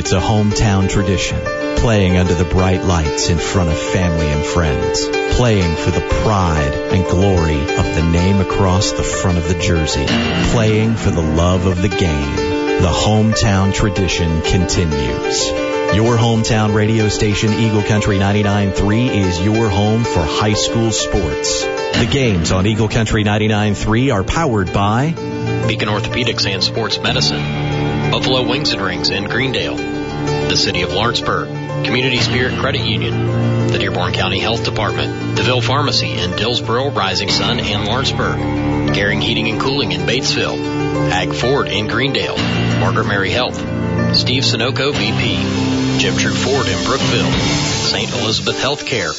[0.00, 1.38] It's a hometown tradition,
[1.76, 6.72] playing under the bright lights in front of family and friends, playing for the pride
[6.72, 10.06] and glory of the name across the front of the jersey,
[10.52, 12.36] playing for the love of the game.
[12.80, 15.46] The hometown tradition continues.
[15.94, 21.62] Your hometown radio station, Eagle Country 99.3, is your home for high school sports.
[21.62, 25.10] The games on Eagle Country 99.3 are powered by
[25.68, 27.69] Beacon Orthopedics and Sports Medicine,
[28.10, 31.46] Buffalo Wings and Rings in Greendale, the City of Lawrenceburg,
[31.84, 37.60] Community Spirit Credit Union, the Dearborn County Health Department, DeVille Pharmacy in Dillsboro, Rising Sun,
[37.60, 40.58] and Lawrenceburg, Garing Heating and Cooling in Batesville,
[41.12, 42.36] Ag Ford in Greendale,
[42.80, 43.56] Margaret Mary Health,
[44.16, 48.10] Steve Sunoco VP, Jim True Ford in Brookville, St.
[48.10, 49.14] Elizabeth Healthcare,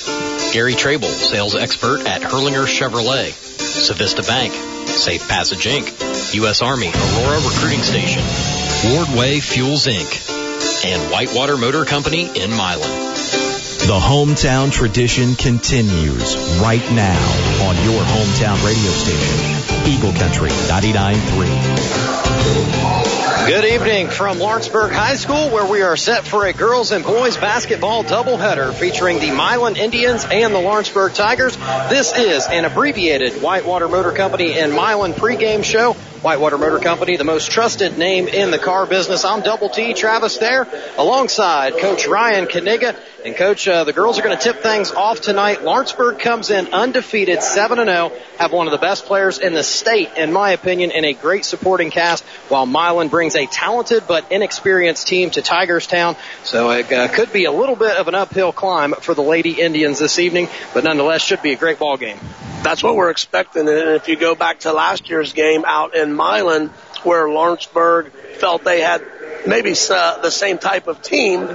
[0.54, 4.54] Gary Trable, sales expert at Hurlinger Chevrolet, Civista Bank,
[4.88, 6.62] Safe Passage Inc., U.S.
[6.62, 12.82] Army Aurora Recruiting Station, Wardway Fuels Inc., and Whitewater Motor Company in Milan.
[12.82, 17.22] The hometown tradition continues right now
[17.68, 23.31] on your hometown radio station, Eagle Country 99.3.
[23.48, 27.38] Good evening from Lawrenceburg High School, where we are set for a girls and boys
[27.38, 31.58] basketball doubleheader featuring the Milan Indians and the Lawrenceburg Tigers.
[31.90, 35.96] This is an abbreviated Whitewater Motor Company and Milan pregame show.
[36.22, 39.26] Whitewater Motor Company, the most trusted name in the car business.
[39.26, 42.96] I'm Double T Travis Thayer, alongside Coach Ryan Knigga.
[43.26, 45.64] And Coach, uh, the girls are going to tip things off tonight.
[45.64, 50.10] Lawrenceburg comes in undefeated, 7 0, have one of the best players in the state,
[50.16, 55.08] in my opinion, and a great supporting cast, while Milan brings a talented but inexperienced
[55.08, 56.16] team to Tigerstown.
[56.44, 59.62] So it uh, could be a little bit of an uphill climb for the Lady
[59.62, 62.20] Indians this evening, but nonetheless should be a great ball game
[62.64, 63.68] that's what we're expecting.
[63.68, 66.68] And if you go back to last year's game out in Milan,
[67.04, 69.02] where Lawrenceburg felt they had
[69.48, 71.46] maybe uh, the same type of team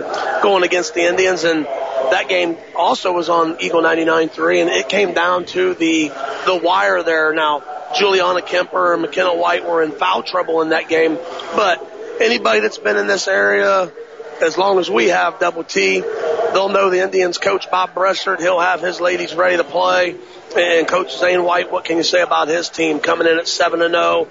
[0.43, 5.15] going against the Indians, and that game also was on Eagle 99.3, and it came
[5.15, 6.09] down to the
[6.47, 7.35] the wire there.
[7.35, 7.63] Now,
[7.97, 11.17] Juliana Kemper and McKenna White were in foul trouble in that game,
[11.55, 11.85] but
[12.21, 13.91] anybody that's been in this area
[14.41, 18.41] as long as we have double T, they'll know the Indians coach Bob Bressert.
[18.41, 20.17] He'll have his ladies ready to play.
[20.57, 23.83] And Coach Zane White, what can you say about his team coming in at 7
[23.83, 24.29] and 0?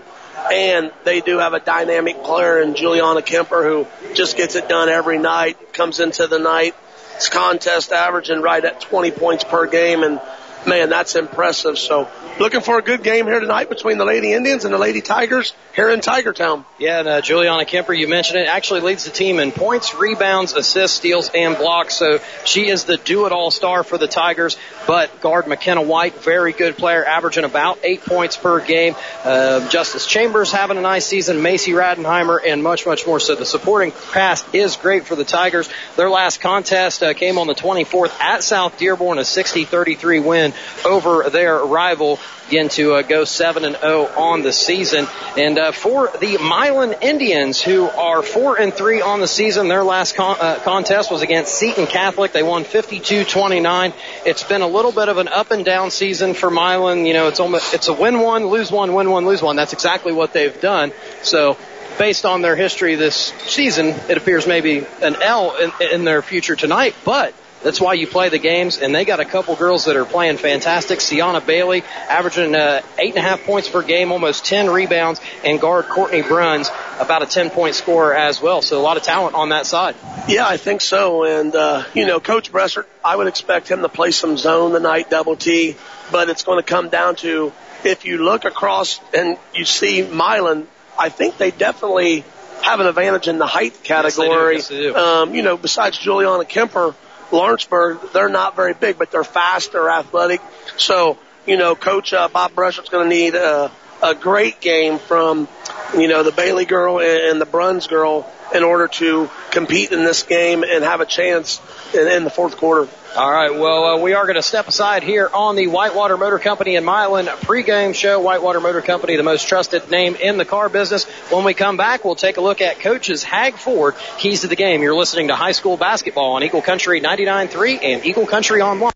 [0.51, 4.90] And they do have a dynamic player in Juliana Kemper who just gets it done
[4.90, 6.75] every night, comes into the night.
[7.16, 10.19] It's contest averaging right at 20 points per game and
[10.68, 11.78] man, that's impressive.
[11.78, 12.09] So
[12.40, 15.53] looking for a good game here tonight between the Lady Indians and the Lady Tigers
[15.76, 16.66] here in Tigertown.
[16.80, 20.54] Yeah, and uh, Juliana Kemper, you mentioned it, actually leads the team in points, rebounds,
[20.54, 21.96] assists, steals, and blocks.
[21.96, 24.58] So she is the do-it-all star for the Tigers.
[24.88, 28.96] But guard McKenna White, very good player, averaging about eight points per game.
[29.24, 33.20] Uh, Justice Chambers having a nice season, Macy Radenheimer, and much, much more.
[33.20, 35.70] So the supporting cast is great for the Tigers.
[35.96, 40.54] Their last contest uh, came on the 24th at South Dearborn, a 60-33 win
[40.86, 45.08] over their rival again to uh, go 7 and 0 on the season.
[45.38, 49.84] And uh, for the Milan Indians, who are 4 and 3 on the season, their
[49.84, 52.34] last con- uh, contest was against Seton Catholic.
[52.34, 53.94] They won 52-29.
[54.26, 57.06] It's been a little bit of an up and down season for Milan.
[57.06, 59.56] You know, it's almost it's a win one, lose one, win one, lose one.
[59.56, 60.92] That's exactly what they've done.
[61.24, 61.58] So
[61.98, 66.56] based on their history this season, it appears maybe an L in, in their future
[66.56, 66.96] tonight.
[67.04, 67.34] But
[67.66, 70.38] that's why you play the games, and they got a couple girls that are playing
[70.38, 71.02] fantastic.
[71.02, 75.59] Sienna Bailey averaging uh, eight and a half points per game, almost 10 rebounds, and
[75.59, 78.62] guard Courtney Bruns about a 10 point scorer as well.
[78.62, 79.96] So a lot of talent on that side.
[80.28, 81.24] Yeah, I think so.
[81.24, 85.09] And, uh, you know, Coach Bressert, I would expect him to play some zone tonight,
[85.09, 85.75] double T,
[86.12, 87.52] but it's going to come down to
[87.84, 90.68] if you look across and you see Milan,
[91.00, 92.25] I think they definitely
[92.62, 94.58] have an advantage in the height category.
[94.58, 94.75] Yes, do.
[94.75, 94.96] Yes, do.
[94.96, 96.94] Um, you know, besides Juliana Kemper,
[97.31, 100.41] Lawrenceburg, they're not very big, but they're fast, they're athletic.
[100.78, 103.72] So, you know, Coach uh, Bob Bressert's going to need a,
[104.02, 105.47] a great game from,
[105.96, 110.24] you know, the Bailey girl and the Bruns girl in order to compete in this
[110.24, 111.60] game and have a chance
[111.94, 112.89] in, in the fourth quarter.
[113.15, 113.50] All right.
[113.50, 116.85] Well, uh, we are going to step aside here on the Whitewater Motor Company and
[116.85, 118.19] Milan pregame show.
[118.19, 121.06] Whitewater Motor Company, the most trusted name in the car business.
[121.31, 124.57] When we come back, we'll take a look at coaches Hag Ford keys to the
[124.57, 124.81] game.
[124.81, 128.91] You're listening to high school basketball on Eagle Country 99.3 and Eagle Country Online.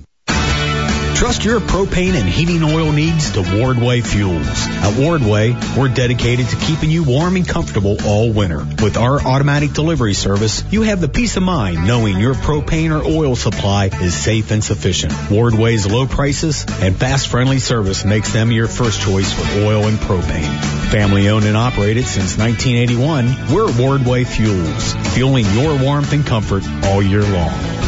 [1.15, 4.47] Trust your propane and heating oil needs to Wardway Fuels.
[4.47, 8.65] At Wardway, we're dedicated to keeping you warm and comfortable all winter.
[8.81, 13.05] With our automatic delivery service, you have the peace of mind knowing your propane or
[13.05, 15.11] oil supply is safe and sufficient.
[15.11, 19.97] Wardway's low prices and fast friendly service makes them your first choice for oil and
[19.97, 20.79] propane.
[20.89, 27.03] Family owned and operated since 1981, we're Wardway Fuels, fueling your warmth and comfort all
[27.03, 27.78] year long.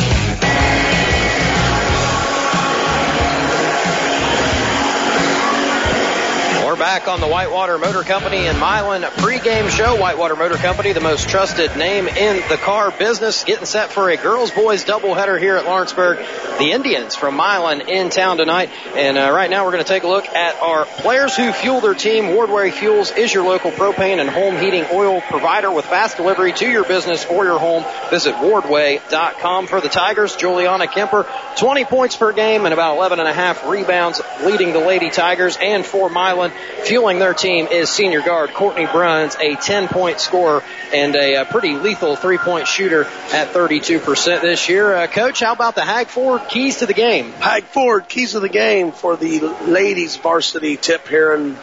[6.78, 10.00] back on the Whitewater Motor Company and Milan pregame show.
[10.00, 14.18] Whitewater Motor Company, the most trusted name in the car business, getting set for a
[14.18, 16.18] girls boys doubleheader here at Lawrenceburg.
[16.60, 18.70] The Indians from Milan in town tonight.
[18.96, 21.82] And uh, right now we're going to take a look at our players who fuel
[21.82, 22.26] their team.
[22.26, 26.70] Wardway Fuels is your local propane and home heating oil provider with fast delivery to
[26.70, 27.86] your business or your home.
[28.12, 30.36] Visit wardway.com for the Tigers.
[30.36, 31.26] Juliana Kemper,
[31.58, 35.58] 20 points per game and about 11 and a half rebounds leading the Lady Tigers.
[35.60, 36.52] And for Milan,
[36.84, 41.46] fueling their team is senior guard Courtney Bruns, a 10 point scorer and a, a
[41.46, 44.94] pretty lethal three point shooter at 32% this year.
[44.94, 47.32] Uh, Coach, how about the Hag Ford keys to the game?
[47.34, 51.58] Hag Ford keys to the game for the ladies varsity tip here in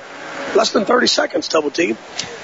[0.55, 1.97] less than 30 seconds, double T.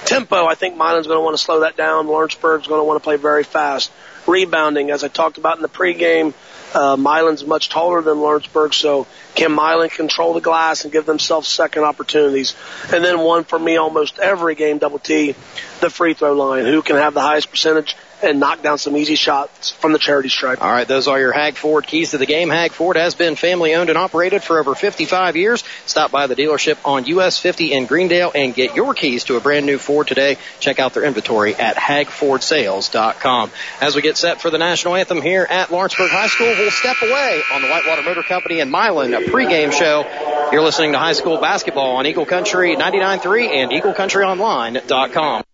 [0.04, 2.06] Tempo, I think Milan's going to want to slow that down.
[2.06, 3.92] Lawrenceburg's going to want to play very fast.
[4.26, 6.34] Rebounding, as I talked about in the pregame,
[6.74, 11.48] uh, Milan's much taller than Lawrenceburg, so can Milan control the glass and give themselves
[11.48, 12.54] second opportunities?
[12.92, 15.34] And then one for me almost every game, double T,
[15.80, 16.64] the free throw line.
[16.64, 20.28] Who can have the highest percentage and knock down some easy shots from the charity
[20.28, 20.62] stripe?
[20.62, 22.50] All right, those are your Hag Ford keys to the game.
[22.50, 25.64] Hag Ford has been family owned and operated for over 55 years.
[25.86, 29.40] Stop by the dealership on US 50 in Greendale and get your keys to a
[29.40, 30.36] brand new Ford today.
[30.60, 33.50] Check out their inventory at hagfordsales.com.
[33.80, 36.96] As we get set for the national anthem here at Lawrenceburg High School, we'll step
[37.02, 40.04] away on the Whitewater Motor Company and Milan a pregame show.
[40.52, 45.44] You're listening to high school basketball on Eagle Country 99.3 and EagleCountryOnline.com.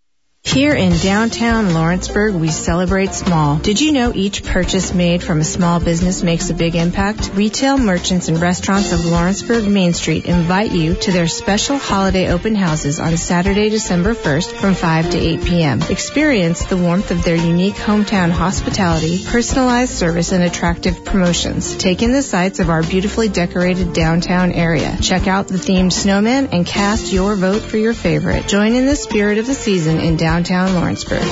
[0.46, 3.58] Here in downtown Lawrenceburg, we celebrate small.
[3.58, 7.32] Did you know each purchase made from a small business makes a big impact?
[7.34, 12.54] Retail merchants and restaurants of Lawrenceburg Main Street invite you to their special holiday open
[12.54, 15.82] houses on Saturday, December 1st from 5 to 8 p.m.
[15.90, 21.76] Experience the warmth of their unique hometown hospitality, personalized service, and attractive promotions.
[21.76, 24.96] Take in the sights of our beautifully decorated downtown area.
[25.02, 28.46] Check out the themed snowman and cast your vote for your favorite.
[28.46, 31.22] Join in the spirit of the season in downtown downtown Lawrenceburg.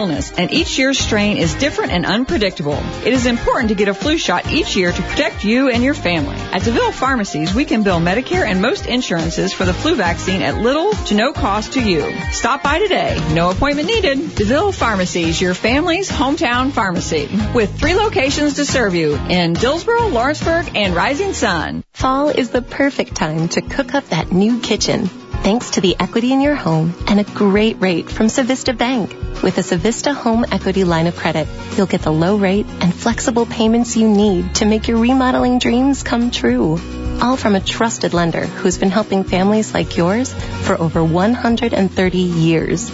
[0.00, 2.78] Illness, and each year's strain is different and unpredictable.
[3.04, 5.92] It is important to get a flu shot each year to protect you and your
[5.92, 6.36] family.
[6.36, 10.56] At DeVille Pharmacies, we can bill Medicare and most insurances for the flu vaccine at
[10.56, 12.16] little to no cost to you.
[12.32, 13.22] Stop by today.
[13.34, 14.36] No appointment needed.
[14.36, 20.74] DeVille Pharmacies, your family's hometown pharmacy, with three locations to serve you in Dillsboro, Lawrenceburg,
[20.76, 21.84] and Rising Sun.
[21.92, 25.08] Fall is the perfect time to cook up that new kitchen.
[25.42, 29.14] Thanks to the equity in your home and a great rate from Civista Bank.
[29.42, 33.46] With a Civista Home Equity line of credit, you'll get the low rate and flexible
[33.46, 36.78] payments you need to make your remodeling dreams come true.
[37.22, 40.34] All from a trusted lender who's been helping families like yours
[40.64, 42.90] for over 130 years.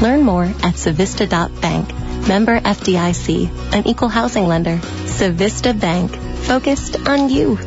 [0.00, 1.92] Learn more at Civista.bank.
[2.26, 4.78] Member FDIC, an equal housing lender.
[5.04, 7.58] Civista Bank, focused on you.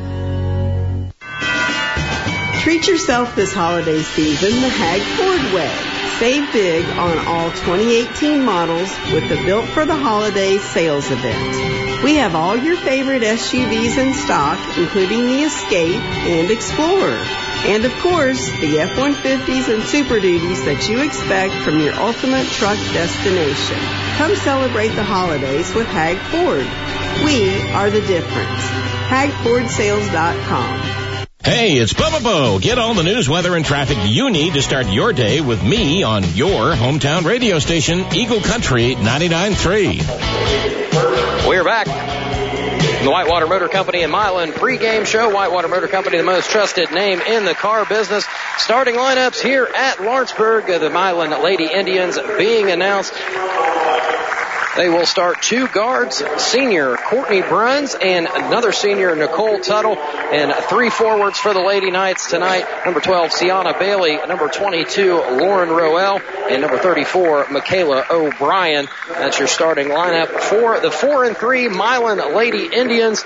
[2.63, 5.92] Treat yourself this holiday season the Hag Ford way.
[6.19, 12.03] Save big on all 2018 models with the Built for the Holidays sales event.
[12.03, 17.23] We have all your favorite SUVs in stock, including the Escape and Explorer.
[17.65, 22.77] And of course, the F-150s and Super Duties that you expect from your ultimate truck
[22.91, 23.79] destination.
[24.17, 26.67] Come celebrate the holidays with Hag Ford.
[27.25, 28.61] We are the difference.
[29.07, 31.02] HagFordSales.com.
[31.45, 32.57] Hey, it's Bubba Bo.
[32.57, 36.01] Get all the news, weather, and traffic you need to start your day with me
[36.01, 41.45] on your hometown radio station, Eagle Country 99.3.
[41.45, 41.87] We're back.
[43.03, 45.35] The Whitewater Motor Company in Milan pregame show.
[45.35, 48.25] Whitewater Motor Company, the most trusted name in the car business.
[48.57, 50.67] Starting lineups here at Lawrenceburg.
[50.67, 53.11] The Milan Lady Indians being announced.
[54.75, 60.89] They will start two guards, senior Courtney Bruns and another senior Nicole Tuttle, and three
[60.89, 62.65] forwards for the Lady Knights tonight.
[62.83, 68.87] Number 12, Sienna Bailey, number 22, Lauren Roel, and number 34, Michaela O'Brien.
[69.09, 73.23] That's your starting lineup for the 4 and 3 Milan Lady Indians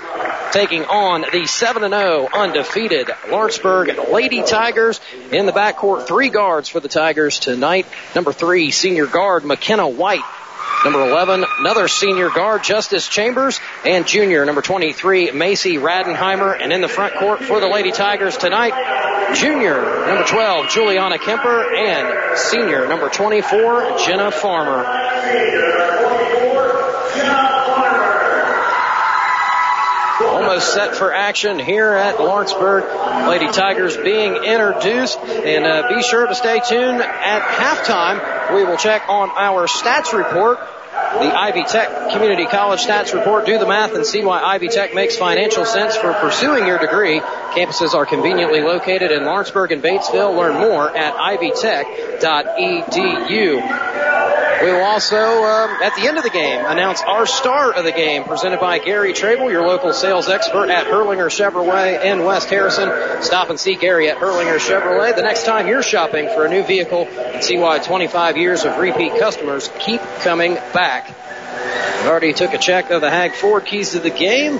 [0.52, 5.00] taking on the 7 and 0 undefeated Lawrenceburg Lady Tigers.
[5.32, 7.86] In the backcourt, three guards for the Tigers tonight.
[8.14, 10.24] Number 3, senior guard McKenna White.
[10.88, 16.58] Number 11, another senior guard, Justice Chambers, and junior, number 23, Macy Radenheimer.
[16.58, 21.74] And in the front court for the Lady Tigers tonight, junior, number 12, Juliana Kemper,
[21.74, 24.86] and senior, number 24, Jenna Farmer.
[30.24, 32.84] Almost set for action here at Lawrenceburg.
[33.28, 35.18] Lady Tigers being introduced.
[35.18, 38.54] And uh, be sure to stay tuned at halftime.
[38.54, 40.58] We will check on our stats report.
[41.14, 43.46] The Ivy Tech Community College Stats Report.
[43.46, 47.20] Do the math and see why Ivy Tech makes financial sense for pursuing your degree.
[47.20, 50.36] Campuses are conveniently located in Lawrenceburg and Batesville.
[50.36, 51.98] Learn more at ivytech.edu.
[54.60, 57.92] We will also, um, at the end of the game, announce our star of the
[57.92, 63.22] game, presented by Gary Trable, your local sales expert at Hurlinger Chevrolet in West Harrison.
[63.22, 66.64] Stop and see Gary at Hurlinger Chevrolet the next time you're shopping for a new
[66.64, 71.14] vehicle and see why 25 years of repeat customers keep coming back.
[72.04, 74.58] Already took a check of the Hag Ford keys to the game.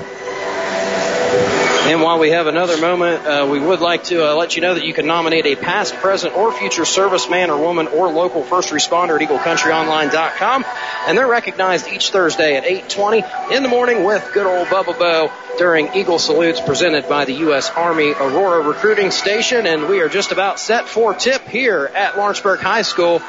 [1.88, 4.75] And while we have another moment, uh, we would like to uh, let you know
[4.75, 8.73] that you can nominate a past, present, or future serviceman or woman or local first
[8.73, 10.66] responder at EagleCountryOnline.com.
[11.07, 15.33] And they're recognized each Thursday at 8.20 in the morning with good old Bubba Bo
[15.57, 17.71] during Eagle Salutes presented by the U.S.
[17.71, 19.66] Army Aurora Recruiting Station.
[19.66, 23.23] And we are just about set for tip here at Lawrenceburg High School.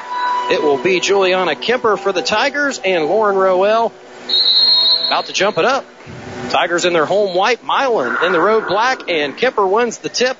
[0.50, 3.90] It will be Juliana Kemper for the Tigers and Lauren Roel
[5.06, 5.84] about to jump it up.
[6.48, 10.36] Tigers in their home white, Milan in the road black, and Kemper wins the tip.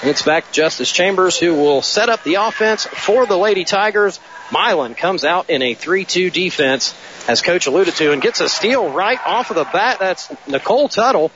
[0.00, 3.64] And it's back to Justice Chambers who will set up the offense for the Lady
[3.64, 4.20] Tigers.
[4.52, 6.94] Milan comes out in a 3-2 defense,
[7.28, 9.98] as Coach alluded to, and gets a steal right off of the bat.
[9.98, 11.30] That's Nicole Tuttle.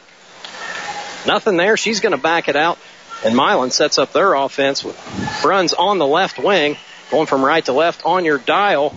[1.27, 1.77] Nothing there.
[1.77, 2.79] She's going to back it out.
[3.25, 4.99] And Milan sets up their offense with
[5.43, 6.77] Bruns on the left wing,
[7.11, 8.95] going from right to left on your dial.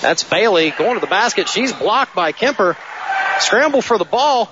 [0.00, 1.48] That's Bailey going to the basket.
[1.48, 2.76] She's blocked by Kemper.
[3.40, 4.50] Scramble for the ball.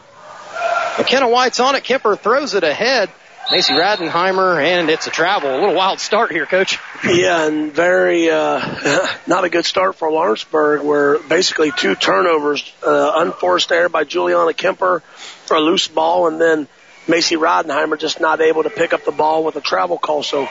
[0.98, 1.84] McKenna White's on it.
[1.84, 3.10] Kemper throws it ahead.
[3.50, 5.50] Macy Radenheimer, and it's a travel.
[5.50, 6.78] A little wild start here, Coach.
[7.04, 13.12] Yeah, and very uh, not a good start for Lawrenceburg, where basically two turnovers, uh,
[13.16, 15.00] unforced error by Juliana Kemper
[15.46, 16.68] for a loose ball, and then
[17.08, 20.22] Macy Radenheimer just not able to pick up the ball with a travel call.
[20.22, 20.48] So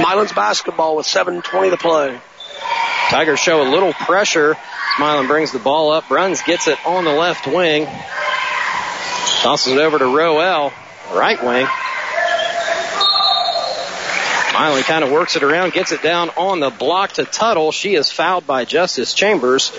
[0.00, 2.18] Milan's basketball with 7:20 to play.
[3.10, 4.56] Tigers show a little pressure.
[4.98, 6.08] Milan brings the ball up.
[6.08, 7.86] Bruns gets it on the left wing.
[9.40, 10.72] Tosses it over to Roel,
[11.12, 11.66] right wing.
[14.54, 17.72] Miley kind of works it around, gets it down on the block to Tuttle.
[17.72, 19.70] She is fouled by Justice Chambers,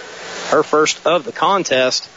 [0.49, 2.09] her first of the contest.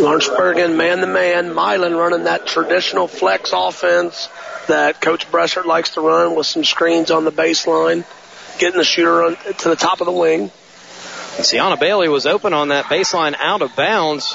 [0.00, 1.52] Lawrenceburg in man to man.
[1.52, 4.28] Milan running that traditional flex offense
[4.68, 8.04] that Coach Bressert likes to run with some screens on the baseline,
[8.58, 10.50] getting the shooter to the top of the wing.
[11.42, 14.34] Sienna Bailey was open on that baseline out of bounds.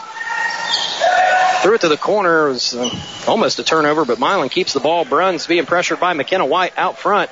[1.62, 2.48] Threw it to the corner.
[2.48, 2.90] It was uh,
[3.28, 5.06] almost a turnover, but Milan keeps the ball.
[5.06, 7.30] Bruns being pressured by McKenna White out front.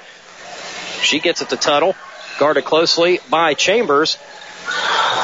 [1.02, 1.96] She gets it to Tuttle.
[2.40, 4.18] Guarded closely by Chambers.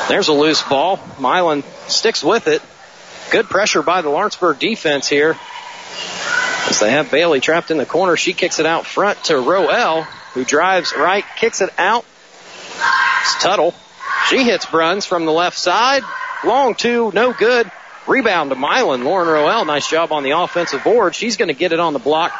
[0.09, 0.99] There's a loose ball.
[1.19, 2.61] Milan sticks with it.
[3.31, 5.37] Good pressure by the Lawrenceburg defense here.
[6.69, 10.03] As they have Bailey trapped in the corner, she kicks it out front to Roel,
[10.33, 12.03] who drives right, kicks it out.
[13.21, 13.73] It's Tuttle.
[14.29, 16.03] She hits Bruns from the left side.
[16.43, 17.71] Long two, no good.
[18.05, 19.05] Rebound to Milan.
[19.05, 21.15] Lauren Roel, nice job on the offensive board.
[21.15, 22.33] She's going to get it on the block.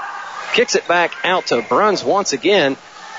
[0.53, 2.75] Kicks it back out to Bruns once again.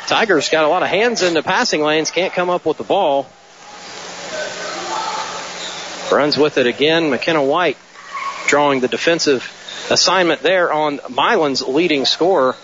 [0.06, 2.84] Tigers got a lot of hands in the passing lanes, can't come up with the
[2.84, 3.26] ball.
[6.10, 7.10] Bruns with it again.
[7.10, 7.78] McKenna White
[8.46, 9.42] drawing the defensive
[9.90, 12.54] assignment there on Milan's leading scorer.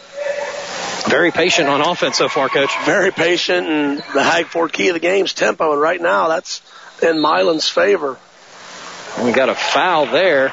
[1.09, 2.71] Very patient on offense so far, coach.
[2.85, 6.62] Very patient, and the Hagford key of the game's tempo, and right now that's
[7.02, 8.16] in Milan's favor.
[9.16, 10.52] And we got a foul there.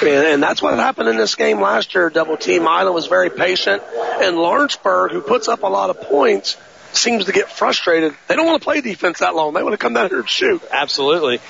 [0.00, 2.10] And, and that's what happened in this game last year.
[2.10, 2.62] Double team.
[2.62, 3.82] Milan was very patient,
[4.20, 6.56] and Lawrenceburg, who puts up a lot of points,
[6.92, 8.14] seems to get frustrated.
[8.28, 9.52] They don't want to play defense that long.
[9.52, 10.62] They want to come down here and shoot.
[10.70, 11.40] Absolutely.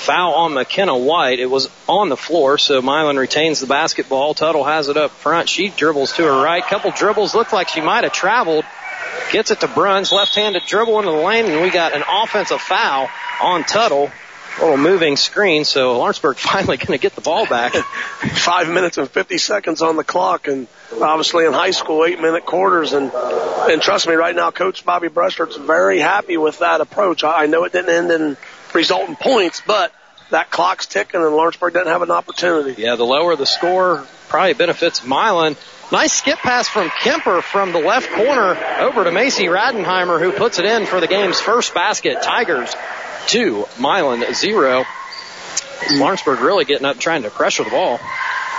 [0.00, 1.40] Foul on McKenna White.
[1.40, 4.32] It was on the floor, so Milan retains the basketball.
[4.32, 5.48] Tuttle has it up front.
[5.50, 6.64] She dribbles to her right.
[6.64, 7.34] Couple dribbles.
[7.34, 8.64] Looked like she might have traveled.
[9.30, 10.10] Gets it to Bruns.
[10.10, 13.08] Left-handed dribble into the lane, and we got an offensive foul
[13.42, 14.10] on Tuttle.
[14.58, 17.74] A little moving screen, so Lawrenceburg finally going to get the ball back.
[17.74, 20.66] Five minutes and 50 seconds on the clock, and
[21.00, 22.94] obviously in high school, eight minute quarters.
[22.94, 27.22] And and trust me, right now, Coach Bobby Bressert's very happy with that approach.
[27.22, 28.36] I know it didn't end in
[28.74, 29.92] result in points, but
[30.30, 32.80] that clock's ticking, and Lawrenceburg doesn't have an opportunity.
[32.80, 35.56] Yeah, the lower the score probably benefits Milan.
[35.92, 40.60] Nice skip pass from Kemper from the left corner over to Macy Radenheimer, who puts
[40.60, 42.22] it in for the game's first basket.
[42.22, 42.74] Tigers
[43.26, 44.84] two, Milan zero.
[45.92, 47.98] Lawrenceburg really getting up trying to pressure the ball.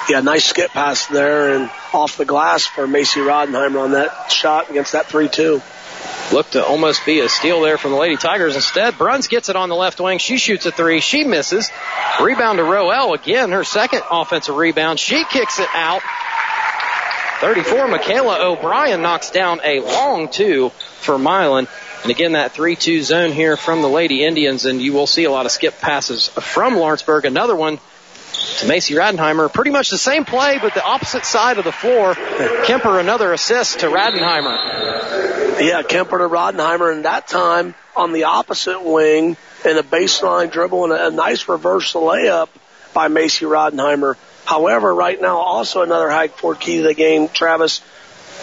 [0.09, 4.69] Yeah, nice skip pass there and off the glass for Macy Rodenheimer on that shot
[4.69, 5.61] against that 3-2.
[6.31, 8.55] Looked to almost be a steal there from the Lady Tigers.
[8.55, 10.17] Instead, Bruns gets it on the left wing.
[10.17, 11.01] She shoots a three.
[11.01, 11.69] She misses.
[12.21, 13.51] Rebound to Roel again.
[13.51, 14.99] Her second offensive rebound.
[14.99, 16.01] She kicks it out.
[17.41, 21.67] 34, Michaela O'Brien knocks down a long two for Milan.
[22.03, 25.31] And again, that 3-2 zone here from the Lady Indians, and you will see a
[25.31, 27.25] lot of skip passes from Lawrenceburg.
[27.25, 27.79] Another one
[28.59, 29.51] to Macy Radenheimer.
[29.51, 32.13] Pretty much the same play, but the opposite side of the floor.
[32.65, 35.61] Kemper, another assist to Radenheimer.
[35.61, 40.85] Yeah, Kemper to Rodenheimer, and that time on the opposite wing in a baseline dribble
[40.85, 42.49] and a, a nice reverse layup
[42.93, 44.15] by Macy Rodenheimer.
[44.45, 47.81] However, right now also another Hagford key to the game, Travis,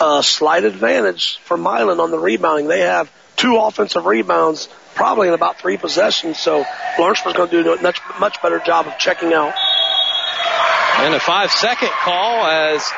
[0.00, 2.68] uh, slight advantage for Milan on the rebounding.
[2.68, 6.64] They have two offensive rebounds probably in about three possessions, so
[6.98, 9.54] Lawrenceburg's going to do a much, much better job of checking out.
[11.00, 12.90] And a five second call as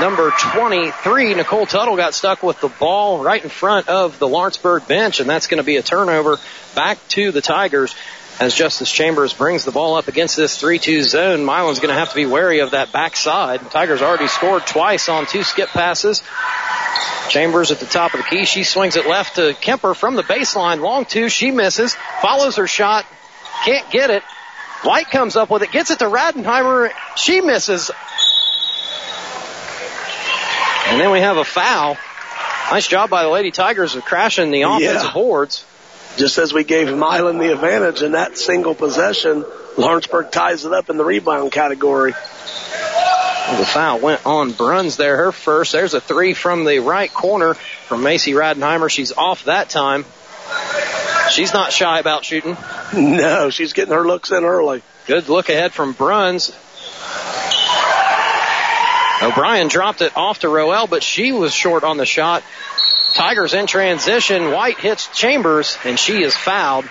[0.00, 4.86] number 23, Nicole Tuttle, got stuck with the ball right in front of the Lawrenceburg
[4.86, 6.38] bench, and that's going to be a turnover
[6.74, 7.94] back to the Tigers
[8.40, 11.44] as Justice Chambers brings the ball up against this 3-2 zone.
[11.44, 13.60] Milan's going to have to be wary of that backside.
[13.70, 16.22] Tigers already scored twice on two skip passes.
[17.28, 18.44] Chambers at the top of the key.
[18.44, 20.80] She swings it left to Kemper from the baseline.
[20.80, 21.28] Long two.
[21.28, 21.94] She misses.
[22.22, 23.04] Follows her shot.
[23.64, 24.22] Can't get it.
[24.82, 25.72] White comes up with it.
[25.72, 26.90] Gets it to Radenheimer.
[27.16, 27.90] She misses.
[30.88, 31.96] And then we have a foul.
[32.70, 35.12] Nice job by the Lady Tigers of crashing the offensive Yeah.
[35.12, 35.64] boards.
[36.16, 39.44] Just as we gave Milan the advantage in that single possession,
[39.76, 42.12] Lawrenceburg ties it up in the rebound category.
[42.12, 45.72] The foul went on Bruns there, her first.
[45.72, 48.90] There's a three from the right corner from Macy Radenheimer.
[48.90, 50.04] She's off that time.
[51.30, 52.56] She's not shy about shooting.
[52.94, 54.82] No, she's getting her looks in early.
[55.06, 56.52] Good look ahead from Bruns.
[59.20, 62.42] O'Brien dropped it off to Roel, but she was short on the shot.
[63.14, 64.52] Tigers in transition.
[64.52, 66.84] White hits Chambers, and she is fouled.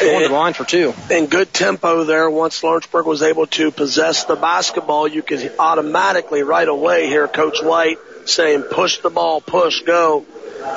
[0.00, 0.94] Going to the line for two.
[1.10, 6.42] In good tempo there, once Lawrenceburg was able to possess the basketball, you could automatically
[6.42, 10.24] right away hear Coach White saying, push the ball, push, go.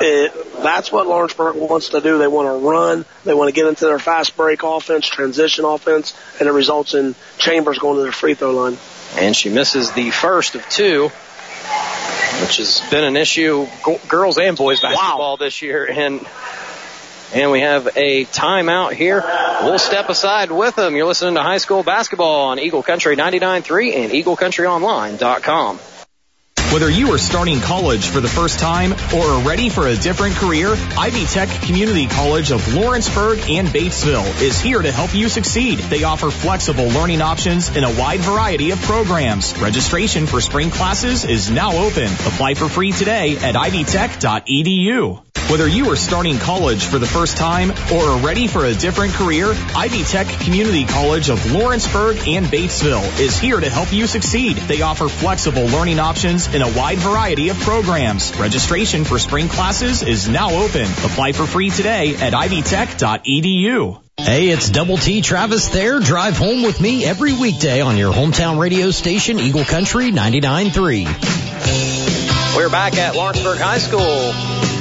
[0.00, 2.18] It, that's what Lawrenceburg wants to do.
[2.18, 3.04] They want to run.
[3.24, 7.14] They want to get into their fast break offense, transition offense, and it results in
[7.38, 8.78] Chambers going to their free throw line.
[9.16, 11.10] And she misses the first of two,
[12.40, 13.66] which has been an issue,
[14.08, 15.86] girls and boys basketball this year.
[15.88, 16.26] And
[17.34, 19.22] and we have a timeout here.
[19.62, 20.94] We'll step aside with them.
[20.94, 25.80] You're listening to high school basketball on Eagle Country 99.3 and EagleCountryOnline.com.
[26.74, 30.34] Whether you are starting college for the first time or are ready for a different
[30.34, 35.78] career, Ivy Tech Community College of Lawrenceburg and Batesville is here to help you succeed.
[35.78, 39.56] They offer flexible learning options in a wide variety of programs.
[39.56, 42.12] Registration for spring classes is now open.
[42.12, 45.22] Apply for free today at ivytech.edu.
[45.50, 49.12] Whether you are starting college for the first time or are ready for a different
[49.12, 54.56] career, Ivy Tech Community College of Lawrenceburg and Batesville is here to help you succeed.
[54.56, 58.36] They offer flexible learning options in wide variety of programs.
[58.38, 60.82] Registration for spring classes is now open.
[60.82, 64.00] Apply for free today at ivytech.edu.
[64.16, 65.98] Hey, it's Double T Travis Thayer.
[66.00, 72.56] Drive home with me every weekday on your hometown radio station, Eagle Country 99.3.
[72.56, 74.32] We're back at Lawrenceburg High School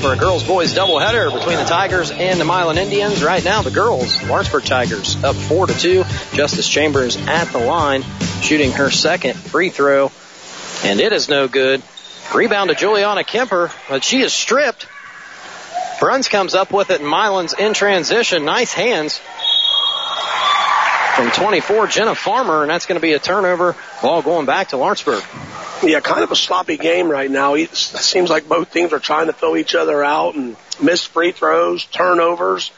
[0.04, 3.24] for a girls boys doubleheader between the Tigers and the Milan Indians.
[3.24, 6.04] Right now, the girls, Lawrenceburg Tigers, up four to two.
[6.34, 8.04] Justice Chambers at the line,
[8.41, 10.10] shooting her second free throw,
[10.84, 11.82] and it is no good.
[12.34, 14.88] Rebound to Juliana Kemper, but she is stripped.
[16.00, 18.46] Bruns comes up with it, and Milan's in transition.
[18.46, 19.22] Nice hands
[21.15, 23.76] from 24, Jenna Farmer, and that's going to be a turnover.
[24.02, 25.24] Ball going back to Lawrenceburg.
[25.84, 27.54] Yeah, kind of a sloppy game right now.
[27.54, 31.32] It seems like both teams are trying to throw each other out and miss free
[31.32, 32.69] throws, turnovers.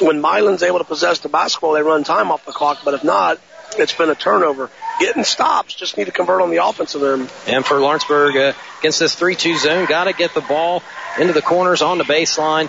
[0.00, 3.04] When Milan's able to possess the basketball, they run time off the clock, but if
[3.04, 3.40] not,
[3.78, 4.70] it's been a turnover.
[4.98, 7.30] Getting stops, just need to convert on the offensive end.
[7.46, 10.82] And for Lawrenceburg, uh, against this 3-2 zone, got to get the ball
[11.18, 12.68] into the corners on the baseline.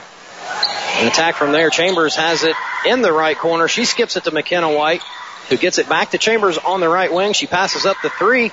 [0.99, 1.69] An attack from there.
[1.69, 3.67] Chambers has it in the right corner.
[3.67, 5.01] She skips it to McKenna White,
[5.49, 7.33] who gets it back to Chambers on the right wing.
[7.33, 8.51] She passes up the three.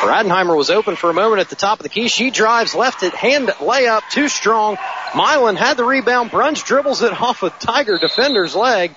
[0.00, 2.08] Radenheimer was open for a moment at the top of the key.
[2.08, 4.78] She drives left it, hand layup, too strong.
[5.14, 6.30] Milan had the rebound.
[6.30, 8.94] Bruns dribbles it off a Tiger defender's leg.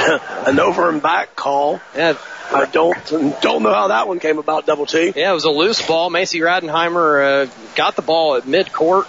[0.46, 1.80] An over and back call.
[1.94, 2.16] Yeah.
[2.52, 2.96] I don't
[3.40, 4.66] don't know how that one came about.
[4.66, 5.12] Double T.
[5.14, 6.10] Yeah, it was a loose ball.
[6.10, 9.06] Macy Radenheimer uh, got the ball at mid court,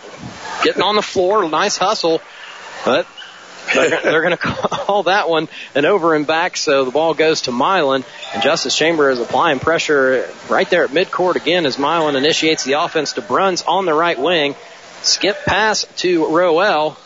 [0.63, 1.47] getting on the floor.
[1.49, 2.21] Nice hustle,
[2.85, 3.07] but
[3.73, 6.57] they're, going to call that one an over and back.
[6.57, 10.91] So the ball goes to Milan, and Justice Chamber is applying pressure right there at
[10.91, 14.55] midcourt again as Milan initiates the offense to Bruns on the right wing.
[15.01, 16.97] Skip pass to Roel.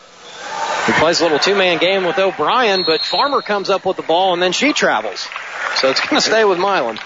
[0.86, 4.34] He plays a little two-man game with O'Brien, but Farmer comes up with the ball
[4.34, 5.28] and then she travels.
[5.78, 7.00] So it's going to stay with Milan.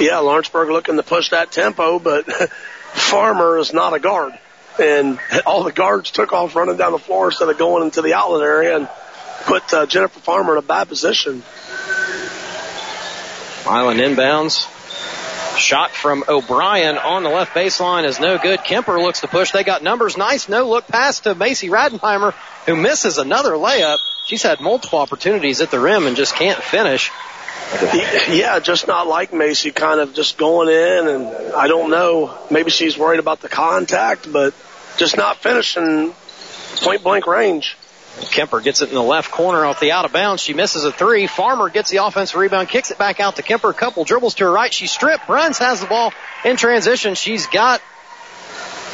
[0.00, 2.24] Yeah, Lawrenceburg looking to push that tempo, but
[2.92, 4.32] Farmer is not a guard.
[4.80, 8.14] And all the guards took off running down the floor instead of going into the
[8.14, 8.88] outlet area and
[9.44, 11.42] put uh, Jennifer Farmer in a bad position.
[13.66, 14.66] Milan inbounds.
[15.58, 18.60] Shot from O'Brien on the left baseline is no good.
[18.60, 19.50] Kemper looks to push.
[19.50, 20.16] They got numbers.
[20.16, 22.32] Nice no look pass to Macy Radenheimer,
[22.66, 23.98] who misses another layup.
[24.26, 27.10] She's had multiple opportunities at the rim and just can't finish.
[28.28, 32.38] Yeah, just not like Macy, kind of just going in, and I don't know.
[32.50, 34.54] Maybe she's worried about the contact, but
[34.96, 36.14] just not finishing
[36.76, 37.76] point blank range.
[38.26, 40.42] Kemper gets it in the left corner off the out of bounds.
[40.42, 41.26] She misses a three.
[41.26, 43.72] Farmer gets the offensive rebound, kicks it back out to Kemper.
[43.72, 44.72] Couple dribbles to her right.
[44.72, 45.26] She stripped.
[45.26, 46.12] Bruns has the ball
[46.44, 47.14] in transition.
[47.14, 47.80] She's got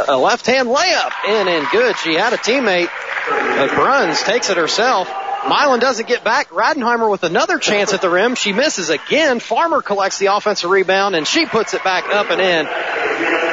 [0.07, 1.97] a left hand layup in and good.
[1.97, 2.89] She had a teammate.
[3.29, 5.09] But Bruns takes it herself.
[5.47, 6.49] Milan doesn't get back.
[6.51, 8.35] Radenheimer with another chance at the rim.
[8.35, 9.41] She misses again.
[9.41, 12.67] Farmer collects the offensive rebound and she puts it back up and in.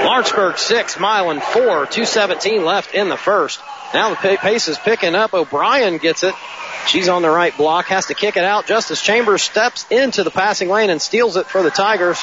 [0.04, 3.60] Lawrenceburg six, Milan four, 217 left in the first.
[3.94, 5.34] Now the pace is picking up.
[5.34, 6.34] O'Brien gets it.
[6.88, 8.66] She's on the right block, has to kick it out.
[8.66, 12.20] Justice Chambers steps into the passing lane and steals it for the Tigers.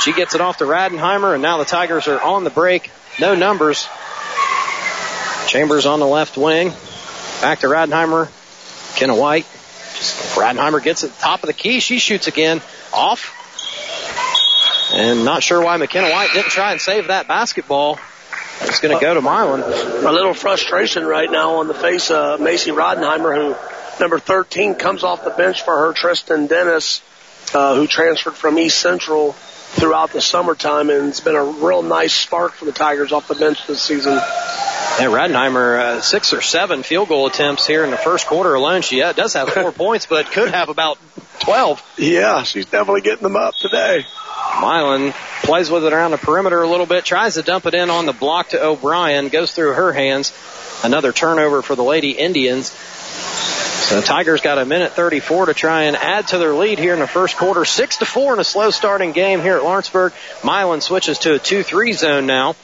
[0.00, 2.90] She gets it off to Radenheimer, and now the Tigers are on the break.
[3.20, 3.86] No numbers.
[5.46, 6.72] Chambers on the left wing.
[7.40, 8.30] Back to Radenheimer.
[8.96, 9.44] Kenna White.
[9.96, 11.80] Just, Radenheimer gets it top of the key.
[11.80, 12.62] She shoots again.
[12.92, 13.34] Off.
[14.92, 17.98] And not sure why McKenna White didn't try and save that basketball.
[18.62, 19.60] It's going to go to Milan.
[19.62, 25.04] A little frustration right now on the face of Macy Rodenheimer, who number 13 comes
[25.04, 27.02] off the bench for her, Tristan Dennis,
[27.54, 29.36] uh, who transferred from East Central
[29.72, 33.34] throughout the summertime, and it's been a real nice spark for the Tigers off the
[33.34, 34.14] bench this season.
[34.14, 38.82] Yeah, Rodenheimer, uh, six or seven field goal attempts here in the first quarter alone.
[38.82, 40.98] She uh, does have four points, but could have about
[41.40, 41.94] 12.
[41.98, 44.04] Yeah, she's definitely getting them up today.
[44.60, 47.90] Milan plays with it around the perimeter a little bit, tries to dump it in
[47.90, 50.32] on the block to O'Brien, goes through her hands.
[50.82, 52.70] Another turnover for the Lady Indians.
[53.88, 56.92] So the Tigers got a minute 34 to try and add to their lead here
[56.92, 57.64] in the first quarter.
[57.64, 60.12] Six to four in a slow starting game here at Lawrenceburg.
[60.44, 62.54] Milan switches to a 2-3 zone now.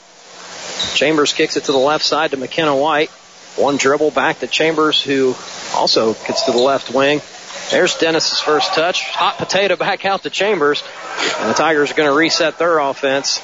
[0.94, 3.10] Chambers kicks it to the left side to McKenna White.
[3.56, 5.34] One dribble back to Chambers, who
[5.74, 7.22] also gets to the left wing.
[7.70, 9.08] There's Dennis's first touch.
[9.10, 10.82] Hot potato back out to Chambers.
[11.38, 13.40] And the Tigers are going to reset their offense.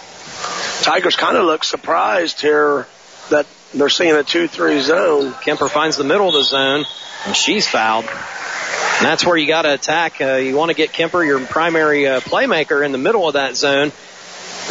[0.82, 2.86] Tigers kind of look surprised here
[3.30, 5.32] that they're seeing a 2-3 zone.
[5.44, 6.84] Kemper finds the middle of the zone,
[7.26, 8.04] and she's fouled.
[8.06, 10.20] And that's where you got to attack.
[10.20, 13.56] Uh, you want to get Kemper, your primary uh, playmaker, in the middle of that
[13.56, 13.92] zone,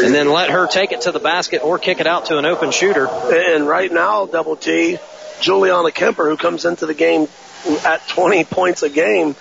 [0.02, 2.46] and then let her take it to the basket or kick it out to an
[2.46, 3.08] open shooter.
[3.08, 4.98] And right now, double T,
[5.42, 7.28] Juliana Kemper, who comes into the game
[7.86, 9.36] at 20 points a game,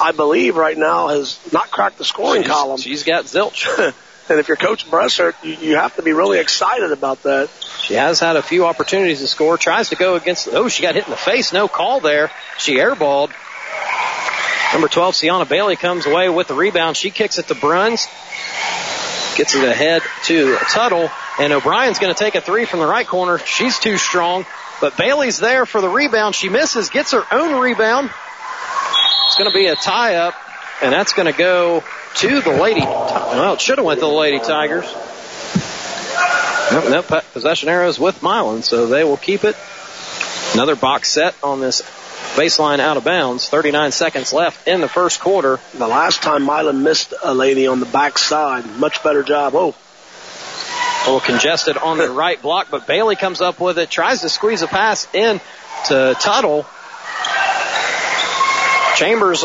[0.00, 2.78] I believe right now has not cracked the scoring She's- column.
[2.80, 3.66] She's got zilch.
[4.30, 7.50] and if you're Coach Bressert, you, you have to be really excited about that.
[7.82, 9.58] She has had a few opportunities to score.
[9.58, 10.48] Tries to go against.
[10.52, 11.52] Oh, she got hit in the face.
[11.52, 12.30] No call there.
[12.58, 13.32] She airballed.
[14.72, 16.96] Number 12, Sienna Bailey comes away with the rebound.
[16.96, 18.06] She kicks it to Bruns.
[19.36, 21.10] Gets it ahead to Tuttle.
[21.40, 23.38] And O'Brien's going to take a three from the right corner.
[23.38, 24.46] She's too strong.
[24.80, 26.34] But Bailey's there for the rebound.
[26.34, 28.10] She misses, gets her own rebound.
[29.26, 30.34] It's going to be a tie up.
[30.82, 31.82] And that's going to go
[32.16, 32.80] to the Lady.
[32.80, 34.86] Well, it should have went to the Lady Tigers.
[36.72, 37.06] Nope, nope.
[37.06, 39.56] po- Possession arrows with Milan, so they will keep it.
[40.54, 41.82] Another box set on this
[42.36, 43.48] baseline out of bounds.
[43.48, 45.58] 39 seconds left in the first quarter.
[45.74, 49.54] The last time Milan missed uh, a lady on the backside, much better job.
[49.56, 54.20] Oh, A little congested on the right block, but Bailey comes up with it, tries
[54.20, 55.40] to squeeze a pass in
[55.86, 56.66] to Tuttle.
[58.96, 59.44] Chambers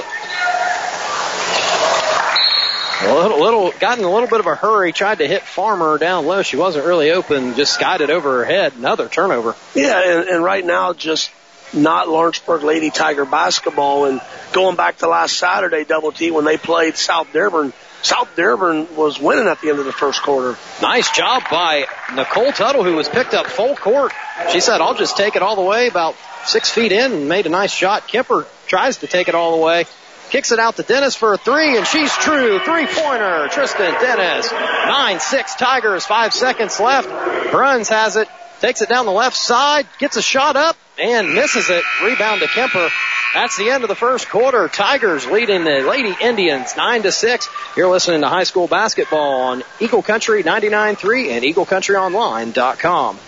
[3.06, 5.98] a little, little, got in a little bit of a hurry, tried to hit Farmer
[5.98, 6.42] down low.
[6.42, 8.74] She wasn't really open, just skied it over her head.
[8.74, 9.56] Another turnover.
[9.74, 11.32] Yeah, and, and right now, just
[11.74, 14.06] not Lawrenceburg Lady Tiger basketball.
[14.06, 14.22] And
[14.54, 19.20] going back to last Saturday, Double T, when they played South Dearborn, South Dearborn was
[19.20, 20.58] winning at the end of the first quarter.
[20.82, 24.14] Nice job by Nicole Tuttle, who was picked up full court.
[24.52, 26.16] She said, I'll just take it all the way about
[26.46, 28.08] six feet in and made a nice shot.
[28.08, 29.86] Kemper tries to take it all the way.
[30.30, 32.60] Kicks it out to Dennis for a three, and she's true.
[32.60, 33.48] Three pointer.
[33.52, 34.48] Tristan Dennis.
[34.50, 36.06] 9-6 Tigers.
[36.06, 37.10] Five seconds left.
[37.52, 38.28] Bruns has it.
[38.60, 39.88] Takes it down the left side.
[40.00, 41.84] Gets a shot up and misses it.
[42.04, 42.90] Rebound to Kemper.
[43.34, 44.68] That's the end of the first quarter.
[44.70, 47.50] Tigers leading the Lady Indians 9 to 6.
[47.76, 53.20] You're listening to high school basketball on Eagle Country 99.3 and EagleCountryOnline.com.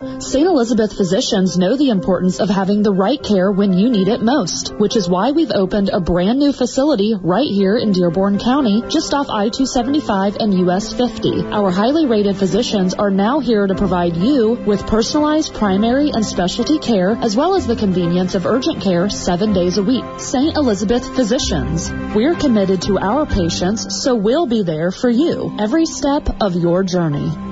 [0.00, 0.46] St.
[0.46, 4.74] Elizabeth physicians know the importance of having the right care when you need it most,
[4.78, 9.12] which is why we've opened a brand new facility right here in Dearborn County, just
[9.12, 11.42] off I-275 and US 50.
[11.48, 16.78] Our highly rated physicians are now here to provide you with personalized primary and specialty
[16.78, 20.04] care, as well as the convenience of urgent care seven days a week.
[20.16, 20.56] St.
[20.56, 21.92] Elizabeth Physicians.
[22.14, 26.84] We're committed to our patients, so we'll be there for you every step of your
[26.84, 27.49] journey.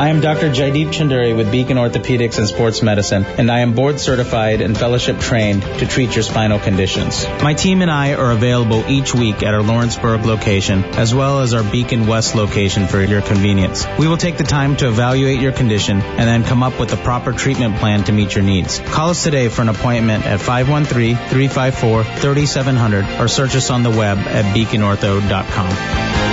[0.00, 0.48] I am Dr.
[0.48, 5.20] Jaideep Chunduri with Beacon Orthopedics and Sports Medicine, and I am board certified and fellowship
[5.20, 7.26] trained to treat your spinal conditions.
[7.42, 11.52] My team and I are available each week at our Lawrenceburg location, as well as
[11.52, 13.86] our Beacon West location for your convenience.
[13.98, 16.96] We will take the time to evaluate your condition and then come up with a
[16.96, 18.78] proper treatment plan to meet your needs.
[18.78, 24.46] Call us today for an appointment at 513-354-3700 or search us on the web at
[24.56, 26.29] beaconortho.com.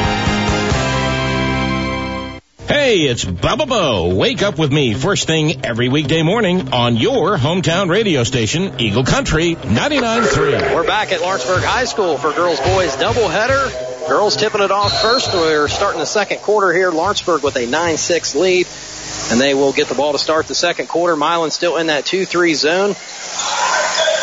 [2.67, 4.13] Hey, it's Bubba Bo.
[4.13, 9.05] Wake up with me first thing every weekday morning on your hometown radio station, Eagle
[9.05, 10.75] Country 99.3.
[10.75, 14.09] We're back at Lawrenceburg High School for girls boys doubleheader.
[14.09, 15.33] Girls tipping it off first.
[15.33, 16.91] We're starting the second quarter here.
[16.91, 18.67] Lawrenceburg with a 9-6 lead.
[19.31, 21.15] And they will get the ball to start the second quarter.
[21.15, 22.95] Milan still in that 2-3 zone.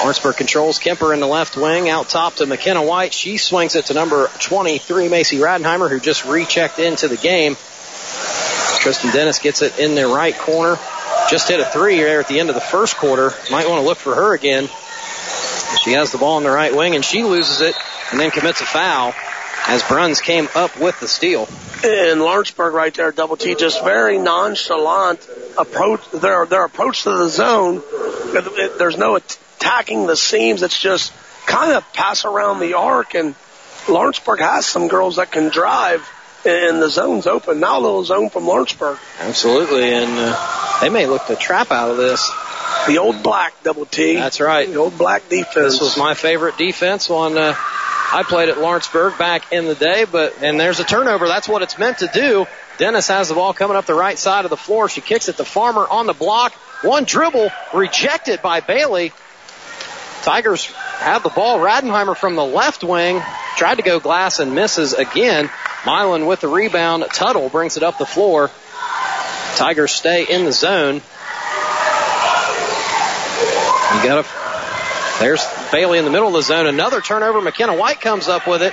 [0.03, 1.89] Lawrenceburg controls Kemper in the left wing.
[1.89, 3.15] Out top to McKenna White.
[3.15, 7.57] She swings it to number 23, Macy Radenheimer, who just rechecked into the game.
[8.85, 10.77] Tristan Dennis gets it in the right corner.
[11.31, 13.33] Just hit a three there at the end of the first quarter.
[13.51, 14.69] Might want to look for her again.
[15.83, 17.75] She has the ball in the right wing and she loses it
[18.11, 19.15] and then commits a foul.
[19.67, 21.49] as Bruns came up with the steal.
[21.83, 25.27] And Lawrenceburg right there, double T, just very nonchalant
[25.59, 26.11] approach.
[26.11, 27.83] Their their approach to the zone.
[28.79, 30.63] There's no attacking the seams.
[30.63, 31.13] It's just
[31.47, 33.15] kind of pass around the arc.
[33.15, 33.35] And
[33.89, 36.07] Lawrenceburg has some girls that can drive,
[36.47, 37.61] and the zone's open.
[37.61, 38.99] Now a little zone from Lawrenceburg.
[39.21, 42.31] Absolutely, and uh, they may look to trap out of this.
[42.87, 44.17] The old black double T.
[44.17, 44.69] That's right.
[44.69, 45.55] The old black defense.
[45.55, 47.39] This was my favorite defense on.
[47.39, 51.27] Uh, I played at Lawrenceburg back in the day, but and there's a turnover.
[51.27, 52.47] That's what it's meant to do.
[52.77, 54.89] Dennis has the ball coming up the right side of the floor.
[54.89, 56.53] She kicks it to Farmer on the block.
[56.83, 59.13] One dribble rejected by Bailey.
[60.25, 61.59] Tigers have the ball.
[61.59, 63.23] Radenheimer from the left wing
[63.59, 65.51] tried to go glass and misses again.
[65.85, 67.05] Milan with the rebound.
[67.13, 68.51] Tuttle brings it up the floor.
[69.57, 70.95] Tigers stay in the zone.
[70.95, 71.01] You
[74.03, 75.21] got to.
[75.21, 76.67] There's Bailey in the middle of the zone.
[76.67, 77.43] Another turnover.
[77.43, 78.73] McKenna White comes up with it.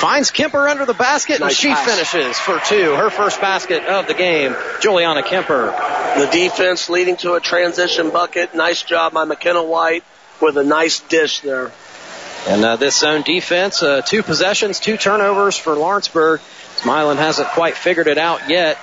[0.00, 1.90] Finds Kemper under the basket Nice and she pass.
[2.10, 2.94] finishes for two.
[2.94, 4.54] Her first basket of the game.
[4.80, 5.66] Juliana Kemper.
[6.18, 8.54] The defense leading to a transition bucket.
[8.54, 10.04] Nice job by McKenna White
[10.40, 11.72] with a nice dish there.
[12.46, 16.40] And uh, this zone defense, uh, two possessions, two turnovers for Lawrenceburg.
[16.84, 18.78] Milan hasn't quite figured it out yet.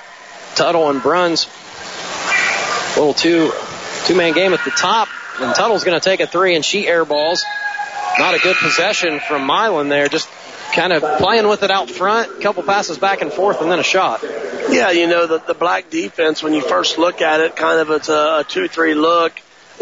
[0.56, 1.46] Tuttle and Bruns,
[2.96, 3.52] little two
[4.04, 5.08] two man game at the top.
[5.40, 7.40] And Tuttle's going to take a three, and she airballs.
[8.18, 10.06] Not a good possession from Milan there.
[10.08, 10.28] Just
[10.74, 12.40] kind of playing with it out front.
[12.40, 14.22] Couple passes back and forth, and then a shot.
[14.22, 17.90] Yeah, you know, the, the black defense, when you first look at it, kind of
[17.90, 19.32] it's a, a 2-3 look,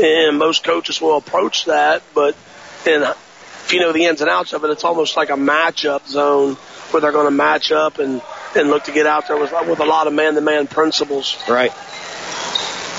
[0.01, 2.37] and most coaches will approach that, but
[2.87, 6.07] and if you know the ins and outs of it, it's almost like a matchup
[6.07, 6.55] zone
[6.91, 8.21] where they're going to match up and,
[8.57, 11.37] and look to get out there with, with a lot of man-to-man principles.
[11.49, 11.73] Right.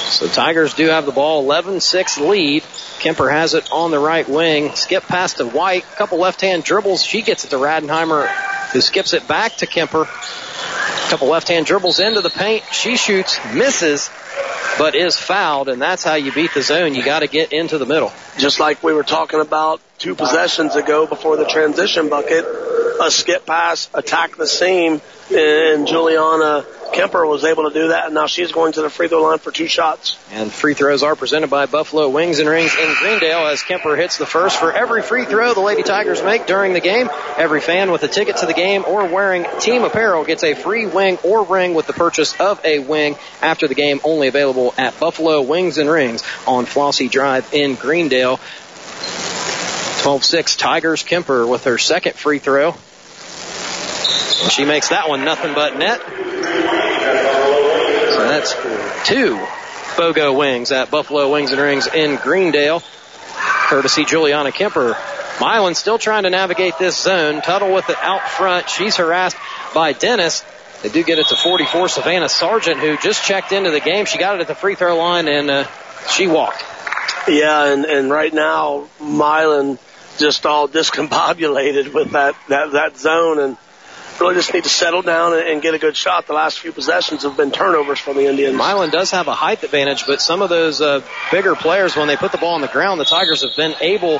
[0.03, 2.63] So Tigers do have the ball, 11-6 lead.
[2.99, 4.75] Kemper has it on the right wing.
[4.75, 5.83] Skip pass to White.
[5.95, 7.03] Couple left-hand dribbles.
[7.03, 8.27] She gets it to Radenheimer,
[8.71, 10.05] who skips it back to Kemper.
[11.09, 12.63] Couple left-hand dribbles into the paint.
[12.71, 14.09] She shoots, misses,
[14.77, 16.95] but is fouled, and that's how you beat the zone.
[16.95, 18.11] You got to get into the middle.
[18.37, 22.45] Just like we were talking about two possessions ago before the transition bucket,
[23.01, 25.01] a skip pass, attack the seam,
[25.31, 29.07] and Juliana Kemper was able to do that, and now she's going to the free
[29.07, 30.17] throw line for two shots.
[30.31, 34.17] And free throws are presented by Buffalo Wings and Rings in Greendale as Kemper hits
[34.17, 37.09] the first for every free throw the Lady Tigers make during the game.
[37.35, 40.85] Every fan with a ticket to the game or wearing team apparel gets a free
[40.85, 44.99] wing or ring with the purchase of a wing after the game only available at
[44.99, 48.39] Buffalo Wings and Rings on Flossie Drive in Greendale.
[50.03, 52.71] 12-6 Tigers Kemper with her second free throw.
[54.43, 56.01] And she makes that one nothing but net.
[58.11, 58.53] So that's
[59.07, 59.37] two
[59.95, 62.83] BOGO wings at Buffalo Wings and Rings in Greendale.
[63.69, 64.97] Courtesy Juliana Kemper.
[65.39, 67.41] Milan still trying to navigate this zone.
[67.41, 68.69] Tuttle with it out front.
[68.69, 69.37] She's harassed
[69.73, 70.43] by Dennis.
[70.81, 71.87] They do get it to 44.
[71.87, 74.97] Savannah Sargent, who just checked into the game, she got it at the free throw
[74.97, 75.65] line and uh,
[76.09, 76.61] she walked.
[77.25, 79.79] Yeah, and, and right now, Milan
[80.17, 83.57] just all discombobulated with that, that, that zone and
[84.19, 86.27] really just need to settle down and, and get a good shot.
[86.27, 88.55] The last few possessions have been turnovers for the Indians.
[88.55, 92.15] Milan does have a height advantage, but some of those uh, bigger players, when they
[92.15, 94.19] put the ball on the ground, the Tigers have been able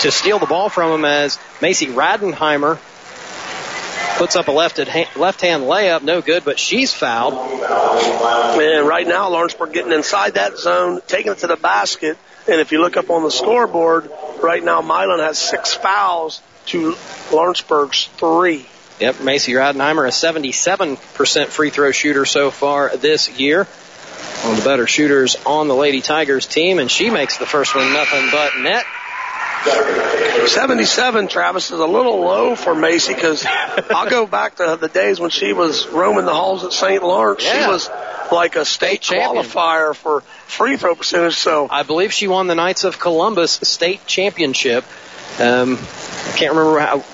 [0.00, 2.78] to steal the ball from them as Macy Radenheimer
[4.18, 4.78] puts up a left
[5.16, 7.34] left hand layup, no good, but she's fouled.
[7.34, 12.16] And right now, Lawrenceburg getting inside that zone, taking it to the basket.
[12.48, 16.96] And if you look up on the scoreboard, right now Milan has six fouls to
[17.32, 18.66] Lawrenceburg's three.
[19.00, 23.64] Yep, Macy Radenheimer, a 77% free throw shooter so far this year.
[24.42, 27.74] One of the better shooters on the Lady Tigers team, and she makes the first
[27.74, 28.84] one nothing but net.
[29.64, 35.18] 77, Travis, is a little low for Macy because I'll go back to the days
[35.18, 37.02] when she was roaming the halls at St.
[37.02, 37.42] Lawrence.
[37.42, 37.88] She was
[38.32, 39.44] like a state, champion.
[39.44, 41.34] qualifier for free throw percentage.
[41.36, 44.84] So I believe she won the Knights of Columbus state championship.
[45.40, 47.04] Um, I can't remember how.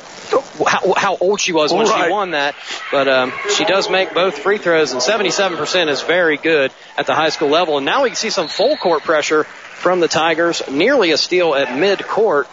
[0.66, 2.06] How, how old she was when Right.
[2.06, 2.54] she won that,
[2.90, 7.14] but um, she does make both free throws, and 77% is very good at the
[7.14, 7.76] high school level.
[7.76, 9.46] And now we can see some full court pressure
[9.82, 12.46] from the Tigers, nearly a steal at mid court.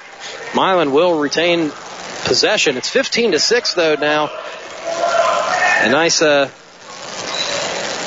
[0.55, 1.71] Milan will retain
[2.25, 2.75] possession.
[2.75, 4.32] It's 15 to six though now.
[5.82, 6.47] A nice uh,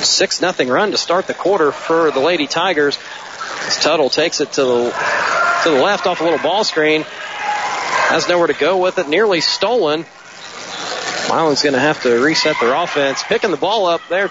[0.02, 2.98] six nothing run to start the quarter for the Lady Tigers.
[3.68, 4.90] As Tuttle takes it to the
[5.62, 7.02] to the left off a little ball screen.
[7.06, 9.08] Has nowhere to go with it.
[9.08, 10.04] Nearly stolen.
[11.28, 13.22] Milan's going to have to reset their offense.
[13.22, 14.28] Picking the ball up there,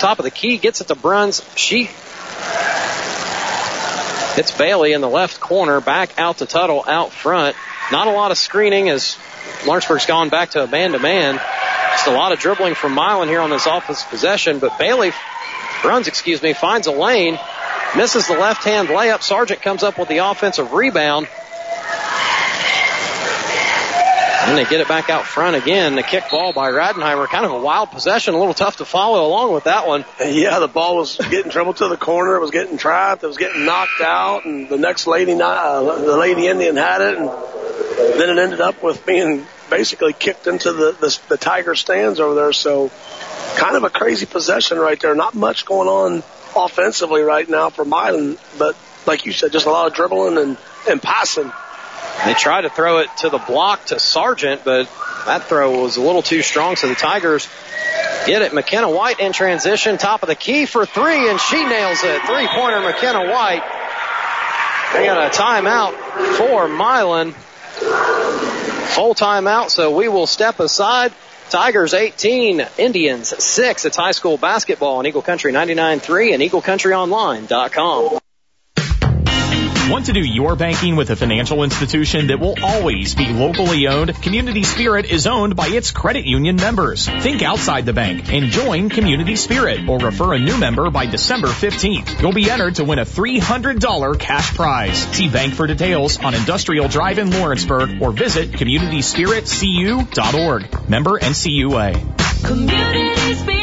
[0.00, 1.40] top of the key, gets it to Bruns.
[1.54, 1.88] She
[4.34, 7.56] hits Bailey in the left corner, back out to Tuttle out front.
[7.90, 9.18] Not a lot of screening as
[9.66, 11.40] Lawrenceburg's gone back to a man-to-man.
[11.92, 15.12] Just a lot of dribbling from Milan here on this offensive possession, but Bailey
[15.84, 17.38] runs, excuse me, finds a lane,
[17.96, 19.22] misses the left-hand layup.
[19.22, 21.28] Sargent comes up with the offensive rebound.
[24.44, 25.94] And they get it back out front again.
[25.94, 27.26] The kick ball by Radenheimer.
[27.28, 28.34] Kind of a wild possession.
[28.34, 30.04] A little tough to follow along with that one.
[30.20, 32.36] Yeah, the ball was getting dribbled to the corner.
[32.36, 33.22] It was getting trapped.
[33.22, 34.44] It was getting knocked out.
[34.44, 37.18] And the next lady, uh, the lady Indian had it.
[37.18, 42.18] And then it ended up with being basically kicked into the, the, the Tiger stands
[42.18, 42.52] over there.
[42.52, 42.90] So
[43.56, 45.14] kind of a crazy possession right there.
[45.14, 46.22] Not much going on
[46.56, 48.76] offensively right now for Milan, but
[49.06, 50.56] like you said, just a lot of dribbling and,
[50.88, 51.50] and passing.
[52.24, 54.88] They tried to throw it to the block to Sargent, but
[55.26, 57.48] that throw was a little too strong, so the Tigers
[58.26, 58.52] get it.
[58.52, 62.22] McKenna White in transition, top of the key for three, and she nails it.
[62.22, 63.62] Three pointer McKenna White.
[64.92, 65.94] They got a timeout
[66.36, 67.32] for Milan.
[68.92, 71.12] Full timeout, so we will step aside.
[71.48, 73.84] Tigers 18, Indians 6.
[73.84, 78.18] It's high school basketball on Eagle Country 99.3 and EagleCountryOnline.com.
[79.92, 84.14] Want to do your banking with a financial institution that will always be locally owned?
[84.22, 87.06] Community Spirit is owned by its credit union members.
[87.06, 91.48] Think outside the bank and join Community Spirit or refer a new member by December
[91.48, 92.22] 15th.
[92.22, 94.96] You'll be entered to win a $300 cash prize.
[94.96, 100.88] See bank for details on Industrial Drive in Lawrenceburg or visit communityspiritcu.org.
[100.88, 102.46] Member NCUA.
[102.46, 103.61] Community Spirit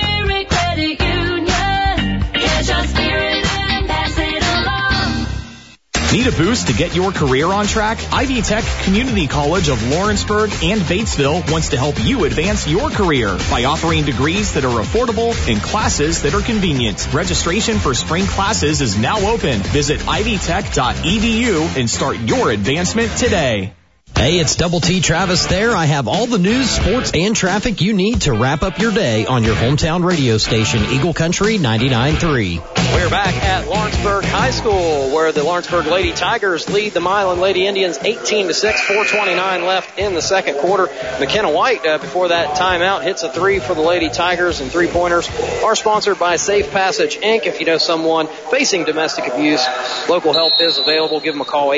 [6.12, 8.00] Need a boost to get your career on track?
[8.12, 13.38] Ivy Tech Community College of Lawrenceburg and Batesville wants to help you advance your career
[13.52, 17.14] by offering degrees that are affordable and classes that are convenient.
[17.14, 19.60] Registration for spring classes is now open.
[19.60, 23.76] Visit ivytech.edu and start your advancement today.
[24.16, 25.74] Hey, it's Double T Travis there.
[25.74, 29.26] I have all the news, sports, and traffic you need to wrap up your day
[29.26, 32.62] on your hometown radio station, Eagle Country 99.3.
[32.94, 37.66] We're back at Lawrenceburg High School, where the Lawrenceburg Lady Tigers lead the Milan Lady
[37.66, 40.90] Indians 18 to 6, 4:29 left in the second quarter.
[41.20, 44.88] McKenna White, uh, before that timeout, hits a three for the Lady Tigers, and three
[44.88, 45.30] pointers
[45.64, 47.46] are sponsored by Safe Passage Inc.
[47.46, 49.66] If you know someone facing domestic abuse,
[50.10, 51.22] local help is available.
[51.22, 51.72] Give them a call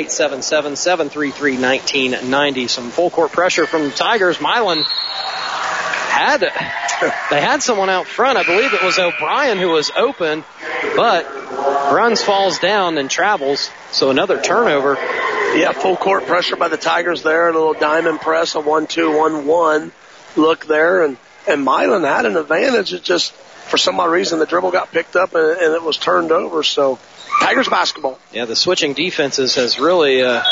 [2.22, 2.68] 877-733-1990.
[2.68, 4.40] Some full court pressure from the Tigers.
[4.40, 4.82] Milan
[6.12, 6.40] had
[7.30, 8.38] they had someone out front.
[8.38, 10.44] I believe it was O'Brien who was open,
[10.96, 11.24] but
[11.92, 13.70] runs, falls down, and travels.
[13.90, 14.94] So another turnover.
[15.56, 17.48] Yeah, full court pressure by the Tigers there.
[17.48, 19.92] A little diamond press, a one-two, one-one
[20.36, 21.16] look there, and
[21.46, 22.92] and Milan had an advantage.
[22.92, 25.96] It just for some odd reason the dribble got picked up and, and it was
[25.98, 26.62] turned over.
[26.62, 26.98] So
[27.40, 28.18] Tigers basketball.
[28.32, 30.42] Yeah, the switching defenses has really uh,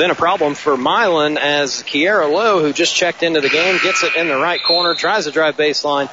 [0.00, 4.02] been a problem for Milan as Kiera Lowe, who just checked into the game, gets
[4.02, 6.08] it in the right corner, tries to drive baseline,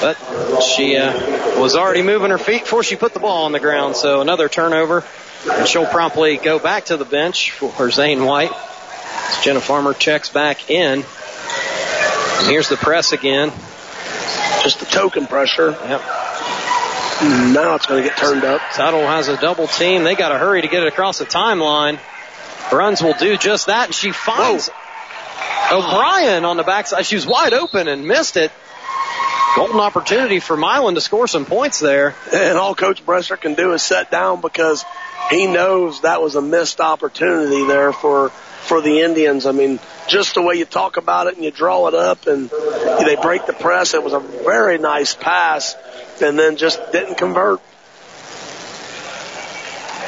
[0.00, 3.58] but she uh, was already moving her feet before she put the ball on the
[3.58, 3.96] ground.
[3.96, 5.02] So another turnover,
[5.50, 8.52] and she'll promptly go back to the bench for Zane White.
[8.52, 11.02] As Jenna Farmer checks back in.
[11.02, 13.50] And here's the press again.
[14.62, 15.70] Just the token pressure.
[15.70, 16.02] Yep.
[17.52, 18.60] Now it's going to get turned up.
[18.74, 20.04] Tuttle has a double team.
[20.04, 21.98] They got to hurry to get it across the timeline.
[22.70, 24.70] Bruns will do just that, and she finds
[25.70, 27.06] O'Brien on the backside.
[27.06, 28.52] She was wide open and missed it.
[29.56, 32.14] Golden opportunity for Milan to score some points there.
[32.32, 34.84] And all Coach Bresser can do is set down because
[35.30, 38.30] he knows that was a missed opportunity there for
[38.68, 39.46] for the Indians.
[39.46, 42.50] I mean, just the way you talk about it and you draw it up and
[42.50, 43.94] they break the press.
[43.94, 45.74] It was a very nice pass,
[46.22, 47.60] and then just didn't convert.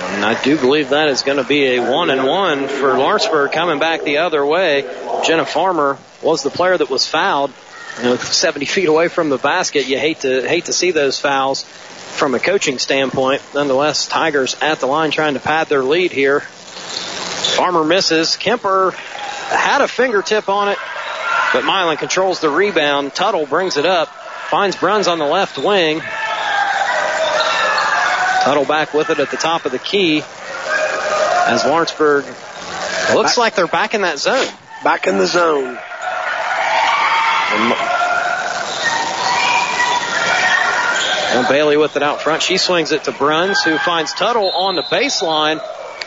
[0.01, 3.53] And I do believe that is going to be a one and one for Lawrenceburg
[3.53, 4.83] coming back the other way.
[5.25, 7.53] Jenna Farmer was the player that was fouled.
[7.99, 9.87] You know, 70 feet away from the basket.
[9.87, 13.43] You hate to hate to see those fouls from a coaching standpoint.
[13.55, 16.41] Nonetheless, Tigers at the line trying to pad their lead here.
[16.41, 18.37] Farmer misses.
[18.37, 20.79] Kemper had a fingertip on it,
[21.53, 23.15] but Milan controls the rebound.
[23.15, 24.09] Tuttle brings it up,
[24.49, 26.01] finds Bruns on the left wing.
[28.43, 30.23] Tuttle back with it at the top of the key
[31.47, 32.25] as Lawrenceburg
[33.15, 34.47] looks like they're back in that zone.
[34.83, 35.79] Back in the zone.
[41.33, 42.43] And Bailey with it out front.
[42.43, 45.61] She swings it to Bruns, who finds Tuttle on the baseline.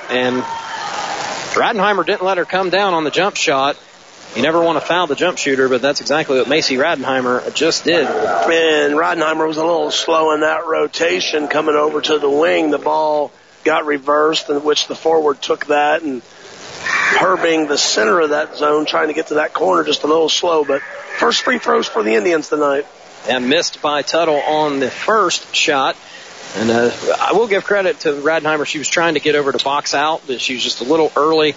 [0.10, 0.44] And
[1.54, 3.78] Radenheimer didn't let her come down on the jump shot.
[4.36, 7.84] You never want to foul the jump shooter, but that's exactly what Macy Radenheimer just
[7.84, 8.08] did.
[8.08, 12.72] And Radenheimer was a little slow in that rotation coming over to the wing.
[12.72, 13.32] The ball
[13.64, 16.24] got reversed, in which the forward took that and
[17.20, 20.08] her being the center of that zone, trying to get to that corner just a
[20.08, 20.66] little slow.
[20.66, 20.82] But
[21.18, 22.88] first free throws for the Indians tonight.
[23.30, 25.96] And missed by Tuttle on the first shot.
[26.56, 28.66] And uh, I will give credit to Radheimer.
[28.66, 31.12] She was trying to get over to box out, but she was just a little
[31.16, 31.56] early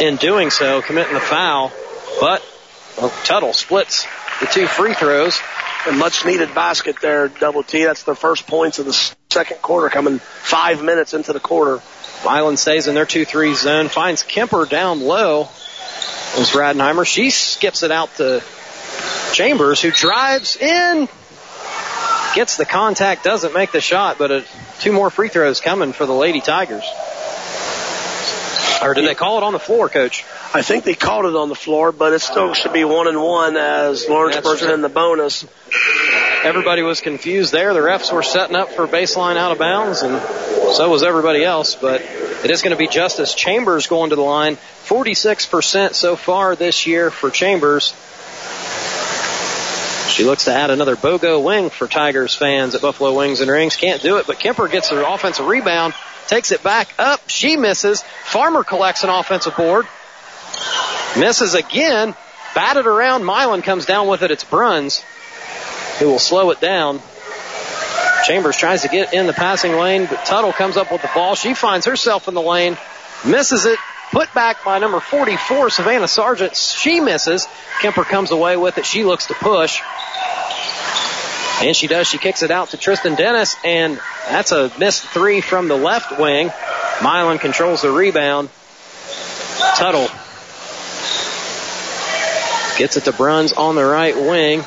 [0.00, 1.72] in doing so, committing the foul.
[2.20, 2.42] But
[2.98, 4.06] well, Tuttle splits
[4.40, 5.40] the two free throws.
[5.86, 7.84] A much needed basket there, Double T.
[7.84, 11.80] That's their first points of the second quarter coming five minutes into the quarter.
[12.24, 15.48] Milan stays in their 2-3 zone, finds Kemper down low.
[16.36, 17.06] As Radenheimer.
[17.06, 18.42] she skips it out to
[19.32, 21.08] Chambers, who drives in,
[22.34, 24.44] gets the contact, doesn't make the shot, but a,
[24.80, 26.84] two more free throws coming for the Lady Tigers.
[28.82, 30.24] Or did they call it on the floor, Coach?
[30.54, 33.20] I think they called it on the floor, but it still should be one and
[33.20, 35.46] one as Lawrenceburg's in the bonus.
[36.44, 37.74] Everybody was confused there.
[37.74, 40.20] The refs were setting up for baseline out of bounds, and
[40.74, 41.74] so was everybody else.
[41.74, 44.56] But it is going to be Justice Chambers going to the line.
[44.84, 47.94] 46% so far this year for Chambers.
[50.16, 53.76] She looks to add another BOGO wing for Tigers fans at Buffalo Wings and Rings.
[53.76, 55.92] Can't do it, but Kemper gets the offensive rebound,
[56.28, 57.28] takes it back up.
[57.28, 58.02] She misses.
[58.24, 59.86] Farmer collects an offensive board.
[61.18, 62.14] Misses again.
[62.54, 63.24] Batted around.
[63.24, 64.30] Milan comes down with it.
[64.30, 65.04] It's Bruns
[65.98, 67.00] who will slow it down.
[68.24, 71.34] Chambers tries to get in the passing lane, but Tuttle comes up with the ball.
[71.34, 72.76] She finds herself in the lane,
[73.24, 73.78] misses it,
[74.10, 76.56] put back by number 44, Savannah Sargent.
[76.56, 77.46] She misses.
[77.80, 78.86] Kemper comes away with it.
[78.86, 79.80] She looks to push.
[81.62, 82.06] And she does.
[82.06, 83.98] She kicks it out to Tristan Dennis, and
[84.28, 86.50] that's a missed three from the left wing.
[87.02, 88.50] Milan controls the rebound.
[89.76, 90.08] Tuttle
[92.78, 94.62] gets it to Bruns on the right wing.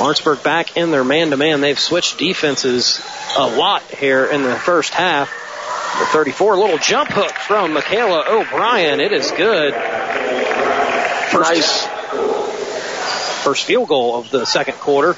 [0.00, 1.60] Lawrenceburg back in their man-to-man.
[1.60, 3.00] They've switched defenses
[3.36, 5.28] a lot here in the first half.
[5.98, 9.00] The 34 little jump hook from Michaela O'Brien.
[9.00, 9.74] It is good.
[11.32, 11.86] First, Nice.
[13.42, 15.16] First field goal of the second quarter.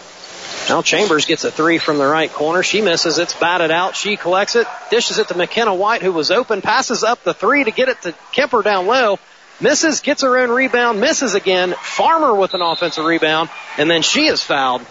[0.71, 2.62] Now Chambers gets a three from the right corner.
[2.62, 3.18] She misses.
[3.18, 3.97] It's batted out.
[3.97, 7.64] She collects it, dishes it to McKenna White, who was open, passes up the three
[7.64, 9.18] to get it to Kemper down low.
[9.61, 11.75] Misses, gets her own rebound, misses again.
[11.77, 14.83] Farmer with an offensive rebound, and then she is fouled.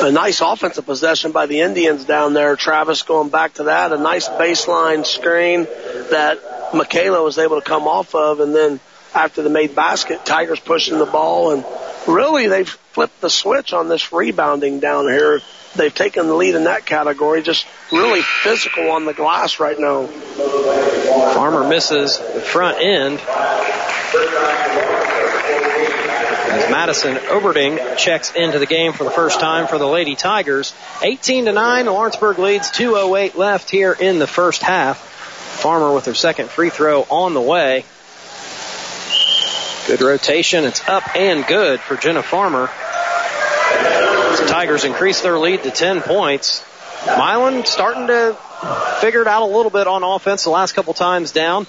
[0.00, 2.56] A nice offensive possession by the Indians down there.
[2.56, 3.92] Travis going back to that.
[3.92, 5.64] A nice baseline screen
[6.10, 8.40] that Michaela was able to come off of.
[8.40, 8.80] And then
[9.14, 11.52] after the made basket, Tigers pushing the ball.
[11.52, 11.64] And
[12.06, 15.40] really, they've flipped the switch on this rebounding down here.
[15.76, 17.42] They've taken the lead in that category.
[17.42, 20.06] Just really physical on the glass right now.
[21.34, 23.20] Farmer misses the front end.
[26.50, 30.74] As Madison Oberding checks into the game for the first time for the Lady Tigers.
[31.02, 34.98] 18 to 9, Lawrenceburg leads 2.08 left here in the first half.
[34.98, 37.84] Farmer with her second free throw on the way.
[39.88, 40.66] Good rotation.
[40.66, 42.66] It's up and good for Jenna Farmer.
[42.66, 46.62] The Tigers increase their lead to 10 points.
[47.06, 48.36] Milan starting to
[49.00, 51.66] figure it out a little bit on offense the last couple times down.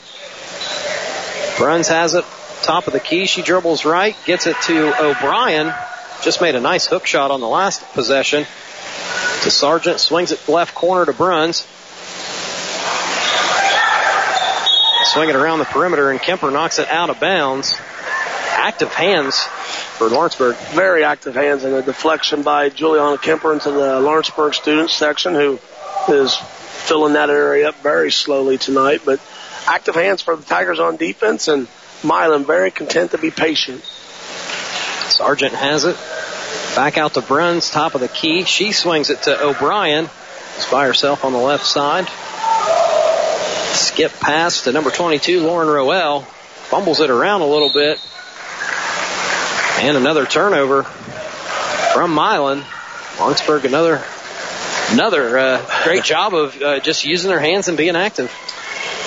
[1.58, 2.26] Bruns has it,
[2.62, 3.26] top of the key.
[3.26, 5.74] She dribbles right, gets it to O'Brien.
[6.22, 8.46] Just made a nice hook shot on the last possession.
[9.44, 11.66] To Sargent, swings it left corner to Bruns.
[15.06, 17.80] Swing it around the perimeter, and Kemper knocks it out of bounds.
[18.60, 20.58] Active hands for Lawrenceburg.
[20.74, 25.60] Very active hands and a deflection by Juliana Kemper into the Lawrenceburg student section who
[26.10, 29.04] is filling that area up very slowly tonight.
[29.06, 29.22] But
[29.66, 31.70] active hands for the Tigers on defense and
[32.04, 33.82] Milan very content to be patient.
[33.82, 35.96] Sargent has it.
[36.76, 38.44] Back out to Bruns, top of the key.
[38.44, 40.10] She swings it to O'Brien.
[40.56, 42.10] She's by herself on the left side.
[43.74, 46.22] Skip pass to number 22, Lauren Roel.
[46.24, 48.02] Fumbles it around a little bit.
[49.82, 52.66] And another turnover from Milan.
[53.18, 54.04] Lawrenceburg, another
[54.92, 58.30] another uh, great job of uh, just using their hands and being active.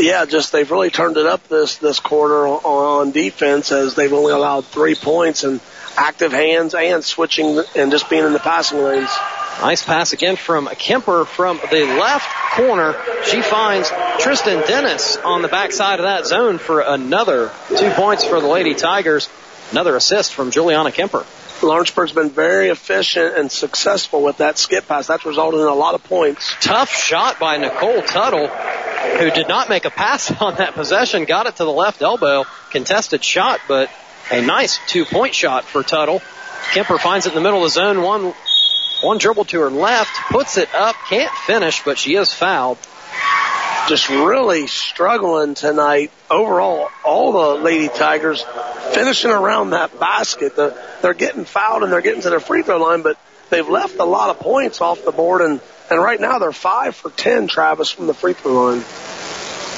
[0.00, 4.12] Yeah, just they've really turned it up this this quarter on, on defense as they've
[4.12, 5.60] only allowed three points and
[5.96, 9.10] active hands and switching and just being in the passing lanes.
[9.60, 12.96] Nice pass again from Kemper from the left corner.
[13.24, 18.40] She finds Tristan Dennis on the backside of that zone for another two points for
[18.40, 19.28] the Lady Tigers.
[19.72, 21.24] Another assist from Juliana Kemper.
[21.62, 25.06] Lawrenceburg's been very efficient and successful with that skip pass.
[25.06, 26.54] That's resulted in a lot of points.
[26.60, 31.24] Tough shot by Nicole Tuttle, who did not make a pass on that possession.
[31.24, 32.44] Got it to the left elbow.
[32.70, 33.90] Contested shot, but
[34.30, 36.20] a nice two point shot for Tuttle.
[36.72, 38.02] Kemper finds it in the middle of the zone.
[38.02, 38.34] One,
[39.02, 42.78] one dribble to her left, puts it up, can't finish, but she is fouled.
[43.88, 46.10] just really struggling tonight.
[46.30, 48.44] Overall, all the Lady Tigers
[48.94, 50.56] finishing around that basket.
[50.56, 53.18] The, they're getting fouled and they're getting to their free throw line, but
[53.50, 56.94] they've left a lot of points off the board and, and right now they're five
[56.94, 58.84] for ten, Travis, from the free throw line.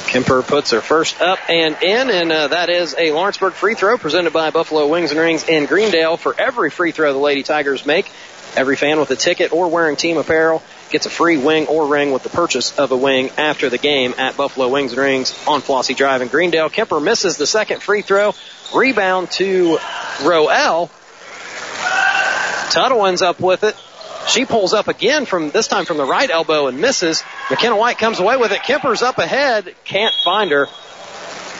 [0.07, 3.97] Kemper puts her first up and in, and uh, that is a Lawrenceburg free throw
[3.97, 6.15] presented by Buffalo Wings and Rings in Greendale.
[6.15, 8.09] For every free throw the Lady Tigers make,
[8.55, 12.11] every fan with a ticket or wearing team apparel gets a free wing or ring
[12.11, 15.61] with the purchase of a wing after the game at Buffalo Wings and Rings on
[15.61, 16.69] Flossie Drive in Greendale.
[16.69, 18.33] Kemper misses the second free throw.
[18.73, 19.79] Rebound to
[20.23, 20.89] Roel.
[22.69, 23.75] Tuttle ends up with it.
[24.27, 27.23] She pulls up again from this time from the right elbow and misses.
[27.49, 28.63] McKenna White comes away with it.
[28.63, 29.75] Kemper's up ahead.
[29.85, 30.67] Can't find her.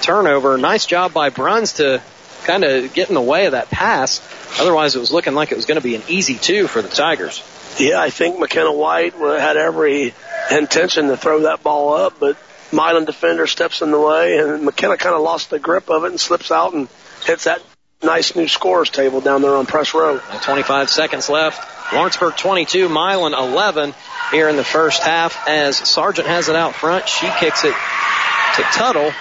[0.02, 0.58] Turnover.
[0.58, 2.02] Nice job by Bruns to
[2.46, 4.22] kind of get in the way of that pass.
[4.60, 6.90] Otherwise, it was looking like it was going to be an easy two for the
[6.90, 7.44] Tigers.
[7.78, 10.14] Yeah, I think McKenna White had every
[10.52, 12.38] intention to throw that ball up, but
[12.72, 16.12] Milan defender steps in the way, and McKenna kind of lost the grip of it
[16.12, 16.88] and slips out and
[17.26, 17.62] hits that
[18.02, 20.20] nice new scores table down there on press row.
[20.44, 21.94] 25 seconds left.
[21.94, 23.94] Lawrenceburg 22, Milan 11
[24.32, 27.08] here in the first half as Sargent has it out front.
[27.08, 27.74] She kicks it
[28.56, 29.12] to Tuttle.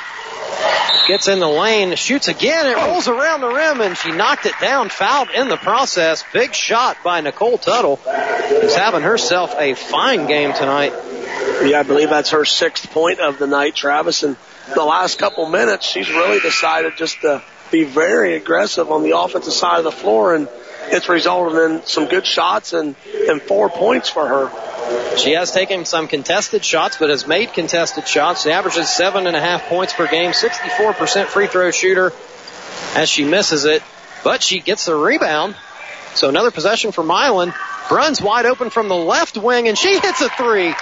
[1.06, 2.92] Gets in the lane, shoots again, it oh.
[2.92, 6.24] rolls around the rim and she knocked it down, fouled in the process.
[6.32, 10.92] Big shot by Nicole Tuttle, who's having herself a fine game tonight.
[11.62, 14.22] Yeah, I believe that's her sixth point of the night, Travis.
[14.22, 14.36] And
[14.74, 19.52] the last couple minutes, she's really decided just to be very aggressive on the offensive
[19.52, 20.48] side of the floor and
[20.88, 22.94] it's resulted in some good shots and,
[23.28, 25.16] and four points for her.
[25.16, 28.42] She has taken some contested shots, but has made contested shots.
[28.42, 32.12] She averages seven and a half points per game, 64% free throw shooter
[32.94, 33.82] as she misses it,
[34.22, 35.54] but she gets the rebound.
[36.14, 37.54] So another possession for Milan.
[37.88, 40.74] Bruns wide open from the left wing and she hits a three.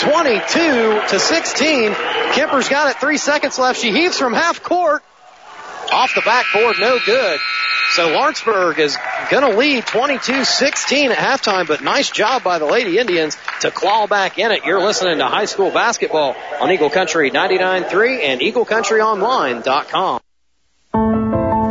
[0.00, 1.94] 22 to 16.
[2.32, 3.78] Kemper's got it three seconds left.
[3.78, 5.02] She heaves from half court.
[5.92, 7.40] Off the backboard, no good.
[7.94, 8.96] So Lawrenceburg is
[9.30, 14.06] going to lead 22-16 at halftime, but nice job by the Lady Indians to claw
[14.06, 14.64] back in it.
[14.64, 20.20] You're listening to high school basketball on Eagle Country 99.3 and EagleCountryOnline.com.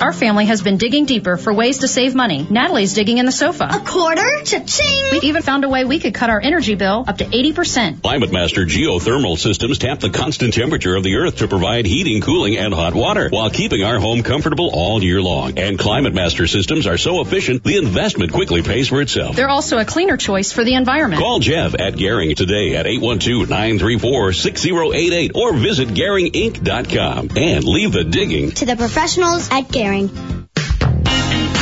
[0.00, 2.46] Our family has been digging deeper for ways to save money.
[2.50, 3.68] Natalie's digging in the sofa.
[3.70, 4.22] A quarter?
[4.44, 5.12] Cha-ching!
[5.12, 8.02] We've even found a way we could cut our energy bill up to 80%.
[8.02, 12.56] Climate Master geothermal systems tap the constant temperature of the earth to provide heating, cooling,
[12.56, 15.58] and hot water while keeping our home comfortable all year long.
[15.58, 19.36] And Climate Master systems are so efficient, the investment quickly pays for itself.
[19.36, 21.22] They're also a cleaner choice for the environment.
[21.22, 28.64] Call Jeff at Garing today at 812-934-6088 or visit GaringInc.com and leave the digging to
[28.66, 29.83] the professionals at Garing.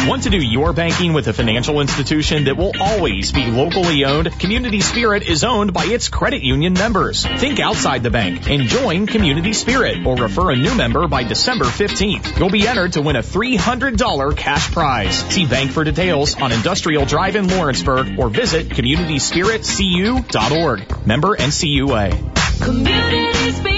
[0.06, 4.36] Want to do your banking with a financial institution that will always be locally owned?
[4.40, 7.24] Community Spirit is owned by its credit union members.
[7.24, 11.66] Think outside the bank and join Community Spirit or refer a new member by December
[11.66, 12.36] 15th.
[12.38, 15.14] You'll be entered to win a $300 cash prize.
[15.14, 21.06] See bank for details on Industrial Drive in Lawrenceburg or visit communityspiritcu.org.
[21.06, 22.60] Member NCUA.
[22.60, 23.71] Community Spirit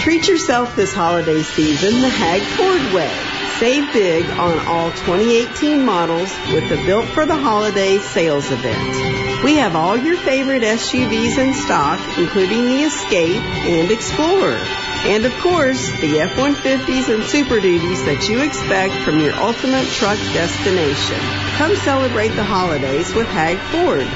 [0.00, 3.12] Treat yourself this holiday season the Hag Ford way.
[3.58, 9.44] Save big on all 2018 models with the Built for the Holidays sales event.
[9.44, 14.56] We have all your favorite SUVs in stock, including the Escape and Explorer.
[15.04, 20.16] And of course, the F-150s and Super Duties that you expect from your ultimate truck
[20.32, 21.20] destination.
[21.58, 24.08] Come celebrate the holidays with Hag Ford.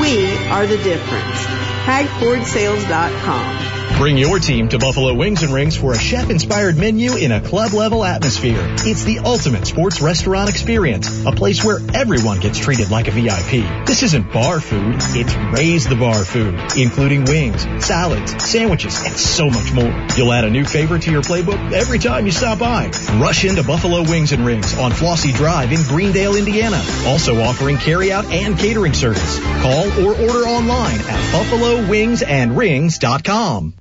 [0.00, 1.44] We are the difference.
[1.84, 3.75] HagFordSales.com.
[3.98, 8.04] Bring your team to Buffalo Wings and Rings for a chef-inspired menu in a club-level
[8.04, 8.60] atmosphere.
[8.80, 13.86] It's the ultimate sports restaurant experience, a place where everyone gets treated like a VIP.
[13.86, 19.48] This isn't bar food, it's raise the bar food, including wings, salads, sandwiches, and so
[19.48, 20.06] much more.
[20.14, 22.90] You'll add a new favorite to your playbook every time you stop by.
[23.18, 26.82] Rush into Buffalo Wings and Rings on Flossie Drive in Greendale, Indiana.
[27.06, 29.40] Also offering carryout and catering service.
[29.62, 33.75] Call or order online at buffalowingsandrings.com.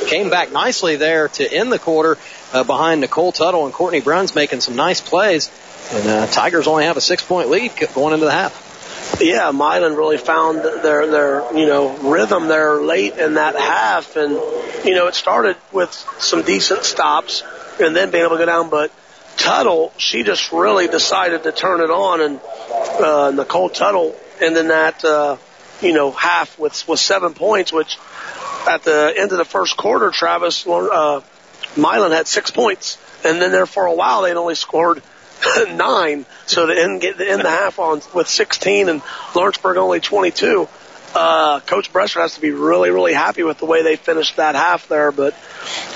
[0.07, 2.17] came back nicely there to end the quarter
[2.53, 5.51] uh, behind Nicole Tuttle and Courtney Bruns making some nice plays.
[5.91, 8.65] And uh, Tigers only have a six-point lead going into the half.
[9.21, 14.33] Yeah, Milan really found their their you know rhythm there late in that half, and
[14.85, 17.41] you know it started with some decent stops,
[17.79, 18.69] and then being able to go down.
[18.69, 18.91] But
[19.37, 22.39] Tuttle, she just really decided to turn it on, and
[23.01, 25.37] uh, Nicole Tuttle ended that uh,
[25.81, 27.97] you know half with with seven points, which
[28.67, 31.21] at the end of the first quarter, Travis uh,
[31.77, 35.01] Milan had six points, and then there for a while they'd only scored
[35.69, 36.25] nine.
[36.45, 39.01] So to end get end the half on with 16 and
[39.35, 40.67] Lawrenceburg only 22.
[41.13, 44.55] Uh, Coach Bresser has to be really, really happy with the way they finished that
[44.55, 45.35] half there, but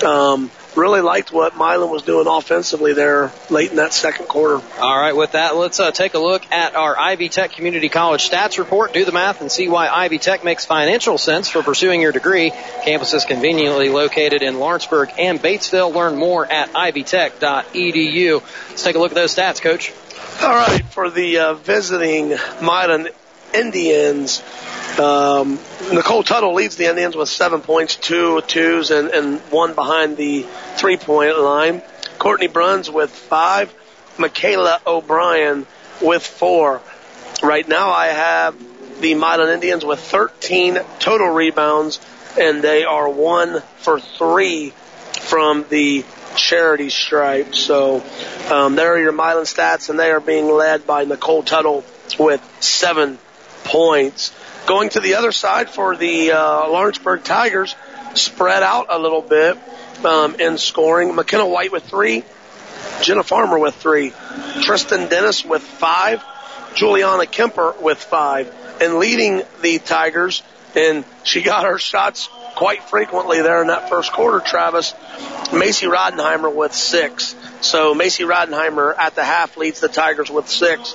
[0.03, 4.61] um, really liked what Milan was doing offensively there late in that second quarter.
[4.79, 8.29] All right, with that, let's uh, take a look at our Ivy Tech Community College
[8.29, 8.93] stats report.
[8.93, 12.51] Do the math and see why Ivy Tech makes financial sense for pursuing your degree.
[12.83, 15.93] Campus is conveniently located in Lawrenceburg and Batesville.
[15.93, 18.41] Learn more at ivytech.edu.
[18.69, 19.93] Let's take a look at those stats, Coach.
[20.41, 22.29] All right, for the uh, visiting
[22.61, 23.09] Milan
[23.53, 24.41] Indians,
[24.99, 25.59] um,
[25.91, 30.45] Nicole Tuttle leads the Indians with seven points, two twos, and, and one behind the
[30.75, 31.81] three point line.
[32.17, 33.73] Courtney Bruns with five.
[34.17, 35.65] Michaela O'Brien
[36.01, 36.81] with four.
[37.41, 38.55] Right now I have
[39.01, 41.99] the Milan Indians with 13 total rebounds,
[42.39, 44.73] and they are one for three
[45.21, 47.55] from the charity stripe.
[47.55, 48.03] So
[48.49, 51.83] um, there are your Milan stats, and they are being led by Nicole Tuttle
[52.19, 53.17] with seven
[53.63, 54.33] points.
[54.65, 57.75] Going to the other side for the uh, Lawrenceburg Tigers,
[58.13, 59.57] spread out a little bit
[60.05, 61.15] um, in scoring.
[61.15, 62.23] McKenna White with three,
[63.01, 64.13] Jenna Farmer with three,
[64.61, 66.23] Tristan Dennis with five,
[66.75, 70.43] Juliana Kemper with five, and leading the Tigers.
[70.75, 72.29] And she got her shots
[72.61, 74.93] quite frequently there in that first quarter, Travis.
[75.51, 77.35] Macy Rodenheimer with six.
[77.61, 80.93] So Macy Rodenheimer at the half leads the Tigers with six.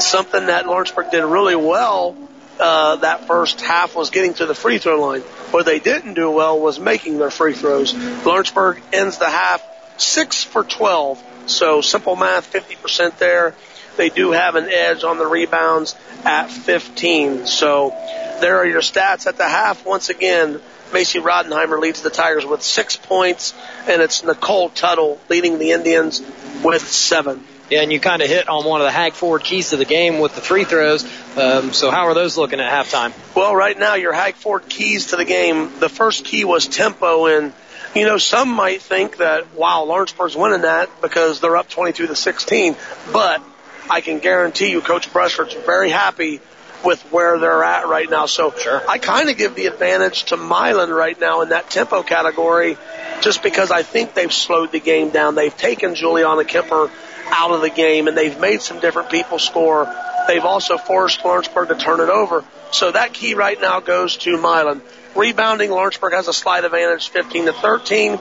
[0.00, 2.14] Something that Lawrenceburg did really well
[2.60, 5.22] uh, that first half was getting to the free throw line.
[5.50, 7.94] What they didn't do well was making their free throws.
[8.26, 9.64] Lawrenceburg ends the half
[9.96, 11.24] six for 12.
[11.46, 13.54] So simple math, 50% there.
[13.96, 17.46] They do have an edge on the rebounds at 15.
[17.46, 17.94] So
[18.42, 19.86] there are your stats at the half.
[19.86, 20.60] Once again,
[20.92, 23.54] Macy Rodenheimer leads the Tigers with six points,
[23.88, 26.22] and it's Nicole Tuttle leading the Indians
[26.62, 27.44] with seven.
[27.70, 29.86] Yeah, and you kind of hit on one of the Hag Ford keys to the
[29.86, 31.04] game with the free throws.
[31.38, 33.14] Um, so how are those looking at halftime?
[33.34, 35.78] Well, right now your Hag Ford keys to the game.
[35.78, 37.54] The first key was tempo, and
[37.94, 42.14] you know some might think that wow, Lawrenceburg's winning that because they're up 22 to
[42.14, 42.76] 16.
[43.10, 43.42] But
[43.88, 46.40] I can guarantee you, Coach Brescher's very happy
[46.84, 48.26] with where they're at right now.
[48.26, 48.82] So sure.
[48.88, 52.76] I kind of give the advantage to Milan right now in that tempo category,
[53.20, 55.34] just because I think they've slowed the game down.
[55.34, 56.90] They've taken Juliana Kemper
[57.26, 59.92] out of the game, and they've made some different people score.
[60.28, 62.44] They've also forced Lawrenceburg to turn it over.
[62.70, 64.82] So that key right now goes to Milan.
[65.14, 68.18] Rebounding, Lawrenceburg has a slight advantage, 15 to 13.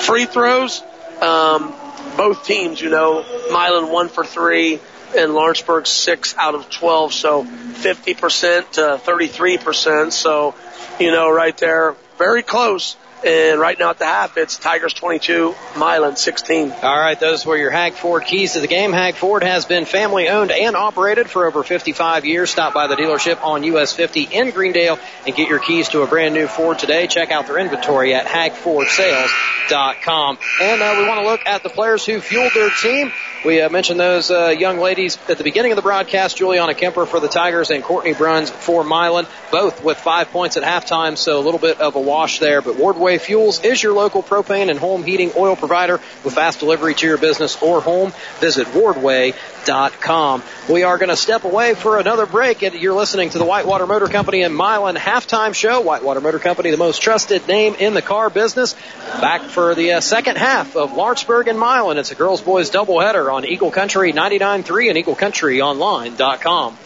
[0.00, 0.82] Free throws,
[1.20, 1.74] um,
[2.16, 4.80] both teams, you know, Milan one for three
[5.16, 7.12] and Lawrenceburg six out of 12.
[7.12, 10.12] So 50% to 33%.
[10.12, 10.54] So,
[10.98, 12.96] you know, right there, very close.
[13.24, 16.72] And right now at the half, it's Tigers 22, Milan 16.
[16.72, 18.92] All right, those were your Hag Ford keys to the game.
[18.92, 22.50] Hag Ford has been family owned and operated for over 55 years.
[22.50, 26.08] Stop by the dealership on US 50 in Greendale and get your keys to a
[26.08, 27.06] brand new Ford today.
[27.06, 30.38] Check out their inventory at hagfordsales.com.
[30.60, 33.12] And uh, we want to look at the players who fueled their team.
[33.44, 36.36] We uh, mentioned those uh, young ladies at the beginning of the broadcast.
[36.36, 40.62] Juliana Kemper for the Tigers and Courtney Bruns for Milan, both with five points at
[40.62, 42.62] halftime, so a little bit of a wash there.
[42.62, 46.94] But Ward Fuels is your local propane and home heating oil provider with fast delivery
[46.94, 48.12] to your business or home.
[48.40, 50.42] Visit wardway.com.
[50.68, 52.62] We are going to step away for another break.
[52.62, 55.80] And you're listening to the Whitewater Motor Company in Milan halftime show.
[55.80, 58.74] Whitewater Motor Company, the most trusted name in the car business.
[59.20, 61.98] Back for the uh, second half of Lawrenceburg and Milan.
[61.98, 66.78] It's a girls boys doubleheader on Eagle Country 99.3 and EagleCountryOnline.com.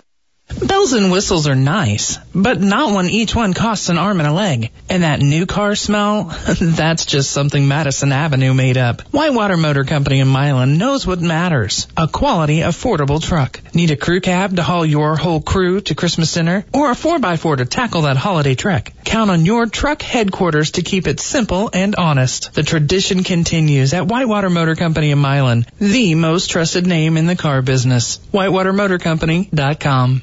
[0.66, 4.32] Bells and whistles are nice, but not when each one costs an arm and a
[4.32, 4.70] leg.
[4.88, 6.24] And that new car smell?
[6.60, 9.02] That's just something Madison Avenue made up.
[9.12, 11.88] Whitewater Motor Company in Milan knows what matters.
[11.96, 13.60] A quality, affordable truck.
[13.74, 16.64] Need a crew cab to haul your whole crew to Christmas dinner?
[16.72, 18.94] Or a 4x4 to tackle that holiday trek?
[19.04, 22.54] Count on your truck headquarters to keep it simple and honest.
[22.54, 27.36] The tradition continues at Whitewater Motor Company in Milan, the most trusted name in the
[27.36, 28.18] car business.
[28.32, 30.22] WhitewaterMotorCompany.com.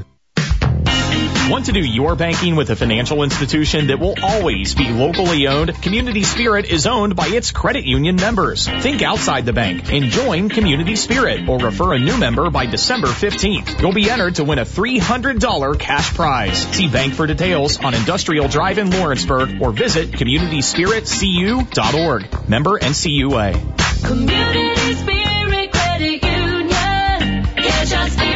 [1.48, 5.80] Want to do your banking with a financial institution that will always be locally owned?
[5.80, 8.68] Community Spirit is owned by its credit union members.
[8.68, 13.10] Think outside the bank and join Community Spirit or refer a new member by December
[13.10, 13.80] 15th.
[13.80, 16.58] You'll be entered to win a $300 cash prize.
[16.76, 22.50] See bank for details on Industrial Drive in Lawrenceburg or visit communityspiritcu.org.
[22.50, 23.54] Member NCUA.
[24.04, 27.44] Community Spirit Credit Union.
[27.56, 28.35] Get your spirit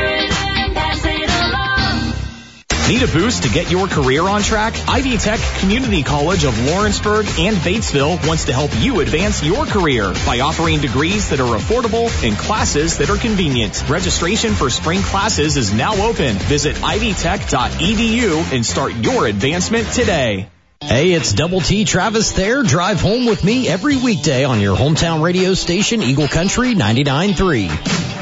[2.90, 4.74] Need a boost to get your career on track?
[4.88, 10.12] Ivy Tech Community College of Lawrenceburg and Batesville wants to help you advance your career
[10.26, 13.88] by offering degrees that are affordable and classes that are convenient.
[13.88, 16.36] Registration for spring classes is now open.
[16.38, 20.50] Visit ivytech.edu and start your advancement today.
[20.82, 22.64] Hey, it's Double T Travis there.
[22.64, 28.19] Drive home with me every weekday on your hometown radio station, Eagle Country 99.3.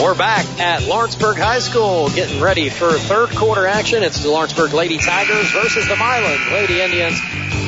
[0.00, 4.02] We're back at Lawrenceburg High School getting ready for third quarter action.
[4.02, 7.20] It's the Lawrenceburg Lady Tigers versus the Milan Lady Indians.